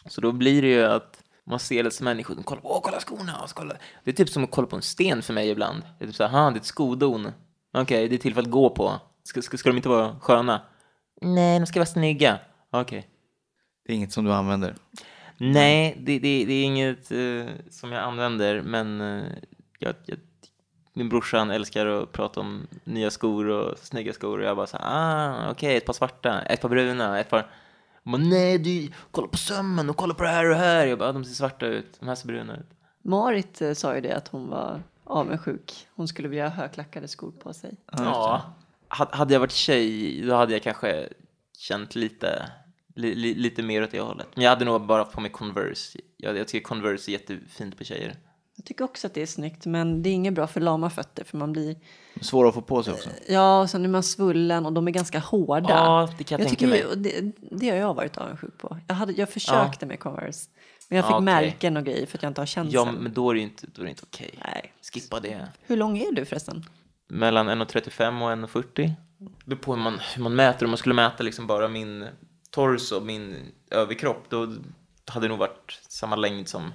Så 0.09 0.21
då 0.21 0.33
blir 0.33 0.63
det 0.63 0.69
ju 0.69 0.85
att 0.85 1.23
man 1.47 1.59
ser 1.59 1.85
det 1.85 1.91
som 1.91 2.05
människor 2.05 2.35
som 2.35 2.43
kollar 2.43 2.63
åh, 2.65 2.81
kolla 2.83 3.01
skorna, 3.01 3.47
kolla. 3.55 3.75
Det 4.05 4.11
är 4.11 4.15
typ 4.15 4.29
som 4.29 4.45
att 4.45 4.51
kolla 4.51 4.67
på 4.67 4.77
en 4.77 4.83
sten 4.83 5.23
för 5.23 5.33
mig 5.33 5.49
ibland. 5.49 5.83
Det 5.99 6.05
är 6.05 6.07
typ 6.07 6.17
så 6.17 6.27
här, 6.27 6.51
det 6.51 6.57
är 6.57 6.61
ett 6.61 6.67
skodon. 6.67 7.27
Okej, 7.27 7.83
okay, 7.83 8.09
det 8.09 8.17
är 8.17 8.19
till 8.19 8.35
för 8.35 8.43
att 8.43 8.51
gå 8.51 8.71
på. 8.71 9.01
Ska, 9.23 9.43
ska, 9.43 9.57
ska 9.57 9.71
de 9.71 9.77
inte 9.77 9.89
vara 9.89 10.21
sköna? 10.21 10.63
Nej, 11.21 11.59
de 11.59 11.67
ska 11.67 11.81
vara 11.81 11.87
snygga. 11.87 12.39
Okej. 12.71 12.99
Okay. 12.99 13.11
Det 13.87 13.93
är 13.93 13.97
inget 13.97 14.13
som 14.13 14.25
du 14.25 14.33
använder? 14.33 14.77
Nej, 15.39 15.97
det, 15.99 16.19
det, 16.19 16.45
det 16.45 16.53
är 16.53 16.65
inget 16.65 17.13
uh, 17.13 17.47
som 17.71 17.93
jag 17.93 18.03
använder, 18.03 18.63
men 18.63 19.01
uh, 19.01 19.33
jag, 19.79 19.95
jag, 20.07 20.19
min 20.93 21.09
brorsan 21.09 21.51
älskar 21.51 21.87
att 21.87 22.13
prata 22.13 22.41
om 22.41 22.67
nya 22.85 23.11
skor 23.11 23.49
och 23.49 23.79
snygga 23.79 24.13
skor 24.13 24.39
och 24.39 24.45
jag 24.45 24.57
bara 24.57 24.67
så 24.67 24.77
ah, 24.81 25.51
okej, 25.51 25.51
okay, 25.51 25.77
ett 25.77 25.87
par 25.87 25.93
svarta, 25.93 26.43
ett 26.43 26.61
par 26.61 26.69
bruna, 26.69 27.21
ett 27.21 27.31
par 27.31 27.51
bara, 28.13 28.23
nej, 28.23 28.59
du, 28.59 28.93
kolla 29.11 29.29
på 29.29 29.37
sömmen 29.37 29.91
och 29.91 29.97
kolla 29.97 30.15
på 30.15 30.23
det 30.23 30.29
här 30.29 30.45
och 30.45 30.51
det 30.51 30.57
här. 30.57 30.87
Jag 30.87 30.99
bara, 30.99 31.13
de 31.13 31.25
ser 31.25 31.35
svarta 31.35 31.67
ut, 31.67 32.01
de 32.01 32.09
här 32.09 32.15
ser 32.15 32.27
bruna 32.27 32.57
ut. 32.57 32.67
Marit 33.03 33.63
eh, 33.63 33.73
sa 33.73 33.95
ju 33.95 34.01
det 34.01 34.17
att 34.17 34.29
hon 34.29 34.49
var 34.49 34.83
avundsjuk. 35.05 35.87
Hon 35.95 36.09
skulle 36.09 36.29
vilja 36.29 36.49
ha 36.49 36.55
högklackade 36.55 37.09
skor 37.09 37.31
på 37.31 37.53
sig. 37.53 37.77
Ja, 37.93 38.43
hade 38.89 39.33
jag 39.33 39.41
varit 39.41 39.53
tjej 39.53 40.23
då 40.23 40.35
hade 40.35 40.53
jag 40.53 40.63
kanske 40.63 41.09
känt 41.59 41.95
lite, 41.95 42.51
li, 42.97 43.15
li, 43.15 43.35
lite 43.35 43.63
mer 43.63 43.83
åt 43.83 43.91
det 43.91 44.01
hållet. 44.01 44.27
Men 44.35 44.45
jag 44.45 44.51
hade 44.51 44.65
nog 44.65 44.87
bara 44.87 45.05
på 45.05 45.21
mig 45.21 45.31
Converse. 45.31 45.99
Jag, 46.17 46.37
jag 46.37 46.49
tycker 46.49 46.65
Converse 46.65 47.11
är 47.11 47.13
jättefint 47.13 47.79
på 47.79 47.85
tjejer. 47.85 48.17
Jag 48.57 48.65
tycker 48.65 48.85
också 48.85 49.07
att 49.07 49.15
det 49.15 49.23
är 49.23 49.27
snyggt, 49.27 49.67
men 49.67 50.03
det 50.03 50.09
är 50.09 50.13
inget 50.13 50.35
bra 50.35 50.47
för 50.47 50.61
lama 50.61 50.91
fötter 50.91 51.25
för 51.25 51.39
man 51.39 51.53
blir... 51.53 51.77
Svåra 52.21 52.49
att 52.49 52.55
få 52.55 52.63
på 52.63 52.83
sig 52.83 52.93
också. 52.93 53.11
Ja, 53.29 53.61
och 53.61 53.71
sen 53.71 53.85
är 53.85 53.89
man 53.89 54.03
svullen 54.03 54.67
och 54.67 54.73
de 54.73 54.89
är 54.89 54.93
ganska 54.93 55.19
hårda. 55.19 55.69
Ja, 55.69 56.09
det 56.19 56.25
kan 56.25 56.39
jag, 56.39 56.51
jag 56.51 56.59
tänka 56.59 56.67
mig. 56.67 56.85
Det, 56.97 57.33
det 57.51 57.71
har 57.71 57.77
jag 57.77 57.95
varit 57.95 58.19
avundsjuk 58.19 58.59
på. 58.59 58.79
Jag, 58.87 58.95
hade, 58.95 59.13
jag 59.13 59.31
försökte 59.31 59.79
ja. 59.81 59.87
med 59.87 60.01
Converse, 60.01 60.51
men 60.89 60.97
jag 60.97 61.05
fick 61.05 61.13
ja, 61.13 61.17
okay. 61.17 61.25
märken 61.25 61.77
och 61.77 61.85
grejer 61.85 62.07
för 62.07 62.19
att 62.19 62.23
jag 62.23 62.31
inte 62.31 62.41
har 62.41 62.47
känslan. 62.47 62.87
Ja, 62.87 63.01
men 63.01 63.13
då 63.13 63.31
är 63.31 63.35
det 63.35 63.41
inte, 63.41 63.67
då 63.75 63.81
är 63.81 63.85
det 63.85 63.91
inte 63.91 64.03
okej. 64.07 64.31
Okay. 64.33 64.51
Nej. 64.55 64.73
Skippa 64.93 65.21
det. 65.21 65.49
Hur 65.63 65.77
lång 65.77 65.99
är 65.99 66.13
du 66.13 66.25
förresten? 66.25 66.65
Mellan 67.09 67.49
1,35 67.51 68.43
och 68.43 68.49
1,40. 68.49 68.93
Det 69.19 69.27
beror 69.45 69.59
på 69.59 69.75
hur 69.75 69.83
man, 69.83 69.99
hur 70.15 70.23
man 70.23 70.35
mäter. 70.35 70.67
Om 70.67 70.71
man 70.71 70.79
skulle 70.79 70.95
mäta 70.95 71.23
liksom 71.23 71.47
bara 71.47 71.69
min 71.69 72.07
torso, 72.57 73.01
min 73.01 73.53
överkropp, 73.71 74.31
då 74.31 74.41
hade 75.07 75.25
det 75.27 75.29
nog 75.29 75.39
varit 75.39 75.81
samma 75.89 76.17
längd 76.17 76.49
som 76.49 76.73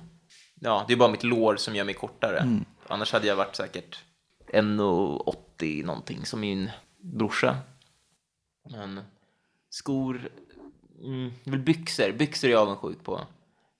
ja, 0.59 0.85
det 0.87 0.93
är 0.93 0.97
bara 0.97 1.11
mitt 1.11 1.23
lår 1.23 1.55
som 1.55 1.75
gör 1.75 1.83
mig 1.83 1.93
kortare. 1.93 2.39
Mm. 2.39 2.65
Annars 2.87 3.13
hade 3.13 3.27
jag 3.27 3.35
varit 3.35 3.55
säkert 3.55 3.99
1,80 4.53 5.85
någonting 5.85 6.25
som 6.25 6.39
min 6.39 6.71
brorsa. 6.97 7.57
Men 8.69 9.01
skor, 9.69 10.29
mm, 11.03 11.31
väl 11.43 11.59
byxor. 11.59 12.11
Byxor 12.11 12.47
är 12.47 12.51
jag 12.51 12.61
avundsjuk 12.61 13.03
på. 13.03 13.21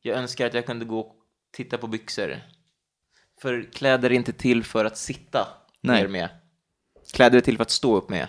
Jag 0.01 0.17
önskar 0.17 0.45
att 0.45 0.53
jag 0.53 0.65
kunde 0.65 0.85
gå 0.85 1.15
titta 1.51 1.77
på 1.77 1.87
byxor. 1.87 2.41
För 3.41 3.69
kläder 3.73 4.09
är 4.09 4.13
inte 4.13 4.33
till 4.33 4.63
för 4.63 4.85
att 4.85 4.97
sitta 4.97 5.47
Nej. 5.81 6.01
ner 6.01 6.07
med. 6.07 6.29
Kläder 7.13 7.37
är 7.37 7.41
till 7.41 7.57
för 7.57 7.63
att 7.63 7.71
stå 7.71 7.95
upp 7.95 8.09
med. 8.09 8.27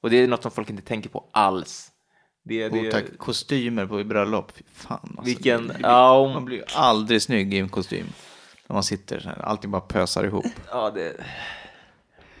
Och 0.00 0.10
det 0.10 0.16
är 0.16 0.28
något 0.28 0.42
som 0.42 0.50
folk 0.50 0.70
inte 0.70 0.82
tänker 0.82 1.08
på 1.10 1.28
alls. 1.32 1.90
Det, 2.46 2.68
det, 2.68 2.86
Och 2.86 2.90
tack, 2.92 3.18
kostymer 3.18 3.86
på 3.86 4.04
bröllop. 4.04 4.52
Fy 4.56 4.62
fan 4.72 4.98
alltså. 5.02 5.22
Vilken, 5.24 5.66
Det 5.68 5.76
ja, 5.82 6.18
om- 6.18 6.32
Man 6.32 6.44
blir 6.44 6.56
ju 6.56 6.64
aldrig 6.74 7.22
snygg 7.22 7.54
i 7.54 7.58
en 7.58 7.68
kostym. 7.68 8.06
När 8.66 8.74
man 8.74 8.82
sitter 8.82 9.20
så 9.20 9.28
här, 9.28 9.42
allting 9.42 9.70
bara 9.70 9.80
pösar 9.80 10.24
ihop. 10.24 10.44
ja, 10.70 10.90
det, 10.90 11.16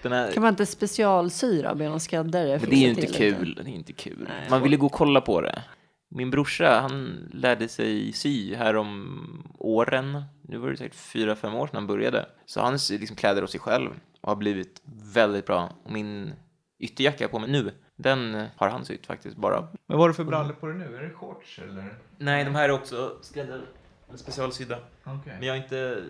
den 0.02 0.12
här, 0.12 0.32
Kan 0.32 0.42
man 0.42 0.50
inte 0.52 0.66
specialsyra 0.66 1.74
be 1.74 1.88
någon 1.88 2.00
skräddare? 2.00 2.58
Men 2.60 2.70
det 2.70 2.76
är 2.76 2.78
ju 2.80 2.88
inte 2.88 3.00
till 3.00 3.10
lite? 3.10 3.36
kul. 3.38 3.60
Det 3.64 3.70
är 3.70 3.74
inte 3.74 3.92
kul. 3.92 4.28
Nej. 4.28 4.50
Man 4.50 4.62
ville 4.62 4.76
gå 4.76 4.86
och 4.86 4.92
kolla 4.92 5.20
på 5.20 5.40
det. 5.40 5.62
Min 6.08 6.30
brorsa, 6.30 6.80
han 6.80 7.28
lärde 7.32 7.68
sig 7.68 8.12
sy 8.12 8.54
här 8.54 8.76
om 8.76 9.52
åren. 9.58 10.22
Nu 10.42 10.58
var 10.58 10.70
det 10.70 10.76
säkert 10.76 10.94
fyra, 10.94 11.36
fem 11.36 11.54
år 11.54 11.66
sedan 11.66 11.76
han 11.76 11.86
började. 11.86 12.26
Så 12.46 12.60
han 12.60 12.78
syr 12.78 12.98
liksom 12.98 13.16
kläder 13.16 13.44
åt 13.44 13.50
sig 13.50 13.60
själv 13.60 13.90
och 14.20 14.28
har 14.28 14.36
blivit 14.36 14.80
väldigt 15.14 15.46
bra. 15.46 15.72
Och 15.84 15.92
min 15.92 16.32
ytterjacka 16.78 17.16
jag 17.24 17.28
har 17.28 17.32
på 17.32 17.38
mig 17.38 17.50
nu, 17.50 17.72
den 17.96 18.46
har 18.56 18.68
han 18.68 18.84
sytt 18.84 19.06
faktiskt 19.06 19.36
bara. 19.36 19.60
Men 19.60 19.70
vad 19.86 19.98
har 19.98 20.08
du 20.08 20.14
för 20.14 20.24
brallor 20.24 20.52
på 20.52 20.66
dig 20.66 20.76
nu? 20.76 20.96
Är 20.96 21.02
det 21.02 21.10
shorts 21.10 21.58
eller? 21.58 21.94
Nej, 22.18 22.44
de 22.44 22.54
här 22.54 22.64
är 22.68 22.72
också 22.72 23.16
skrädda, 23.22 23.54
eller 23.54 24.18
specialsydda. 24.18 24.78
Okej. 25.04 25.32
Men 25.38 25.48
jag 25.48 25.56
inte, 25.56 26.02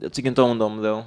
jag 0.00 0.12
tycker 0.12 0.28
inte 0.28 0.42
om 0.42 0.58
dem 0.58 0.82
då. 0.82 1.04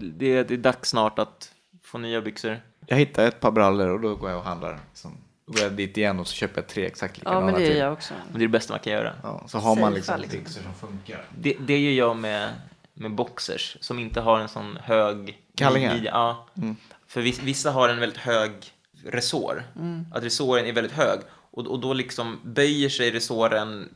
Det, 0.00 0.42
det 0.42 0.54
är 0.54 0.56
dags 0.56 0.88
snart 0.88 1.18
att 1.18 1.54
få 1.82 1.98
nya 1.98 2.20
byxor. 2.20 2.60
Jag 2.86 2.96
hittar 2.96 3.26
ett 3.26 3.40
par 3.40 3.50
brallor 3.50 3.88
och 3.88 4.00
då 4.00 4.16
går 4.16 4.30
jag 4.30 4.38
och 4.38 4.44
handlar. 4.44 4.80
Liksom. 4.88 5.16
Då 5.46 5.52
går 5.52 5.62
jag 5.62 5.72
dit 5.72 5.96
igen 5.96 6.20
och 6.20 6.26
så 6.26 6.34
köper 6.34 6.60
jag 6.60 6.68
tre 6.68 6.86
exakt 6.86 7.16
Ja, 7.16 7.20
likadana 7.20 7.46
men 7.46 7.54
det 7.54 7.66
gör 7.66 7.84
jag 7.84 7.92
också. 7.92 8.14
Men 8.30 8.32
det 8.32 8.44
är 8.44 8.48
det 8.48 8.52
bästa 8.52 8.72
man 8.72 8.80
kan 8.80 8.92
göra. 8.92 9.12
Ja, 9.22 9.44
så 9.46 9.58
har 9.58 9.76
man 9.76 9.94
liksom 9.94 10.20
liksom. 10.20 10.38
byxor 10.38 10.62
som 10.62 10.74
funkar. 10.74 11.24
Det, 11.38 11.56
det 11.60 11.78
gör 11.78 12.06
jag 12.06 12.16
med, 12.16 12.48
med 12.94 13.14
boxers 13.14 13.76
som 13.80 13.98
inte 13.98 14.20
har 14.20 14.40
en 14.40 14.48
sån 14.48 14.78
hög... 14.82 15.42
Kallingar? 15.54 16.00
Ja. 16.04 16.46
Mm. 16.56 16.76
För 17.06 17.20
vis- 17.20 17.42
vissa 17.42 17.70
har 17.70 17.88
en 17.88 18.00
väldigt 18.00 18.18
hög 18.18 18.52
resår. 19.04 19.64
Att 20.12 20.24
resåren 20.24 20.66
är 20.66 20.72
väldigt 20.72 20.92
hög. 20.92 21.20
Och, 21.50 21.66
och 21.66 21.80
då 21.80 21.92
liksom 21.92 22.40
böjer 22.44 22.88
sig 22.88 23.10
resåren 23.10 23.88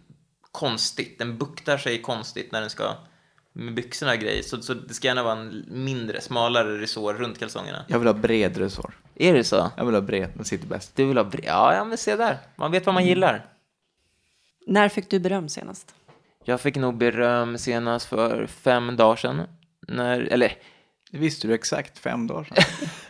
konstigt. 0.53 1.19
Den 1.19 1.39
buktar 1.39 1.79
sig 1.79 2.03
konstigt 2.03 2.53
när 2.53 2.61
den 2.61 2.71
ska 2.71 2.95
med 3.53 3.75
byxorna 3.75 4.13
och 4.13 4.19
grejer. 4.19 4.43
Så, 4.43 4.63
så 4.63 4.75
det 4.75 4.95
ska 4.95 5.09
gärna 5.09 5.23
vara 5.23 5.39
en 5.39 5.65
mindre, 5.69 6.21
smalare 6.21 6.81
resår 6.81 7.15
runt 7.15 7.39
kalsongerna. 7.39 7.85
Jag 7.89 7.99
vill 7.99 8.09
ha 8.09 8.15
bred 8.15 8.57
resår. 8.57 8.95
Är 9.15 9.35
det 9.35 9.45
så? 9.45 9.71
Jag 9.77 9.85
vill 9.85 9.95
ha 9.95 10.03
bred, 10.03 10.31
den 10.35 10.45
sitter 10.45 10.67
bäst. 10.67 10.97
Du 10.97 11.05
vill 11.05 11.17
ha 11.17 11.25
bre- 11.25 11.45
Ja, 11.47 11.75
ja, 11.75 11.85
men 11.85 11.99
se 11.99 12.17
där. 12.17 12.39
Man 12.57 12.71
vet 12.73 12.87
vad 12.87 12.95
man 12.95 13.07
gillar. 13.07 13.45
När 14.67 14.89
fick 14.89 15.11
du 15.11 15.19
beröm 15.19 15.49
senast? 15.49 15.95
Jag 16.45 16.61
fick 16.61 16.77
nog 16.77 16.97
beröm 16.97 17.59
senast 17.59 18.07
för 18.07 18.47
fem 18.47 18.97
dagar 18.97 19.17
sedan. 19.17 19.43
När, 19.89 20.21
eller 20.21 20.53
det 21.11 21.19
visste 21.19 21.47
du 21.49 21.55
exakt 21.55 21.99
fem 21.99 22.27
dagar 22.27 22.45
sedan. 22.45 22.65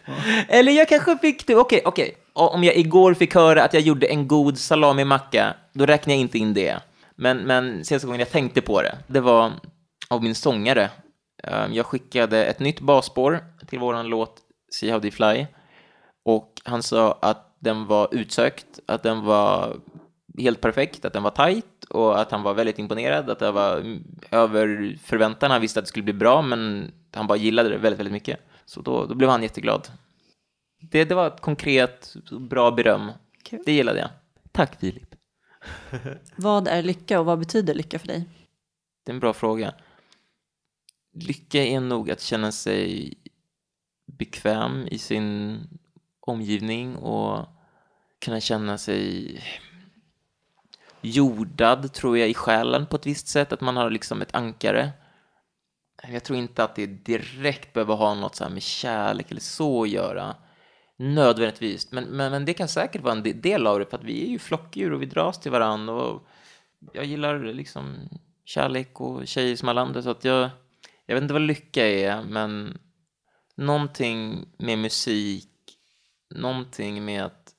Eller 0.49 0.73
jag 0.73 0.89
kanske 0.89 1.19
fick 1.19 1.47
det, 1.47 1.57
okej, 1.57 1.83
okej. 1.85 2.05
Okay. 2.05 2.17
Om 2.33 2.65
jag 2.65 2.77
igår 2.77 3.15
fick 3.15 3.35
höra 3.35 3.65
att 3.65 3.75
jag 3.75 3.83
gjorde 3.83 4.07
en 4.07 4.29
god 4.29 4.59
salamimacka, 4.59 5.55
då 5.73 5.87
räknar 5.87 6.15
jag 6.15 6.21
inte 6.21 6.39
in 6.39 6.55
det. 6.55 6.81
Men, 7.17 7.39
men 7.39 7.85
senaste 7.85 8.07
gången 8.07 8.21
jag 8.21 8.31
tänkte 8.31 8.61
på 8.61 8.83
det, 8.83 8.99
det 9.07 9.21
var 9.21 9.53
av 10.09 10.23
min 10.23 10.35
sångare. 10.35 10.91
Ehm, 11.43 11.73
jag 11.73 11.87
skickade 11.87 12.45
ett 12.45 12.61
nytt 12.61 12.81
basspår 12.81 13.45
till 13.67 13.79
våran 13.79 14.07
låt 14.07 14.41
See 14.73 14.91
How 14.91 15.01
They 15.01 15.11
Fly. 15.11 15.47
Och 16.25 16.53
han 16.65 16.83
sa 16.83 17.19
att 17.23 17.57
den 17.59 17.87
var 17.87 18.15
utsökt, 18.15 18.81
att 18.87 19.03
den 19.03 19.25
var 19.25 19.77
helt 20.39 20.61
perfekt, 20.61 21.05
att 21.05 21.13
den 21.13 21.23
var 21.23 21.31
tight 21.31 21.85
och 21.91 22.21
att 22.21 22.31
han 22.31 22.43
var 22.43 22.55
väldigt 22.55 22.79
imponerad, 22.79 23.31
att 23.31 23.39
det 23.39 23.51
var 23.51 23.99
över 24.31 24.97
förväntan. 25.05 25.51
Han 25.51 25.61
visste 25.61 25.81
att 25.81 25.85
det 25.85 25.89
skulle 25.89 26.03
bli 26.03 26.13
bra, 26.13 26.43
men 26.43 26.93
han 27.17 27.27
bara 27.27 27.39
gillade 27.39 27.69
det 27.69 27.79
väldigt, 27.79 27.99
väldigt 27.99 28.13
mycket. 28.13 28.41
Så 28.65 28.81
då, 28.81 29.07
då 29.07 29.15
blev 29.15 29.31
han 29.31 29.43
jätteglad. 29.43 29.89
Det, 30.81 31.05
det 31.05 31.15
var 31.15 31.27
ett 31.27 31.41
konkret, 31.41 32.15
bra 32.41 32.71
beröm. 32.71 33.13
Kul. 33.43 33.63
Det 33.67 33.73
gillade 33.73 33.99
jag. 33.99 34.11
Tack 34.53 34.81
Filip. 34.81 35.15
Vad 36.37 36.69
är 36.69 36.83
lycka 36.83 37.21
och 37.21 37.27
vad 37.27 37.39
betyder 37.39 37.75
lycka 37.75 37.99
för 37.99 38.07
dig? 38.07 38.25
Det 39.05 39.11
är 39.11 39.15
en 39.15 39.21
bra 39.21 39.33
fråga. 39.33 39.75
Lycka 41.13 41.65
är 41.65 41.81
nog 41.81 42.11
att 42.11 42.21
känna 42.21 42.53
sig 42.53 43.15
bekväm 44.07 44.87
i 44.91 44.99
sin 44.99 45.59
omgivning 46.21 46.97
och 46.97 47.47
kunna 48.19 48.41
känna 48.41 48.79
sig 48.79 49.41
jordad, 51.01 51.93
tror 51.93 52.19
jag, 52.19 52.29
i 52.29 52.35
själen 52.35 52.87
på 52.87 52.97
ett 52.97 53.07
visst 53.07 53.29
sätt. 53.29 53.53
Att 53.53 53.61
man 53.61 53.77
har 53.77 53.91
liksom 53.91 54.23
ett 54.23 54.35
ankare. 54.35 54.93
Jag 56.13 56.25
tror 56.25 56.39
inte 56.39 56.65
att 56.65 56.75
det 56.75 56.87
direkt 56.87 57.73
behöver 57.73 57.95
ha 57.95 58.15
något 58.15 58.37
så 58.37 58.45
här 58.45 58.51
med 58.51 58.63
kärlek 58.63 59.31
eller 59.31 59.41
så 59.41 59.83
att 59.83 59.89
göra. 59.89 60.37
Nödvändigtvis. 60.97 61.93
Men, 61.93 62.05
men, 62.05 62.31
men 62.31 62.45
det 62.45 62.55
kan 62.55 62.69
säkert 62.69 63.03
vara 63.03 63.15
en 63.15 63.41
del 63.41 63.67
av 63.67 63.79
det, 63.79 63.87
för 63.87 63.99
att 63.99 64.05
vi 64.05 64.27
är 64.27 64.31
ju 64.31 64.39
flockdjur 64.39 64.93
och 64.93 65.03
vi 65.03 65.07
dras 65.07 65.41
till 65.41 65.53
varandra. 65.53 65.95
Och 65.95 66.27
jag 66.93 67.05
gillar 67.05 67.39
liksom 67.39 67.97
kärlek 68.45 69.01
och 69.01 69.27
tjejer 69.27 69.57
som 69.57 69.69
alla 69.69 69.81
andra, 69.81 70.03
så 70.03 70.11
att 70.11 70.25
jag, 70.25 70.51
jag 71.07 71.15
vet 71.15 71.23
inte 71.23 71.33
vad 71.33 71.43
lycka 71.43 71.87
är, 71.87 72.23
men 72.23 72.79
någonting 73.57 74.49
med 74.59 74.79
musik, 74.79 75.51
någonting 76.35 77.05
med 77.05 77.25
att 77.25 77.53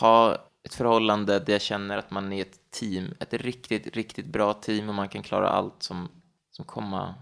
ha 0.00 0.34
ett 0.64 0.74
förhållande 0.74 1.38
där 1.38 1.52
jag 1.52 1.62
känner 1.62 1.98
att 1.98 2.10
man 2.10 2.32
är 2.32 2.42
ett 2.42 2.70
team, 2.70 3.14
ett 3.20 3.34
riktigt, 3.34 3.96
riktigt 3.96 4.26
bra 4.26 4.52
team 4.52 4.88
och 4.88 4.94
man 4.94 5.08
kan 5.08 5.22
klara 5.22 5.48
allt 5.48 5.82
som, 5.82 6.08
som 6.50 6.64
komma 6.64 7.14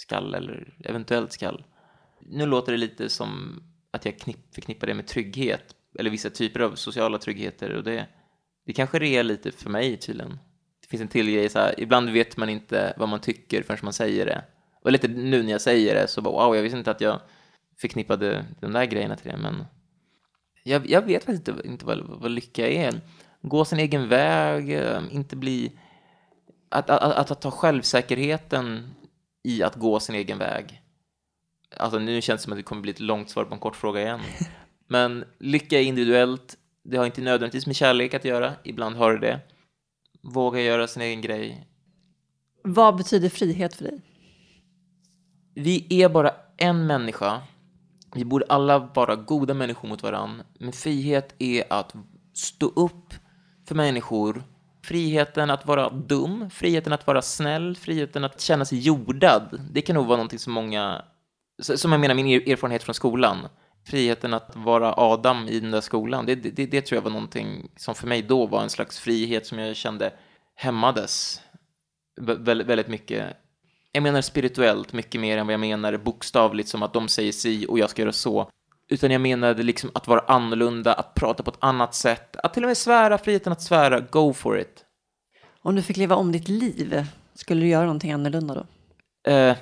skall 0.00 0.34
eller 0.34 0.74
eventuellt 0.84 1.32
skall. 1.32 1.64
Nu 2.20 2.46
låter 2.46 2.72
det 2.72 2.78
lite 2.78 3.08
som 3.08 3.62
att 3.90 4.04
jag 4.04 4.18
knipp, 4.18 4.54
förknippar 4.54 4.86
det 4.86 4.94
med 4.94 5.06
trygghet 5.06 5.74
eller 5.98 6.10
vissa 6.10 6.30
typer 6.30 6.60
av 6.60 6.74
sociala 6.74 7.18
tryggheter 7.18 7.76
och 7.76 7.84
det, 7.84 8.06
det 8.66 8.72
kanske 8.72 8.98
det 8.98 9.16
är 9.16 9.22
lite 9.22 9.52
för 9.52 9.70
mig 9.70 9.96
tydligen. 9.96 10.38
Det 10.80 10.86
finns 10.88 11.02
en 11.02 11.08
till 11.08 11.30
grej 11.30 11.48
så 11.48 11.58
här, 11.58 11.80
ibland 11.80 12.10
vet 12.10 12.36
man 12.36 12.48
inte 12.48 12.94
vad 12.96 13.08
man 13.08 13.20
tycker 13.20 13.62
förrän 13.62 13.78
man 13.82 13.92
säger 13.92 14.26
det. 14.26 14.44
Och 14.82 14.92
lite 14.92 15.08
nu 15.08 15.42
när 15.42 15.52
jag 15.52 15.60
säger 15.60 15.94
det 15.94 16.08
så 16.08 16.22
bara 16.22 16.46
wow, 16.46 16.56
jag 16.56 16.62
visste 16.62 16.78
inte 16.78 16.90
att 16.90 17.00
jag 17.00 17.20
förknippade 17.80 18.44
de 18.60 18.72
där 18.72 18.84
grejerna 18.84 19.16
till 19.16 19.30
det, 19.30 19.36
men 19.36 19.64
jag, 20.62 20.90
jag 20.90 21.02
vet 21.02 21.24
faktiskt 21.24 21.48
inte, 21.48 21.68
inte 21.68 21.86
vad, 21.86 21.98
vad 21.98 22.30
lycka 22.30 22.68
är. 22.68 23.00
Gå 23.42 23.64
sin 23.64 23.78
egen 23.78 24.08
väg, 24.08 24.72
eh, 24.74 25.02
inte 25.10 25.36
bli... 25.36 25.72
Att, 26.68 26.90
att, 26.90 27.02
att, 27.02 27.30
att 27.30 27.40
ta 27.40 27.50
självsäkerheten 27.50 28.94
i 29.42 29.62
att 29.62 29.74
gå 29.74 30.00
sin 30.00 30.14
egen 30.14 30.38
väg. 30.38 30.82
Alltså 31.76 31.98
nu 31.98 32.20
känns 32.20 32.40
det 32.40 32.42
som 32.42 32.52
att 32.52 32.58
det 32.58 32.62
kommer 32.62 32.82
bli 32.82 32.90
ett 32.90 33.00
långt 33.00 33.30
svar 33.30 33.44
på 33.44 33.54
en 33.54 33.60
kort 33.60 33.76
fråga 33.76 34.00
igen. 34.00 34.20
Men 34.88 35.24
lycka 35.38 35.78
är 35.78 35.82
individuellt. 35.82 36.56
Det 36.84 36.96
har 36.96 37.06
inte 37.06 37.20
nödvändigtvis 37.20 37.66
med 37.66 37.76
kärlek 37.76 38.14
att 38.14 38.24
göra. 38.24 38.52
Ibland 38.64 38.96
har 38.96 39.12
det 39.12 39.18
det. 39.18 39.40
Våga 40.22 40.60
göra 40.60 40.86
sin 40.86 41.02
egen 41.02 41.20
grej. 41.20 41.66
Vad 42.62 42.96
betyder 42.96 43.28
frihet 43.28 43.74
för 43.74 43.84
dig? 43.84 44.00
Vi 45.54 46.02
är 46.02 46.08
bara 46.08 46.34
en 46.56 46.86
människa. 46.86 47.42
Vi 48.14 48.24
borde 48.24 48.46
alla 48.48 48.78
vara 48.78 49.16
goda 49.16 49.54
människor 49.54 49.88
mot 49.88 50.02
varann. 50.02 50.42
Men 50.58 50.72
frihet 50.72 51.34
är 51.38 51.72
att 51.72 51.94
stå 52.34 52.66
upp 52.66 53.14
för 53.68 53.74
människor. 53.74 54.44
Friheten 54.82 55.50
att 55.50 55.66
vara 55.66 55.90
dum, 55.90 56.50
friheten 56.50 56.92
att 56.92 57.06
vara 57.06 57.22
snäll, 57.22 57.76
friheten 57.76 58.24
att 58.24 58.40
känna 58.40 58.64
sig 58.64 58.78
jordad. 58.78 59.60
Det 59.70 59.82
kan 59.82 59.94
nog 59.94 60.06
vara 60.06 60.16
någonting 60.16 60.38
som 60.38 60.52
många, 60.52 61.04
som 61.62 61.92
jag 61.92 62.00
menar 62.00 62.14
min 62.14 62.26
erfarenhet 62.26 62.82
från 62.82 62.94
skolan. 62.94 63.48
Friheten 63.86 64.34
att 64.34 64.56
vara 64.56 64.94
Adam 64.96 65.48
i 65.48 65.60
den 65.60 65.70
där 65.70 65.80
skolan, 65.80 66.26
det, 66.26 66.34
det, 66.34 66.66
det 66.66 66.80
tror 66.80 66.96
jag 66.96 67.02
var 67.02 67.10
någonting 67.10 67.70
som 67.76 67.94
för 67.94 68.06
mig 68.06 68.22
då 68.22 68.46
var 68.46 68.62
en 68.62 68.70
slags 68.70 68.98
frihet 68.98 69.46
som 69.46 69.58
jag 69.58 69.76
kände 69.76 70.12
hämmades 70.54 71.40
vä- 72.20 72.44
väldigt, 72.44 72.66
väldigt 72.66 72.88
mycket 72.88 73.36
jag 73.92 74.02
menar 74.02 74.20
spirituellt 74.20 74.92
mycket 74.92 75.20
mer 75.20 75.38
än 75.38 75.46
vad 75.46 75.52
jag 75.52 75.60
menar 75.60 75.96
bokstavligt 75.96 76.68
som 76.68 76.82
att 76.82 76.92
de 76.92 77.08
säger 77.08 77.32
si 77.32 77.66
och 77.68 77.78
jag 77.78 77.90
ska 77.90 78.02
göra 78.02 78.12
så. 78.12 78.50
Utan 78.92 79.10
jag 79.10 79.20
menade 79.20 79.62
liksom 79.62 79.90
att 79.94 80.06
vara 80.06 80.20
annorlunda, 80.20 80.94
att 80.94 81.14
prata 81.14 81.42
på 81.42 81.50
ett 81.50 81.56
annat 81.60 81.94
sätt, 81.94 82.36
att 82.36 82.54
till 82.54 82.62
och 82.64 82.68
med 82.68 82.76
svära, 82.76 83.18
friheten 83.18 83.52
att 83.52 83.62
svära, 83.62 84.00
go 84.00 84.32
for 84.32 84.58
it. 84.58 84.84
Om 85.62 85.74
du 85.74 85.82
fick 85.82 85.96
leva 85.96 86.16
om 86.16 86.32
ditt 86.32 86.48
liv, 86.48 87.06
skulle 87.34 87.60
du 87.60 87.68
göra 87.68 87.84
någonting 87.84 88.12
annorlunda 88.12 88.54
då? 88.54 88.66
Eh, 89.30 89.56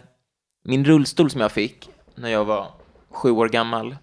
min 0.64 0.84
rullstol 0.84 1.30
som 1.30 1.40
jag 1.40 1.52
fick 1.52 1.90
när 2.14 2.28
jag 2.28 2.44
var 2.44 2.72
sju 3.10 3.30
år 3.30 3.48
gammal, 3.48 3.96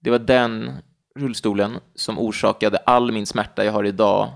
det 0.00 0.10
var 0.10 0.18
den 0.18 0.70
rullstolen 1.14 1.78
som 1.94 2.18
orsakade 2.18 2.78
all 2.78 3.12
min 3.12 3.26
smärta 3.26 3.64
jag 3.64 3.72
har 3.72 3.84
idag 3.84 4.32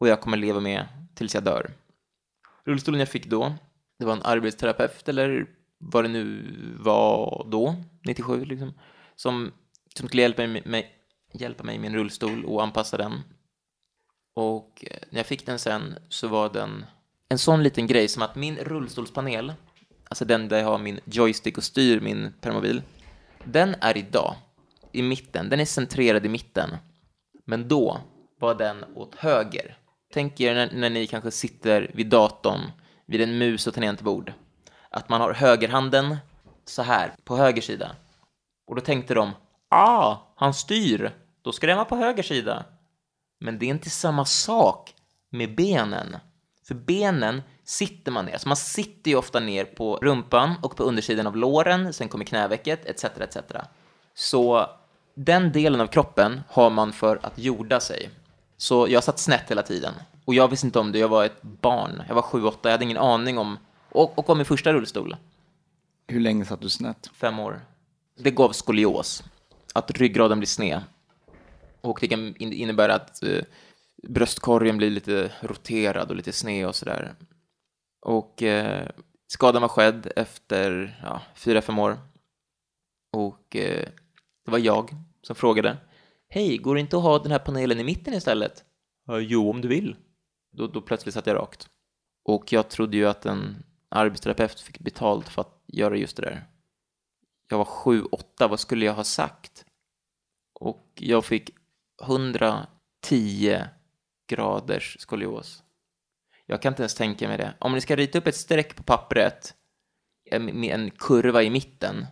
och 0.00 0.08
jag 0.08 0.20
kommer 0.20 0.36
leva 0.36 0.60
med 0.60 0.86
tills 1.14 1.34
jag 1.34 1.44
dör. 1.44 1.70
Rullstolen 2.64 3.00
jag 3.00 3.08
fick 3.08 3.26
då, 3.26 3.54
det 3.98 4.04
var 4.04 4.12
en 4.12 4.22
arbetsterapeut 4.22 5.08
eller 5.08 5.46
vad 5.78 6.04
det 6.04 6.08
nu 6.08 6.44
var 6.78 7.46
då, 7.50 7.74
97 8.04 8.44
liksom, 8.44 8.72
som, 9.16 9.52
som 9.98 10.08
skulle 10.08 10.22
hjälpa 10.22 10.46
mig, 10.46 10.94
hjälpa 11.32 11.64
mig 11.64 11.78
med 11.78 11.88
en 11.88 11.96
rullstol 11.96 12.44
och 12.44 12.62
anpassa 12.62 12.96
den. 12.96 13.22
Och 14.34 14.84
eh, 14.90 14.98
när 15.10 15.18
jag 15.18 15.26
fick 15.26 15.46
den 15.46 15.58
sen 15.58 15.98
så 16.08 16.28
var 16.28 16.48
den 16.48 16.84
en 17.28 17.38
sån 17.38 17.62
liten 17.62 17.86
grej 17.86 18.08
som 18.08 18.22
att 18.22 18.36
min 18.36 18.56
rullstolspanel, 18.56 19.52
alltså 20.08 20.24
den 20.24 20.48
där 20.48 20.58
jag 20.58 20.64
har 20.64 20.78
min 20.78 21.00
joystick 21.04 21.58
och 21.58 21.64
styr 21.64 22.00
min 22.00 22.32
permobil, 22.40 22.82
den 23.44 23.74
är 23.80 23.96
idag 23.96 24.34
i 24.92 25.02
mitten, 25.02 25.48
den 25.48 25.60
är 25.60 25.64
centrerad 25.64 26.26
i 26.26 26.28
mitten. 26.28 26.70
Men 27.44 27.68
då 27.68 28.00
var 28.40 28.54
den 28.54 28.84
åt 28.94 29.14
höger. 29.14 29.76
Tänk 30.14 30.40
er 30.40 30.54
när, 30.54 30.72
när 30.72 30.90
ni 30.90 31.06
kanske 31.06 31.30
sitter 31.30 31.90
vid 31.94 32.06
datorn 32.06 32.60
vid 33.06 33.20
en 33.20 33.38
mus 33.38 33.66
och 33.66 33.74
tangentbord. 33.74 34.32
Att 34.90 35.08
man 35.08 35.20
har 35.20 35.32
högerhanden 35.32 36.16
så 36.64 36.82
här 36.82 37.14
på 37.24 37.36
höger 37.36 37.62
sida. 37.62 37.96
Och 38.66 38.74
då 38.74 38.80
tänkte 38.80 39.14
de, 39.14 39.30
ah, 39.68 40.16
han 40.36 40.54
styr, 40.54 41.12
då 41.42 41.52
ska 41.52 41.66
den 41.66 41.76
vara 41.76 41.84
på 41.84 41.96
höger 41.96 42.22
sida. 42.22 42.64
Men 43.40 43.58
det 43.58 43.66
är 43.66 43.70
inte 43.70 43.90
samma 43.90 44.24
sak 44.24 44.94
med 45.30 45.54
benen. 45.54 46.16
För 46.68 46.74
benen 46.74 47.42
sitter 47.64 48.12
man 48.12 48.24
ner. 48.24 48.32
Alltså 48.32 48.48
man 48.48 48.56
sitter 48.56 49.10
ju 49.10 49.16
ofta 49.16 49.40
ner 49.40 49.64
på 49.64 49.96
rumpan 49.96 50.54
och 50.62 50.76
på 50.76 50.82
undersidan 50.82 51.26
av 51.26 51.36
låren, 51.36 51.92
sen 51.92 52.08
kommer 52.08 52.24
knävecket, 52.24 52.86
etc. 52.86 53.04
etc. 53.04 53.36
Så 54.14 54.66
den 55.14 55.52
delen 55.52 55.80
av 55.80 55.86
kroppen 55.86 56.40
har 56.48 56.70
man 56.70 56.92
för 56.92 57.20
att 57.22 57.38
jorda 57.38 57.80
sig. 57.80 58.10
Så 58.56 58.86
jag 58.88 59.04
satt 59.04 59.18
snett 59.18 59.50
hela 59.50 59.62
tiden. 59.62 59.94
Och 60.24 60.34
jag 60.34 60.48
visste 60.48 60.66
inte 60.66 60.78
om 60.78 60.92
det, 60.92 60.98
jag 60.98 61.08
var 61.08 61.24
ett 61.24 61.42
barn. 61.42 62.02
Jag 62.08 62.14
var 62.14 62.22
sju, 62.22 62.44
åtta, 62.44 62.68
jag 62.68 62.70
hade 62.72 62.84
ingen 62.84 62.98
aning 62.98 63.38
om... 63.38 63.58
Och, 63.90 64.18
och 64.18 64.26
kom 64.26 64.40
i 64.40 64.44
första 64.44 64.72
rullstol. 64.72 65.16
Hur 66.06 66.20
länge 66.20 66.44
satt 66.44 66.60
du 66.60 66.68
snett? 66.68 67.10
Fem 67.14 67.38
år. 67.38 67.60
Det 68.18 68.30
gav 68.30 68.52
skolios. 68.52 69.22
Att 69.74 69.90
ryggraden 69.90 70.38
blir 70.38 70.46
sned. 70.46 70.82
Och 71.80 71.98
det 72.00 72.08
kan 72.08 72.36
innebära 72.36 72.94
att 72.94 73.22
eh, 73.22 73.42
bröstkorgen 74.08 74.76
blir 74.76 74.90
lite 74.90 75.32
roterad 75.40 76.10
och 76.10 76.16
lite 76.16 76.32
sned 76.32 76.66
och 76.66 76.74
sådär. 76.74 77.14
Och 78.00 78.42
eh, 78.42 78.88
skadan 79.26 79.62
var 79.62 79.68
skedd 79.68 80.12
efter 80.16 80.98
ja, 81.02 81.22
fyra, 81.34 81.62
fem 81.62 81.78
år. 81.78 81.98
Och 83.12 83.56
eh, 83.56 83.88
det 84.44 84.50
var 84.50 84.58
jag 84.58 84.90
som 85.22 85.36
frågade. 85.36 85.76
Hej, 86.28 86.56
går 86.56 86.74
det 86.74 86.80
inte 86.80 86.96
att 86.96 87.02
ha 87.02 87.18
den 87.18 87.32
här 87.32 87.38
panelen 87.38 87.80
i 87.80 87.84
mitten 87.84 88.14
istället? 88.14 88.64
jo, 89.20 89.50
om 89.50 89.60
du 89.60 89.68
vill. 89.68 89.96
Då, 90.52 90.66
då 90.66 90.80
plötsligt 90.80 91.14
satt 91.14 91.26
jag 91.26 91.36
rakt. 91.36 91.68
Och 92.24 92.52
jag 92.52 92.68
trodde 92.68 92.96
ju 92.96 93.08
att 93.08 93.26
en 93.26 93.62
arbetsterapeut 93.88 94.60
fick 94.60 94.78
betalt 94.78 95.28
för 95.28 95.42
att 95.42 95.64
göra 95.66 95.96
just 95.96 96.16
det 96.16 96.22
där. 96.22 96.46
Jag 97.48 97.58
var 97.58 97.64
sju, 97.64 98.02
åtta, 98.02 98.48
vad 98.48 98.60
skulle 98.60 98.84
jag 98.84 98.94
ha 98.94 99.04
sagt? 99.04 99.64
Och 100.60 100.88
jag 100.94 101.24
fick 101.24 101.50
110 102.02 103.64
graders 104.28 104.96
skolios. 105.00 105.62
Jag 106.46 106.62
kan 106.62 106.72
inte 106.72 106.82
ens 106.82 106.94
tänka 106.94 107.28
mig 107.28 107.38
det. 107.38 107.54
Om 107.58 107.72
ni 107.72 107.80
ska 107.80 107.96
rita 107.96 108.18
upp 108.18 108.26
ett 108.26 108.36
streck 108.36 108.76
på 108.76 108.82
pappret 108.82 109.54
eh, 110.30 110.40
med 110.40 110.74
en 110.74 110.90
kurva 110.90 111.42
i 111.42 111.50
mitten 111.50 112.06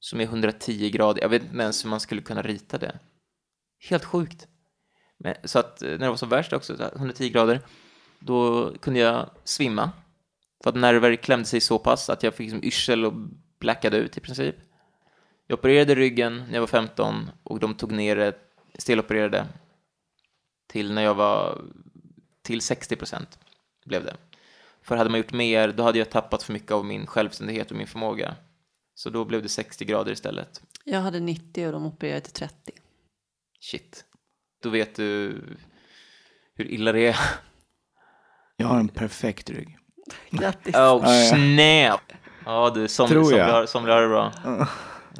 som 0.00 0.20
är 0.20 0.24
110 0.24 0.90
grader, 0.90 1.22
jag 1.22 1.28
vet 1.28 1.42
inte 1.42 1.62
ens 1.62 1.84
hur 1.84 1.90
man 1.90 2.00
skulle 2.00 2.22
kunna 2.22 2.42
rita 2.42 2.78
det. 2.78 2.98
Helt 3.88 4.04
sjukt. 4.04 4.48
Men, 5.18 5.34
så 5.44 5.58
att 5.58 5.82
eh, 5.82 5.90
när 5.90 5.98
det 5.98 6.08
var 6.08 6.16
som 6.16 6.28
värst 6.28 6.52
också, 6.52 6.90
110 6.96 7.28
grader, 7.28 7.60
då 8.18 8.72
kunde 8.80 9.00
jag 9.00 9.30
svimma. 9.44 9.90
För 10.62 10.70
att 10.70 10.76
nerver 10.76 11.16
klämde 11.16 11.46
sig 11.46 11.60
så 11.60 11.78
pass 11.78 12.10
att 12.10 12.22
jag 12.22 12.34
fick 12.34 12.44
liksom 12.44 12.64
yrsel 12.64 13.04
och 13.04 13.12
blackade 13.58 13.96
ut 13.96 14.16
i 14.16 14.20
princip. 14.20 14.56
Jag 15.50 15.58
opererade 15.58 15.94
ryggen 15.94 16.44
när 16.46 16.54
jag 16.54 16.60
var 16.60 16.66
15 16.66 17.30
och 17.42 17.60
de 17.60 17.74
tog 17.74 17.92
ner 17.92 18.16
det, 18.16 18.34
stelopererade 18.78 19.46
till 20.66 20.92
när 20.92 21.02
jag 21.02 21.14
var 21.14 21.64
till 22.42 22.60
60 22.60 22.96
procent 22.96 23.38
blev 23.84 24.04
det. 24.04 24.16
För 24.82 24.96
hade 24.96 25.10
man 25.10 25.20
gjort 25.20 25.32
mer, 25.32 25.68
då 25.68 25.82
hade 25.82 25.98
jag 25.98 26.10
tappat 26.10 26.42
för 26.42 26.52
mycket 26.52 26.72
av 26.72 26.84
min 26.84 27.06
självständighet 27.06 27.70
och 27.70 27.76
min 27.76 27.86
förmåga. 27.86 28.34
Så 28.94 29.10
då 29.10 29.24
blev 29.24 29.42
det 29.42 29.48
60 29.48 29.84
grader 29.84 30.12
istället. 30.12 30.62
Jag 30.84 31.00
hade 31.00 31.20
90 31.20 31.66
och 31.66 31.72
de 31.72 31.86
opererade 31.86 32.20
till 32.20 32.32
30. 32.32 32.72
Shit. 33.60 34.04
Då 34.62 34.70
vet 34.70 34.96
du 34.96 35.40
hur 36.54 36.70
illa 36.70 36.92
det 36.92 37.06
är. 37.06 37.16
Jag 38.56 38.66
har 38.66 38.80
en 38.80 38.88
perfekt 38.88 39.50
rygg. 39.50 39.78
Grattis. 40.30 40.74
Oh, 40.74 41.28
snap! 41.28 42.12
Ja 42.44 42.70
du, 42.74 42.88
som, 42.88 43.08
Tror 43.08 43.32
jag. 43.32 43.48
somliga, 43.48 43.66
somliga 43.66 43.94
har 43.94 44.02
det 44.02 44.08
bra. 44.08 44.32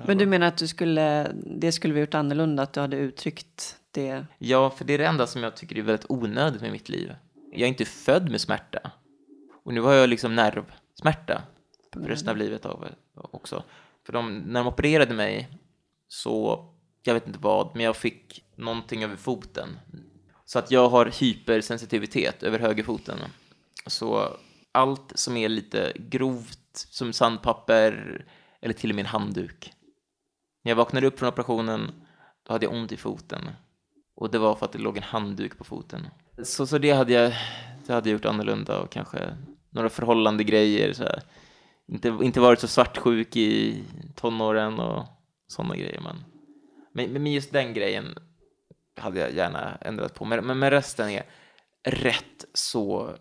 Men 0.06 0.18
du 0.18 0.26
menar 0.26 0.46
att 0.46 0.56
du 0.56 0.68
skulle, 0.68 1.32
det 1.34 1.72
skulle 1.72 1.94
vi 1.94 2.00
gjort 2.00 2.14
annorlunda, 2.14 2.62
att 2.62 2.72
du 2.72 2.80
hade 2.80 2.96
uttryckt 2.96 3.76
det? 3.90 4.26
Ja, 4.38 4.70
för 4.70 4.84
det 4.84 4.92
är 4.94 4.98
det 4.98 5.06
enda 5.06 5.26
som 5.26 5.42
jag 5.42 5.56
tycker 5.56 5.78
är 5.78 5.82
väldigt 5.82 6.06
onödigt 6.08 6.62
med 6.62 6.72
mitt 6.72 6.88
liv. 6.88 7.14
Jag 7.52 7.60
är 7.60 7.66
inte 7.66 7.84
född 7.84 8.30
med 8.30 8.40
smärta. 8.40 8.90
Och 9.64 9.74
nu 9.74 9.80
har 9.80 9.92
jag 9.92 10.08
liksom 10.08 10.34
nervsmärta 10.34 11.42
för 11.92 12.00
resten 12.00 12.28
av 12.28 12.36
livet 12.36 12.66
av, 12.66 12.88
också. 13.14 13.62
För 14.06 14.12
de, 14.12 14.38
när 14.38 14.60
de 14.60 14.66
opererade 14.66 15.14
mig 15.14 15.48
så, 16.08 16.64
jag 17.02 17.14
vet 17.14 17.26
inte 17.26 17.38
vad, 17.38 17.70
men 17.74 17.84
jag 17.84 17.96
fick 17.96 18.44
någonting 18.56 19.04
över 19.04 19.16
foten. 19.16 19.68
Så 20.44 20.58
att 20.58 20.70
jag 20.70 20.88
har 20.88 21.06
hypersensitivitet 21.20 22.42
över 22.42 22.58
högerfoten. 22.58 23.18
Så 23.86 24.36
allt 24.72 25.12
som 25.14 25.36
är 25.36 25.48
lite 25.48 25.92
grovt, 25.96 26.58
som 26.72 27.12
sandpapper 27.12 28.24
eller 28.60 28.74
till 28.74 28.90
och 28.90 28.96
med 28.96 29.02
en 29.02 29.06
handduk. 29.06 29.72
När 30.62 30.70
jag 30.70 30.76
vaknade 30.76 31.06
upp 31.06 31.18
från 31.18 31.28
operationen, 31.28 31.92
då 32.42 32.52
hade 32.52 32.66
jag 32.66 32.74
ont 32.74 32.92
i 32.92 32.96
foten. 32.96 33.50
Och 34.14 34.30
det 34.30 34.38
var 34.38 34.54
för 34.54 34.66
att 34.66 34.72
det 34.72 34.78
låg 34.78 34.96
en 34.96 35.02
handduk 35.02 35.58
på 35.58 35.64
foten. 35.64 36.08
Så, 36.42 36.66
så 36.66 36.78
det, 36.78 36.90
hade 36.90 37.12
jag, 37.12 37.32
det 37.86 37.92
hade 37.92 38.08
jag 38.08 38.12
gjort 38.12 38.24
annorlunda 38.24 38.80
och 38.80 38.90
kanske 38.90 39.36
några 39.70 39.88
förhållande 39.88 40.44
grejer. 40.44 40.92
Så 40.92 41.02
här. 41.02 41.22
Inte, 41.86 42.08
inte 42.08 42.40
varit 42.40 42.60
så 42.60 42.68
svartsjuk 42.68 43.36
i 43.36 43.82
tonåren 44.14 44.78
och 44.78 45.06
sådana 45.46 45.76
grejer. 45.76 46.00
Men, 46.00 46.24
men, 46.92 47.22
men 47.22 47.32
just 47.32 47.52
den 47.52 47.74
grejen 47.74 48.18
hade 48.96 49.20
jag 49.20 49.34
gärna 49.34 49.76
ändrat 49.80 50.14
på. 50.14 50.24
Men, 50.24 50.46
men, 50.46 50.58
men 50.58 50.70
resten 50.70 51.08
är 51.08 51.24
rätt 51.82 52.44
så 52.54 53.14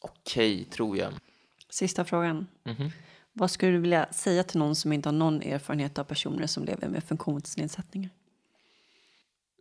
okej, 0.00 0.54
okay, 0.54 0.64
tror 0.64 0.96
jag. 0.96 1.12
Sista 1.68 2.04
frågan. 2.04 2.46
Mm 2.64 2.76
-hmm. 2.76 2.90
Vad 3.36 3.50
skulle 3.50 3.72
du 3.72 3.78
vilja 3.78 4.12
säga 4.12 4.42
till 4.42 4.58
någon 4.58 4.76
som 4.76 4.92
inte 4.92 5.08
har 5.08 5.14
någon 5.14 5.42
erfarenhet 5.42 5.98
av 5.98 6.04
personer 6.04 6.46
som 6.46 6.64
lever 6.64 6.88
med 6.88 7.04
funktionsnedsättningar? 7.04 8.10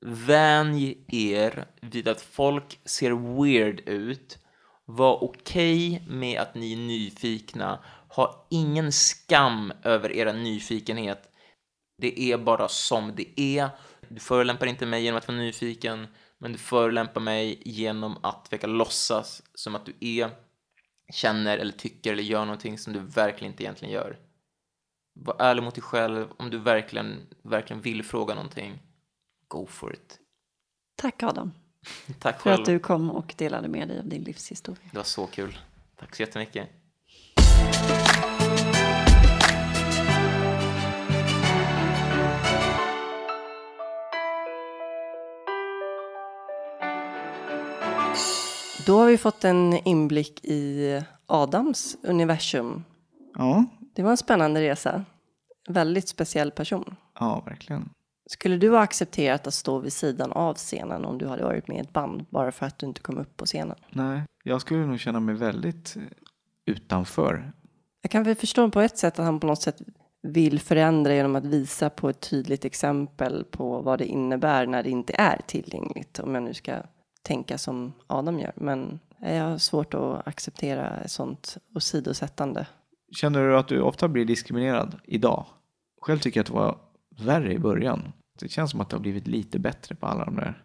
Vänj 0.01 0.97
er 1.07 1.65
vid 1.81 2.07
att 2.07 2.21
folk 2.21 2.79
ser 2.85 3.41
weird 3.41 3.79
ut. 3.79 4.39
Var 4.85 5.23
okej 5.23 5.95
okay 5.95 6.15
med 6.15 6.41
att 6.41 6.55
ni 6.55 6.73
är 6.73 6.77
nyfikna. 6.77 7.79
Ha 8.07 8.47
ingen 8.49 8.91
skam 8.91 9.73
över 9.83 10.11
er 10.11 10.33
nyfikenhet. 10.33 11.31
Det 11.97 12.19
är 12.19 12.37
bara 12.37 12.67
som 12.67 13.15
det 13.15 13.39
är. 13.39 13.69
Du 14.09 14.19
förolämpar 14.19 14.67
inte 14.67 14.85
mig 14.85 15.03
genom 15.03 15.17
att 15.17 15.27
vara 15.27 15.37
nyfiken, 15.37 16.07
men 16.37 16.51
du 16.51 16.57
förolämpar 16.57 17.21
mig 17.21 17.61
genom 17.65 18.17
att 18.21 18.47
försöka 18.47 18.67
låtsas 18.67 19.43
som 19.53 19.75
att 19.75 19.85
du 19.85 19.93
är, 19.99 20.29
känner 21.11 21.57
eller 21.57 21.71
tycker 21.71 22.11
eller 22.13 22.23
gör 22.23 22.45
någonting 22.45 22.77
som 22.77 22.93
du 22.93 22.99
verkligen 22.99 23.53
inte 23.53 23.63
egentligen 23.63 23.93
gör. 23.93 24.19
Var 25.13 25.35
ärlig 25.39 25.63
mot 25.63 25.75
dig 25.75 25.81
själv 25.81 26.27
om 26.37 26.49
du 26.49 26.57
verkligen, 26.57 27.27
verkligen 27.41 27.81
vill 27.81 28.03
fråga 28.03 28.35
någonting. 28.35 28.79
Go 29.47 29.65
for 29.65 29.93
it. 29.93 30.19
Tack 30.95 31.23
Adam. 31.23 31.51
Tack 32.19 32.41
för 32.41 32.49
själv. 32.49 32.61
att 32.61 32.65
du 32.65 32.79
kom 32.79 33.11
och 33.11 33.33
delade 33.37 33.67
med 33.67 33.87
dig 33.87 33.99
av 33.99 34.07
din 34.07 34.23
livshistoria. 34.23 34.89
Det 34.91 34.97
var 34.97 35.03
så 35.03 35.27
kul. 35.27 35.57
Tack 35.95 36.15
så 36.15 36.21
jättemycket. 36.21 36.69
Då 48.85 48.97
har 48.97 49.07
vi 49.07 49.17
fått 49.17 49.43
en 49.43 49.73
inblick 49.73 50.45
i 50.45 51.01
Adams 51.25 51.97
universum. 52.03 52.83
Ja. 53.35 53.65
Det 53.95 54.03
var 54.03 54.11
en 54.11 54.17
spännande 54.17 54.61
resa. 54.61 55.05
Väldigt 55.67 56.07
speciell 56.07 56.51
person. 56.51 56.95
Ja, 57.19 57.43
verkligen. 57.45 57.89
Skulle 58.25 58.57
du 58.57 58.69
ha 58.69 58.79
accepterat 58.79 59.47
att 59.47 59.53
stå 59.53 59.79
vid 59.79 59.93
sidan 59.93 60.31
av 60.31 60.55
scenen 60.55 61.05
om 61.05 61.17
du 61.17 61.27
hade 61.27 61.43
varit 61.43 61.67
med 61.67 61.77
i 61.77 61.79
ett 61.79 61.93
band 61.93 62.25
bara 62.29 62.51
för 62.51 62.65
att 62.65 62.77
du 62.77 62.85
inte 62.85 63.01
kom 63.01 63.17
upp 63.17 63.37
på 63.37 63.45
scenen? 63.45 63.77
Nej, 63.89 64.21
jag 64.43 64.61
skulle 64.61 64.85
nog 64.85 64.99
känna 64.99 65.19
mig 65.19 65.35
väldigt 65.35 65.97
utanför. 66.65 67.51
Jag 68.01 68.11
kan 68.11 68.23
väl 68.23 68.35
förstå 68.35 68.69
på 68.69 68.81
ett 68.81 68.97
sätt 68.97 69.19
att 69.19 69.25
han 69.25 69.39
på 69.39 69.47
något 69.47 69.61
sätt 69.61 69.81
vill 70.21 70.59
förändra 70.59 71.15
genom 71.15 71.35
att 71.35 71.45
visa 71.45 71.89
på 71.89 72.09
ett 72.09 72.19
tydligt 72.19 72.65
exempel 72.65 73.43
på 73.43 73.81
vad 73.81 73.99
det 73.99 74.05
innebär 74.05 74.65
när 74.67 74.83
det 74.83 74.89
inte 74.89 75.13
är 75.17 75.41
tillgängligt. 75.47 76.19
Om 76.19 76.35
jag 76.35 76.43
nu 76.43 76.53
ska 76.53 76.81
tänka 77.23 77.57
som 77.57 77.93
Adam 78.07 78.39
gör. 78.39 78.51
Men 78.55 78.99
jag 79.19 79.43
har 79.43 79.57
svårt 79.57 79.93
att 79.93 80.27
acceptera 80.27 80.97
ett 80.97 81.11
sånt 81.11 81.57
åsidosättande. 81.75 82.67
Känner 83.11 83.47
du 83.47 83.57
att 83.57 83.67
du 83.67 83.81
ofta 83.81 84.07
blir 84.07 84.25
diskriminerad 84.25 84.99
idag? 85.03 85.45
Själv 86.01 86.19
tycker 86.19 86.39
jag 86.39 86.43
att 86.43 86.47
det 86.47 86.53
var 86.53 86.77
värre 87.25 87.53
i 87.53 87.59
början. 87.59 88.13
Det 88.39 88.49
känns 88.49 88.71
som 88.71 88.81
att 88.81 88.89
det 88.89 88.95
har 88.95 89.01
blivit 89.01 89.27
lite 89.27 89.59
bättre 89.59 89.95
på 89.95 90.05
alla 90.05 90.25
de 90.25 90.35
där. 90.35 90.63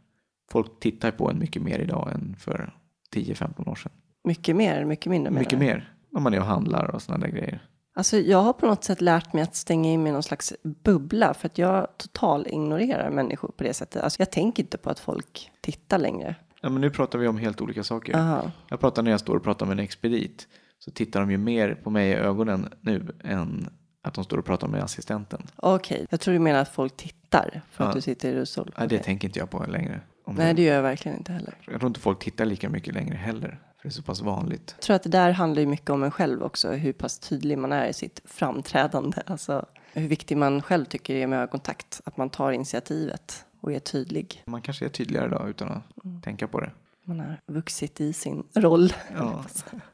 Folk 0.51 0.81
tittar 0.81 1.11
på 1.11 1.31
en 1.31 1.39
mycket 1.39 1.63
mer 1.63 1.79
idag 1.79 2.13
än 2.13 2.37
för 2.39 2.75
10-15 3.15 3.69
år 3.69 3.75
sedan. 3.75 3.93
Mycket 4.25 4.57
mer, 4.57 4.85
mycket 4.85 5.11
mindre 5.11 5.33
Mycket 5.33 5.59
mer, 5.59 5.93
om 6.15 6.23
man 6.23 6.35
är 6.35 6.41
och 6.41 6.47
handlar 6.47 6.95
och 6.95 7.03
sådana 7.03 7.27
där 7.27 7.33
grejer. 7.33 7.69
Alltså 7.95 8.17
jag 8.17 8.43
har 8.43 8.53
på 8.53 8.67
något 8.67 8.85
sätt 8.85 9.01
lärt 9.01 9.33
mig 9.33 9.43
att 9.43 9.57
stänga 9.57 9.91
in 9.91 10.03
mig 10.03 10.11
i 10.11 10.13
någon 10.13 10.23
slags 10.23 10.53
bubbla 10.63 11.35
för 11.35 11.47
att 11.47 11.59
jag 11.59 11.87
total 11.97 12.47
ignorerar 12.47 13.11
människor 13.11 13.49
på 13.49 13.65
det 13.65 13.75
sättet. 13.75 14.03
Alltså 14.03 14.21
jag 14.21 14.31
tänker 14.31 14.63
inte 14.63 14.79
på 14.79 14.91
att 14.91 14.99
folk 14.99 15.51
tittar 15.61 15.99
längre. 15.99 16.35
Ja, 16.61 16.69
men 16.69 16.81
nu 16.81 16.91
pratar 16.91 17.19
vi 17.19 17.29
om 17.29 17.39
helt 17.39 17.61
olika 17.61 17.85
saker. 17.85 18.17
Aha. 18.17 18.51
Jag 18.69 18.81
pratar 18.81 19.03
när 19.03 19.11
jag 19.11 19.21
står 19.21 19.37
och 19.37 19.43
pratar 19.43 19.67
med 19.67 19.73
en 19.73 19.85
expedit. 19.85 20.49
Så 20.79 20.91
tittar 20.91 21.21
de 21.21 21.31
ju 21.31 21.39
mer 21.39 21.75
på 21.75 21.91
mig 21.91 22.11
i 22.11 22.15
ögonen 22.15 22.75
nu 22.81 23.17
än 23.25 23.69
att 24.03 24.15
de 24.15 24.25
står 24.25 24.39
och 24.39 24.45
pratar 24.45 24.69
med 24.69 24.83
assistenten. 24.83 25.43
Okej, 25.57 25.95
okay. 25.95 26.07
jag 26.11 26.21
tror 26.21 26.35
du 26.35 26.41
menar 26.41 26.61
att 26.61 26.69
folk 26.69 26.97
tittar 26.97 27.63
för 27.71 27.85
ja. 27.85 27.89
att 27.89 27.95
du 27.95 28.01
sitter 28.01 28.29
i 28.29 28.35
rullstol. 28.35 28.75
Nej, 28.79 28.89
det 28.89 28.99
tänker 28.99 29.29
inte 29.29 29.39
jag 29.39 29.51
på 29.51 29.65
längre. 29.69 30.01
Nej, 30.27 30.55
det 30.55 30.63
gör 30.63 30.75
jag 30.75 30.83
verkligen 30.83 31.19
inte 31.19 31.33
heller. 31.33 31.55
Jag 31.67 31.81
tror 31.81 31.87
inte 31.87 32.01
folk 32.01 32.19
tittar 32.19 32.45
lika 32.45 32.69
mycket 32.69 32.95
längre 32.95 33.15
heller. 33.15 33.61
För 33.77 33.83
det 33.83 33.89
är 33.89 33.91
så 33.91 34.03
pass 34.03 34.21
vanligt. 34.21 34.75
Jag 34.77 34.83
tror 34.83 34.97
att 34.97 35.03
det 35.03 35.09
där 35.09 35.31
handlar 35.31 35.61
ju 35.61 35.67
mycket 35.67 35.91
om 35.91 36.03
en 36.03 36.11
själv 36.11 36.43
också. 36.43 36.73
Hur 36.73 36.93
pass 36.93 37.19
tydlig 37.19 37.59
man 37.59 37.73
är 37.73 37.87
i 37.87 37.93
sitt 37.93 38.21
framträdande. 38.25 39.23
Alltså 39.27 39.67
hur 39.93 40.09
viktig 40.09 40.37
man 40.37 40.63
själv 40.63 40.85
tycker 40.85 41.15
det 41.15 41.23
är 41.23 41.27
med 41.27 41.39
ögonkontakt. 41.39 42.01
Att 42.05 42.17
man 42.17 42.31
tar 42.31 42.53
initiativet 42.53 43.45
och 43.61 43.73
är 43.73 43.79
tydlig. 43.79 44.43
Man 44.47 44.63
kanske 44.63 44.85
är 44.85 44.89
tydligare 44.89 45.29
då 45.29 45.49
utan 45.49 45.69
att 45.69 46.05
mm. 46.05 46.21
tänka 46.21 46.49
på 46.49 46.61
det. 46.61 46.71
Man 47.05 47.21
har 47.21 47.41
vuxit 47.47 48.01
i 48.01 48.13
sin 48.13 48.45
roll. 48.55 48.93
Ja. 49.17 49.45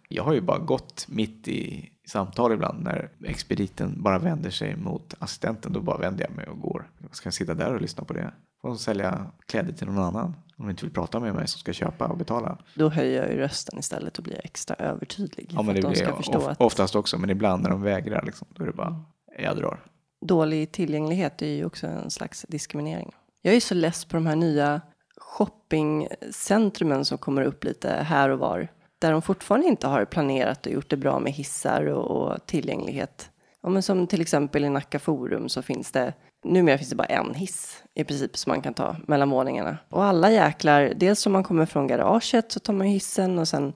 Jag 0.09 0.25
har 0.25 0.33
ju 0.33 0.41
bara 0.41 0.59
gått 0.59 1.07
mitt 1.09 1.49
i 1.49 1.91
samtal 2.07 2.53
ibland 2.53 2.85
när 2.85 3.11
expediten 3.25 4.03
bara 4.03 4.19
vänder 4.19 4.51
sig 4.51 4.77
mot 4.77 5.15
assistenten. 5.19 5.73
Då 5.73 5.81
bara 5.81 5.99
vänder 5.99 6.25
jag 6.25 6.37
mig 6.37 6.49
och 6.49 6.61
går. 6.61 6.91
Jag 6.99 7.17
ska 7.17 7.31
sitta 7.31 7.55
där 7.55 7.75
och 7.75 7.81
lyssna 7.81 8.05
på 8.05 8.13
det? 8.13 8.35
Får 8.63 8.75
sälja 8.75 9.27
kläder 9.47 9.73
till 9.73 9.87
någon 9.87 9.99
annan 9.99 10.35
om 10.57 10.65
de 10.65 10.71
inte 10.71 10.85
vill 10.85 10.95
prata 10.95 11.21
med 11.21 11.35
mig 11.35 11.49
som 11.49 11.59
ska 11.59 11.73
köpa 11.73 12.07
och 12.07 12.17
betala. 12.17 12.59
Då 12.75 12.89
höjer 12.89 13.23
jag 13.23 13.33
ju 13.33 13.39
rösten 13.39 13.79
istället 13.79 14.19
och 14.19 14.25
blir 14.25 14.41
extra 14.45 14.77
övertydlig. 14.77 15.51
Ja, 15.55 15.63
men 15.63 15.75
det 15.75 15.89
blir 15.89 16.03
jag 16.03 16.37
of, 16.37 16.47
att... 16.47 16.61
oftast 16.61 16.97
också, 16.97 17.19
men 17.19 17.31
ibland 17.31 17.63
när 17.63 17.71
de 17.71 17.83
vägrar 17.83 18.23
liksom, 18.23 18.49
då 18.51 18.63
är 18.63 18.67
det 18.67 18.73
bara, 18.73 19.05
jag 19.39 19.57
drar. 19.57 19.85
Dålig 20.21 20.73
tillgänglighet 20.73 21.43
är 21.43 21.47
ju 21.47 21.65
också 21.65 21.87
en 21.87 22.11
slags 22.11 22.47
diskriminering. 22.49 23.13
Jag 23.47 23.55
är 23.55 23.61
så 23.61 23.75
less 23.75 24.05
på 24.05 24.17
de 24.17 24.27
här 24.27 24.37
nya 24.37 24.81
shoppingcentrumen 25.17 27.05
som 27.05 27.19
kommer 27.19 27.43
upp 27.43 27.65
lite 27.65 27.89
här 27.89 28.29
och 28.29 28.39
var. 28.39 28.69
Där 28.99 29.13
de 29.13 29.23
fortfarande 29.23 29.67
inte 29.67 29.87
har 29.87 30.05
planerat 30.05 30.67
och 30.67 30.73
gjort 30.73 30.91
det 30.91 30.97
bra 30.97 31.19
med 31.19 31.33
hissar 31.33 31.87
och, 31.87 32.11
och 32.11 32.47
tillgänglighet. 32.47 33.31
Ja, 33.63 33.69
men 33.69 33.83
som 33.83 34.07
till 34.07 34.21
exempel 34.21 34.65
i 34.65 34.69
Nacka 34.69 34.99
Forum 34.99 35.49
så 35.49 35.63
finns 35.63 35.93
det 35.93 36.13
numera 36.45 36.79
finns 36.79 36.91
det 36.91 36.97
bara 36.97 37.05
en 37.05 37.35
hiss 37.35 37.83
i 37.95 38.05
princip 38.05 38.37
som 38.37 38.51
man 38.51 38.63
kan 38.63 38.75
ta 38.75 38.97
mellan 39.07 39.31
våningarna. 39.31 39.79
Och 39.91 40.05
alla 40.05 40.31
jäklar, 40.31 40.93
dels 40.97 41.27
om 41.27 41.33
man 41.33 41.45
kommer 41.45 41.67
från 41.67 41.87
garaget 41.87 42.53
så 42.53 42.61
tar 42.61 42.73
man 42.73 42.87
hissen 42.87 43.39
och 43.39 43.49
sen 43.49 43.73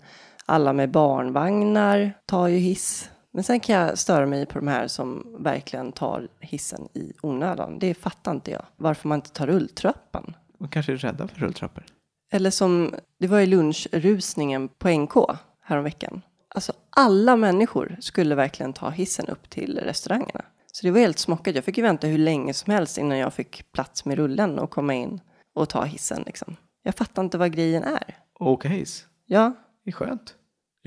alla 0.46 0.72
med 0.72 0.90
barnvagnar 0.90 2.12
tar 2.26 2.48
ju 2.48 2.58
hiss. 2.58 3.10
Men 3.32 3.44
sen 3.44 3.60
kan 3.60 3.76
jag 3.76 3.98
störa 3.98 4.26
mig 4.26 4.46
på 4.46 4.58
de 4.58 4.68
här 4.68 4.88
som 4.88 5.36
verkligen 5.38 5.92
tar 5.92 6.28
hissen 6.40 6.88
i 6.94 7.12
onödan. 7.22 7.78
Det 7.78 7.94
fattar 7.94 8.32
inte 8.32 8.50
jag. 8.50 8.64
Varför 8.76 9.08
man 9.08 9.18
inte 9.18 9.30
tar 9.30 9.46
rulltrappan. 9.46 10.36
Man 10.58 10.68
kanske 10.68 10.92
är 10.92 10.96
rädda 10.96 11.28
för 11.28 11.40
rulltrappor. 11.40 11.84
Eller 12.32 12.50
som, 12.50 12.94
det 13.18 13.26
var 13.26 13.38
ju 13.38 13.46
lunchrusningen 13.46 14.68
på 14.68 14.88
NK 14.88 15.14
häromveckan. 15.62 16.22
Alltså 16.54 16.72
alla 16.90 17.36
människor 17.36 17.96
skulle 18.00 18.34
verkligen 18.34 18.72
ta 18.72 18.90
hissen 18.90 19.26
upp 19.26 19.50
till 19.50 19.78
restaurangerna. 19.78 20.44
Så 20.72 20.86
det 20.86 20.90
var 20.90 21.00
helt 21.00 21.18
smockat. 21.18 21.54
Jag 21.54 21.64
fick 21.64 21.76
ju 21.76 21.82
vänta 21.82 22.06
hur 22.06 22.18
länge 22.18 22.54
som 22.54 22.72
helst 22.72 22.98
innan 22.98 23.18
jag 23.18 23.32
fick 23.34 23.72
plats 23.72 24.04
med 24.04 24.16
rullen 24.16 24.58
och 24.58 24.70
komma 24.70 24.94
in 24.94 25.20
och 25.54 25.68
ta 25.68 25.84
hissen 25.84 26.22
liksom. 26.26 26.56
Jag 26.82 26.94
fattar 26.94 27.22
inte 27.24 27.38
vad 27.38 27.52
grejen 27.52 27.84
är. 27.84 28.18
åka 28.40 28.68
hiss? 28.68 29.06
Ja. 29.26 29.52
Det 29.84 29.90
är 29.90 29.92
skönt. 29.92 30.34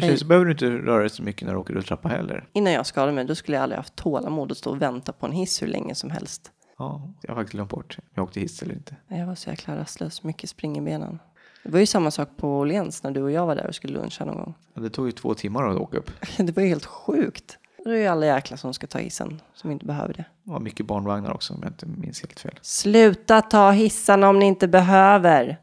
Sig 0.02 0.18
så 0.18 0.26
behöver 0.26 0.46
du 0.46 0.52
inte 0.52 0.70
röra 0.70 1.00
dig 1.00 1.10
så 1.10 1.24
mycket 1.24 1.46
när 1.48 1.54
du 1.54 1.60
åker 1.60 1.74
rulltrappa 1.74 2.10
heller. 2.10 2.48
Innan 2.54 2.74
jag 2.74 2.86
skadade 2.86 3.12
mig, 3.12 3.26
då 3.26 3.36
skulle 3.36 3.58
jag 3.58 3.64
aldrig 3.64 3.78
haft 3.78 3.96
tålamod 3.96 4.52
att 4.52 4.58
stå 4.58 4.70
och 4.70 4.82
vänta 4.82 5.14
på 5.14 5.26
en 5.26 5.32
hiss 5.32 5.62
hur 5.62 5.68
länge 5.68 5.96
som 5.96 6.10
helst. 6.10 6.52
Ja, 6.78 7.14
jag 7.22 7.30
har 7.32 7.36
faktiskt 7.36 7.54
glömt 7.54 7.70
bort 7.70 7.98
jag 8.14 8.24
åkte 8.24 8.40
hiss 8.40 8.62
eller 8.62 8.74
inte. 8.74 8.96
Jag 9.08 9.28
var 9.28 9.36
så 9.36 9.50
jäkla 9.50 9.78
rastlös, 9.78 10.24
mycket 10.24 10.50
spring 10.50 10.78
i 10.78 10.82
benen. 10.82 11.20
Det 11.64 11.70
var 11.70 11.80
ju 11.80 11.86
samma 11.86 12.12
sak 12.12 12.30
på 12.38 12.60
Åhléns 12.60 13.04
när 13.04 13.12
du 13.12 13.22
och 13.22 13.32
jag 13.32 13.46
var 13.46 13.56
där 13.56 13.68
och 13.68 13.76
skulle 13.76 13.94
luncha 13.94 14.26
någon 14.26 14.38
gång. 14.38 14.54
Ja, 14.74 14.82
det 14.82 14.90
tog 14.90 15.06
ju 15.06 15.12
två 15.12 15.34
timmar 15.34 15.70
att 15.70 15.78
åka 15.78 15.98
upp. 15.98 16.12
det 16.38 16.56
var 16.56 16.64
ju 16.64 16.70
helt 16.70 16.86
sjukt. 16.86 17.58
Det 17.84 17.90
är 17.90 17.96
ju 17.96 18.08
alla 18.08 18.26
jäkla 18.26 18.58
som 18.58 18.74
ska 18.74 18.88
ta 18.88 19.00
hissen 19.00 19.42
som 19.54 19.72
inte 19.72 19.86
behöver 19.86 20.14
det. 20.14 20.26
Det 20.44 20.52
var 20.52 20.60
mycket 20.60 20.86
barnvagnar 20.86 21.34
också 21.34 21.54
om 21.54 21.60
jag 21.64 21.72
inte 21.72 21.86
minns 21.86 22.22
helt 22.22 22.40
fel. 22.40 22.60
Sluta 22.62 23.42
ta 23.42 23.72
hissarna 23.72 24.30
om 24.30 24.40
ni 24.40 24.46
inte 24.46 24.68
behöver. 24.68 25.58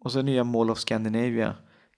Och 0.00 0.12
så 0.12 0.22
nya 0.22 0.44
Mall 0.44 0.70
of 0.70 0.78
Scandinavia. 0.78 1.54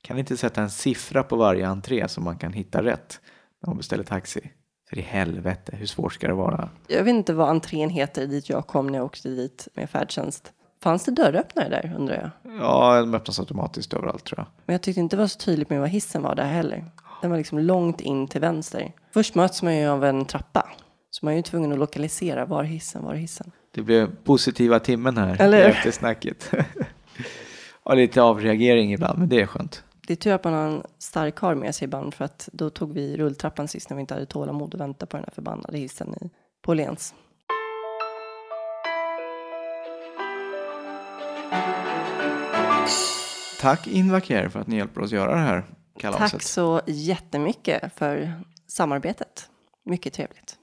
Kan 0.07 0.19
inte 0.19 0.37
sätta 0.37 0.63
en 0.63 0.71
siffra 0.71 1.23
på 1.23 1.37
varje 1.37 1.69
entré 1.69 2.09
så 2.09 2.21
man 2.21 2.39
kan 2.39 2.53
hitta 2.53 2.83
rätt 2.83 3.21
när 3.63 3.67
man 3.67 3.77
beställer 3.77 4.05
taxi? 4.05 4.51
För 4.89 4.99
i 4.99 5.01
helvete, 5.01 5.77
hur 5.77 5.87
svårt 5.87 6.13
ska 6.13 6.27
det 6.27 6.35
vara? 6.35 6.69
Jag 6.89 7.05
vet 7.05 7.15
inte 7.15 7.35
vad 7.35 7.49
entrén 7.49 7.91
heter 7.91 8.27
dit 8.27 8.49
jag 8.49 8.67
kom 8.67 8.87
när 8.87 8.99
jag 8.99 9.05
åkte 9.05 9.29
dit 9.29 9.69
med 9.75 9.91
färdtjänst. 9.91 10.53
Fanns 10.83 11.05
det 11.05 11.11
dörröppnare 11.11 11.69
där 11.69 11.95
undrar 11.99 12.15
jag? 12.43 12.55
Ja, 12.61 13.01
de 13.01 13.15
öppnas 13.15 13.39
automatiskt 13.39 13.95
överallt 13.95 14.25
tror 14.25 14.39
jag. 14.39 14.47
Men 14.67 14.75
jag 14.75 14.83
tyckte 14.83 15.01
inte 15.01 15.17
det 15.17 15.21
var 15.21 15.27
så 15.27 15.39
tydligt 15.39 15.71
med 15.71 15.81
vad 15.81 15.89
hissen 15.89 16.23
var 16.23 16.35
där 16.35 16.47
heller. 16.47 16.85
Den 17.23 17.31
var 17.31 17.39
liksom 17.39 17.59
långt 17.59 18.01
in 18.01 18.29
till 18.29 18.41
vänster. 18.41 18.93
Först 19.15 19.35
möts 19.35 19.63
man 19.63 19.77
ju 19.77 19.87
av 19.87 20.05
en 20.05 20.25
trappa. 20.25 20.69
Så 21.11 21.27
man 21.27 21.33
är 21.33 21.37
ju 21.37 21.43
tvungen 21.43 21.73
att 21.73 21.79
lokalisera 21.79 22.47
var 22.47 22.63
hissen, 22.63 23.05
var 23.05 23.15
hissen. 23.15 23.51
Det 23.75 23.83
blev 23.83 24.17
positiva 24.25 24.81
timmen 24.81 25.17
här 25.17 25.41
Eller? 25.41 25.69
efter 25.69 25.91
snacket. 25.91 26.51
ja, 27.85 27.95
lite 27.95 28.23
avreagering 28.23 28.93
ibland, 28.93 29.19
men 29.19 29.29
det 29.29 29.41
är 29.41 29.47
skönt. 29.47 29.85
Det 30.07 30.13
är 30.13 30.17
tur 30.17 30.33
att 30.33 30.45
man 30.45 30.53
har 30.53 30.67
en 30.67 30.83
stark 30.99 31.35
karl 31.35 31.57
med 31.57 31.75
sig 31.75 31.85
ibland 31.85 32.15
för 32.15 32.25
att 32.25 32.49
då 32.53 32.71
tog 32.71 32.93
vi 32.93 33.17
rulltrappan 33.17 33.69
sist 33.69 33.91
när 33.91 33.97
vi 33.97 34.01
inte 34.01 34.15
hade 34.15 34.27
tålamod 34.27 34.75
att 34.75 34.81
vänta 34.81 35.07
på 35.07 35.17
den 35.17 35.25
här 35.25 35.33
förbannade 35.35 35.79
hissen 35.79 36.15
i, 36.21 36.31
på 36.63 36.75
Lens. 36.75 37.15
Tack 43.61 43.87
Invacare 43.87 44.51
för 44.51 44.61
att 44.61 44.67
ni 44.67 44.77
hjälper 44.77 45.01
oss 45.01 45.13
göra 45.13 45.33
det 45.33 45.41
här 45.41 45.65
kalaset. 45.99 46.31
Tack 46.31 46.43
så 46.43 46.81
jättemycket 46.87 47.93
för 47.93 48.33
samarbetet. 48.67 49.51
Mycket 49.85 50.13
trevligt. 50.13 50.59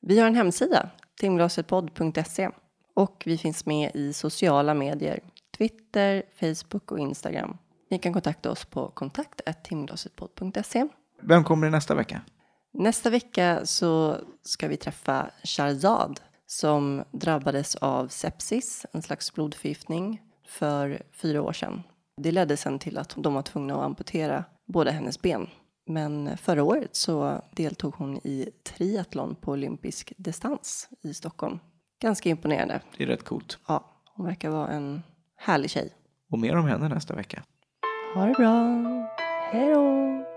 Vi 0.00 0.18
har 0.18 0.26
en 0.26 0.34
hemsida, 0.34 0.90
timglasetpodd.se 1.20 2.50
och 2.94 3.22
vi 3.26 3.38
finns 3.38 3.66
med 3.66 3.90
i 3.94 4.12
sociala 4.12 4.74
medier, 4.74 5.20
Twitter, 5.56 6.22
Facebook 6.40 6.92
och 6.92 6.98
Instagram. 6.98 7.58
Ni 7.94 7.98
kan 7.98 8.12
kontakta 8.12 8.50
oss 8.50 8.64
på 8.64 8.88
kontakt.timglasetpodd.se. 8.88 10.86
Vem 11.22 11.44
kommer 11.44 11.70
nästa 11.70 11.94
vecka? 11.94 12.20
Nästa 12.72 13.10
vecka 13.10 13.66
så 13.66 14.16
ska 14.42 14.68
vi 14.68 14.76
träffa 14.76 15.30
Sharzad 15.44 16.20
som 16.46 17.04
drabbades 17.12 17.76
av 17.76 18.08
sepsis, 18.08 18.86
en 18.92 19.02
slags 19.02 19.34
blodförgiftning, 19.34 20.22
för 20.48 21.02
fyra 21.12 21.42
år 21.42 21.52
sedan. 21.52 21.82
Det 22.16 22.32
ledde 22.32 22.56
sen 22.56 22.78
till 22.78 22.98
att 22.98 23.14
de 23.16 23.34
var 23.34 23.42
tvungna 23.42 23.74
att 23.74 23.84
amputera 23.84 24.44
båda 24.66 24.90
hennes 24.90 25.22
ben. 25.22 25.46
Men 25.86 26.36
förra 26.36 26.62
året 26.62 26.96
så 26.96 27.42
deltog 27.50 27.94
hon 27.94 28.16
i 28.16 28.50
triathlon 28.64 29.34
på 29.34 29.52
olympisk 29.52 30.12
distans 30.16 30.88
i 31.02 31.14
Stockholm. 31.14 31.58
Ganska 32.00 32.28
imponerande. 32.28 32.80
Det 32.96 33.04
är 33.04 33.06
rätt 33.06 33.24
coolt. 33.24 33.58
Ja, 33.68 34.02
hon 34.14 34.26
verkar 34.26 34.50
vara 34.50 34.68
en 34.68 35.02
härlig 35.36 35.70
tjej. 35.70 35.92
Och 36.30 36.38
mer 36.38 36.56
om 36.56 36.66
henne 36.66 36.88
nästa 36.88 37.14
vecka. 37.14 37.42
Ha 38.14 38.26
det 38.26 38.32
bra. 38.32 38.78
Hej 39.52 39.74
då! 39.74 40.33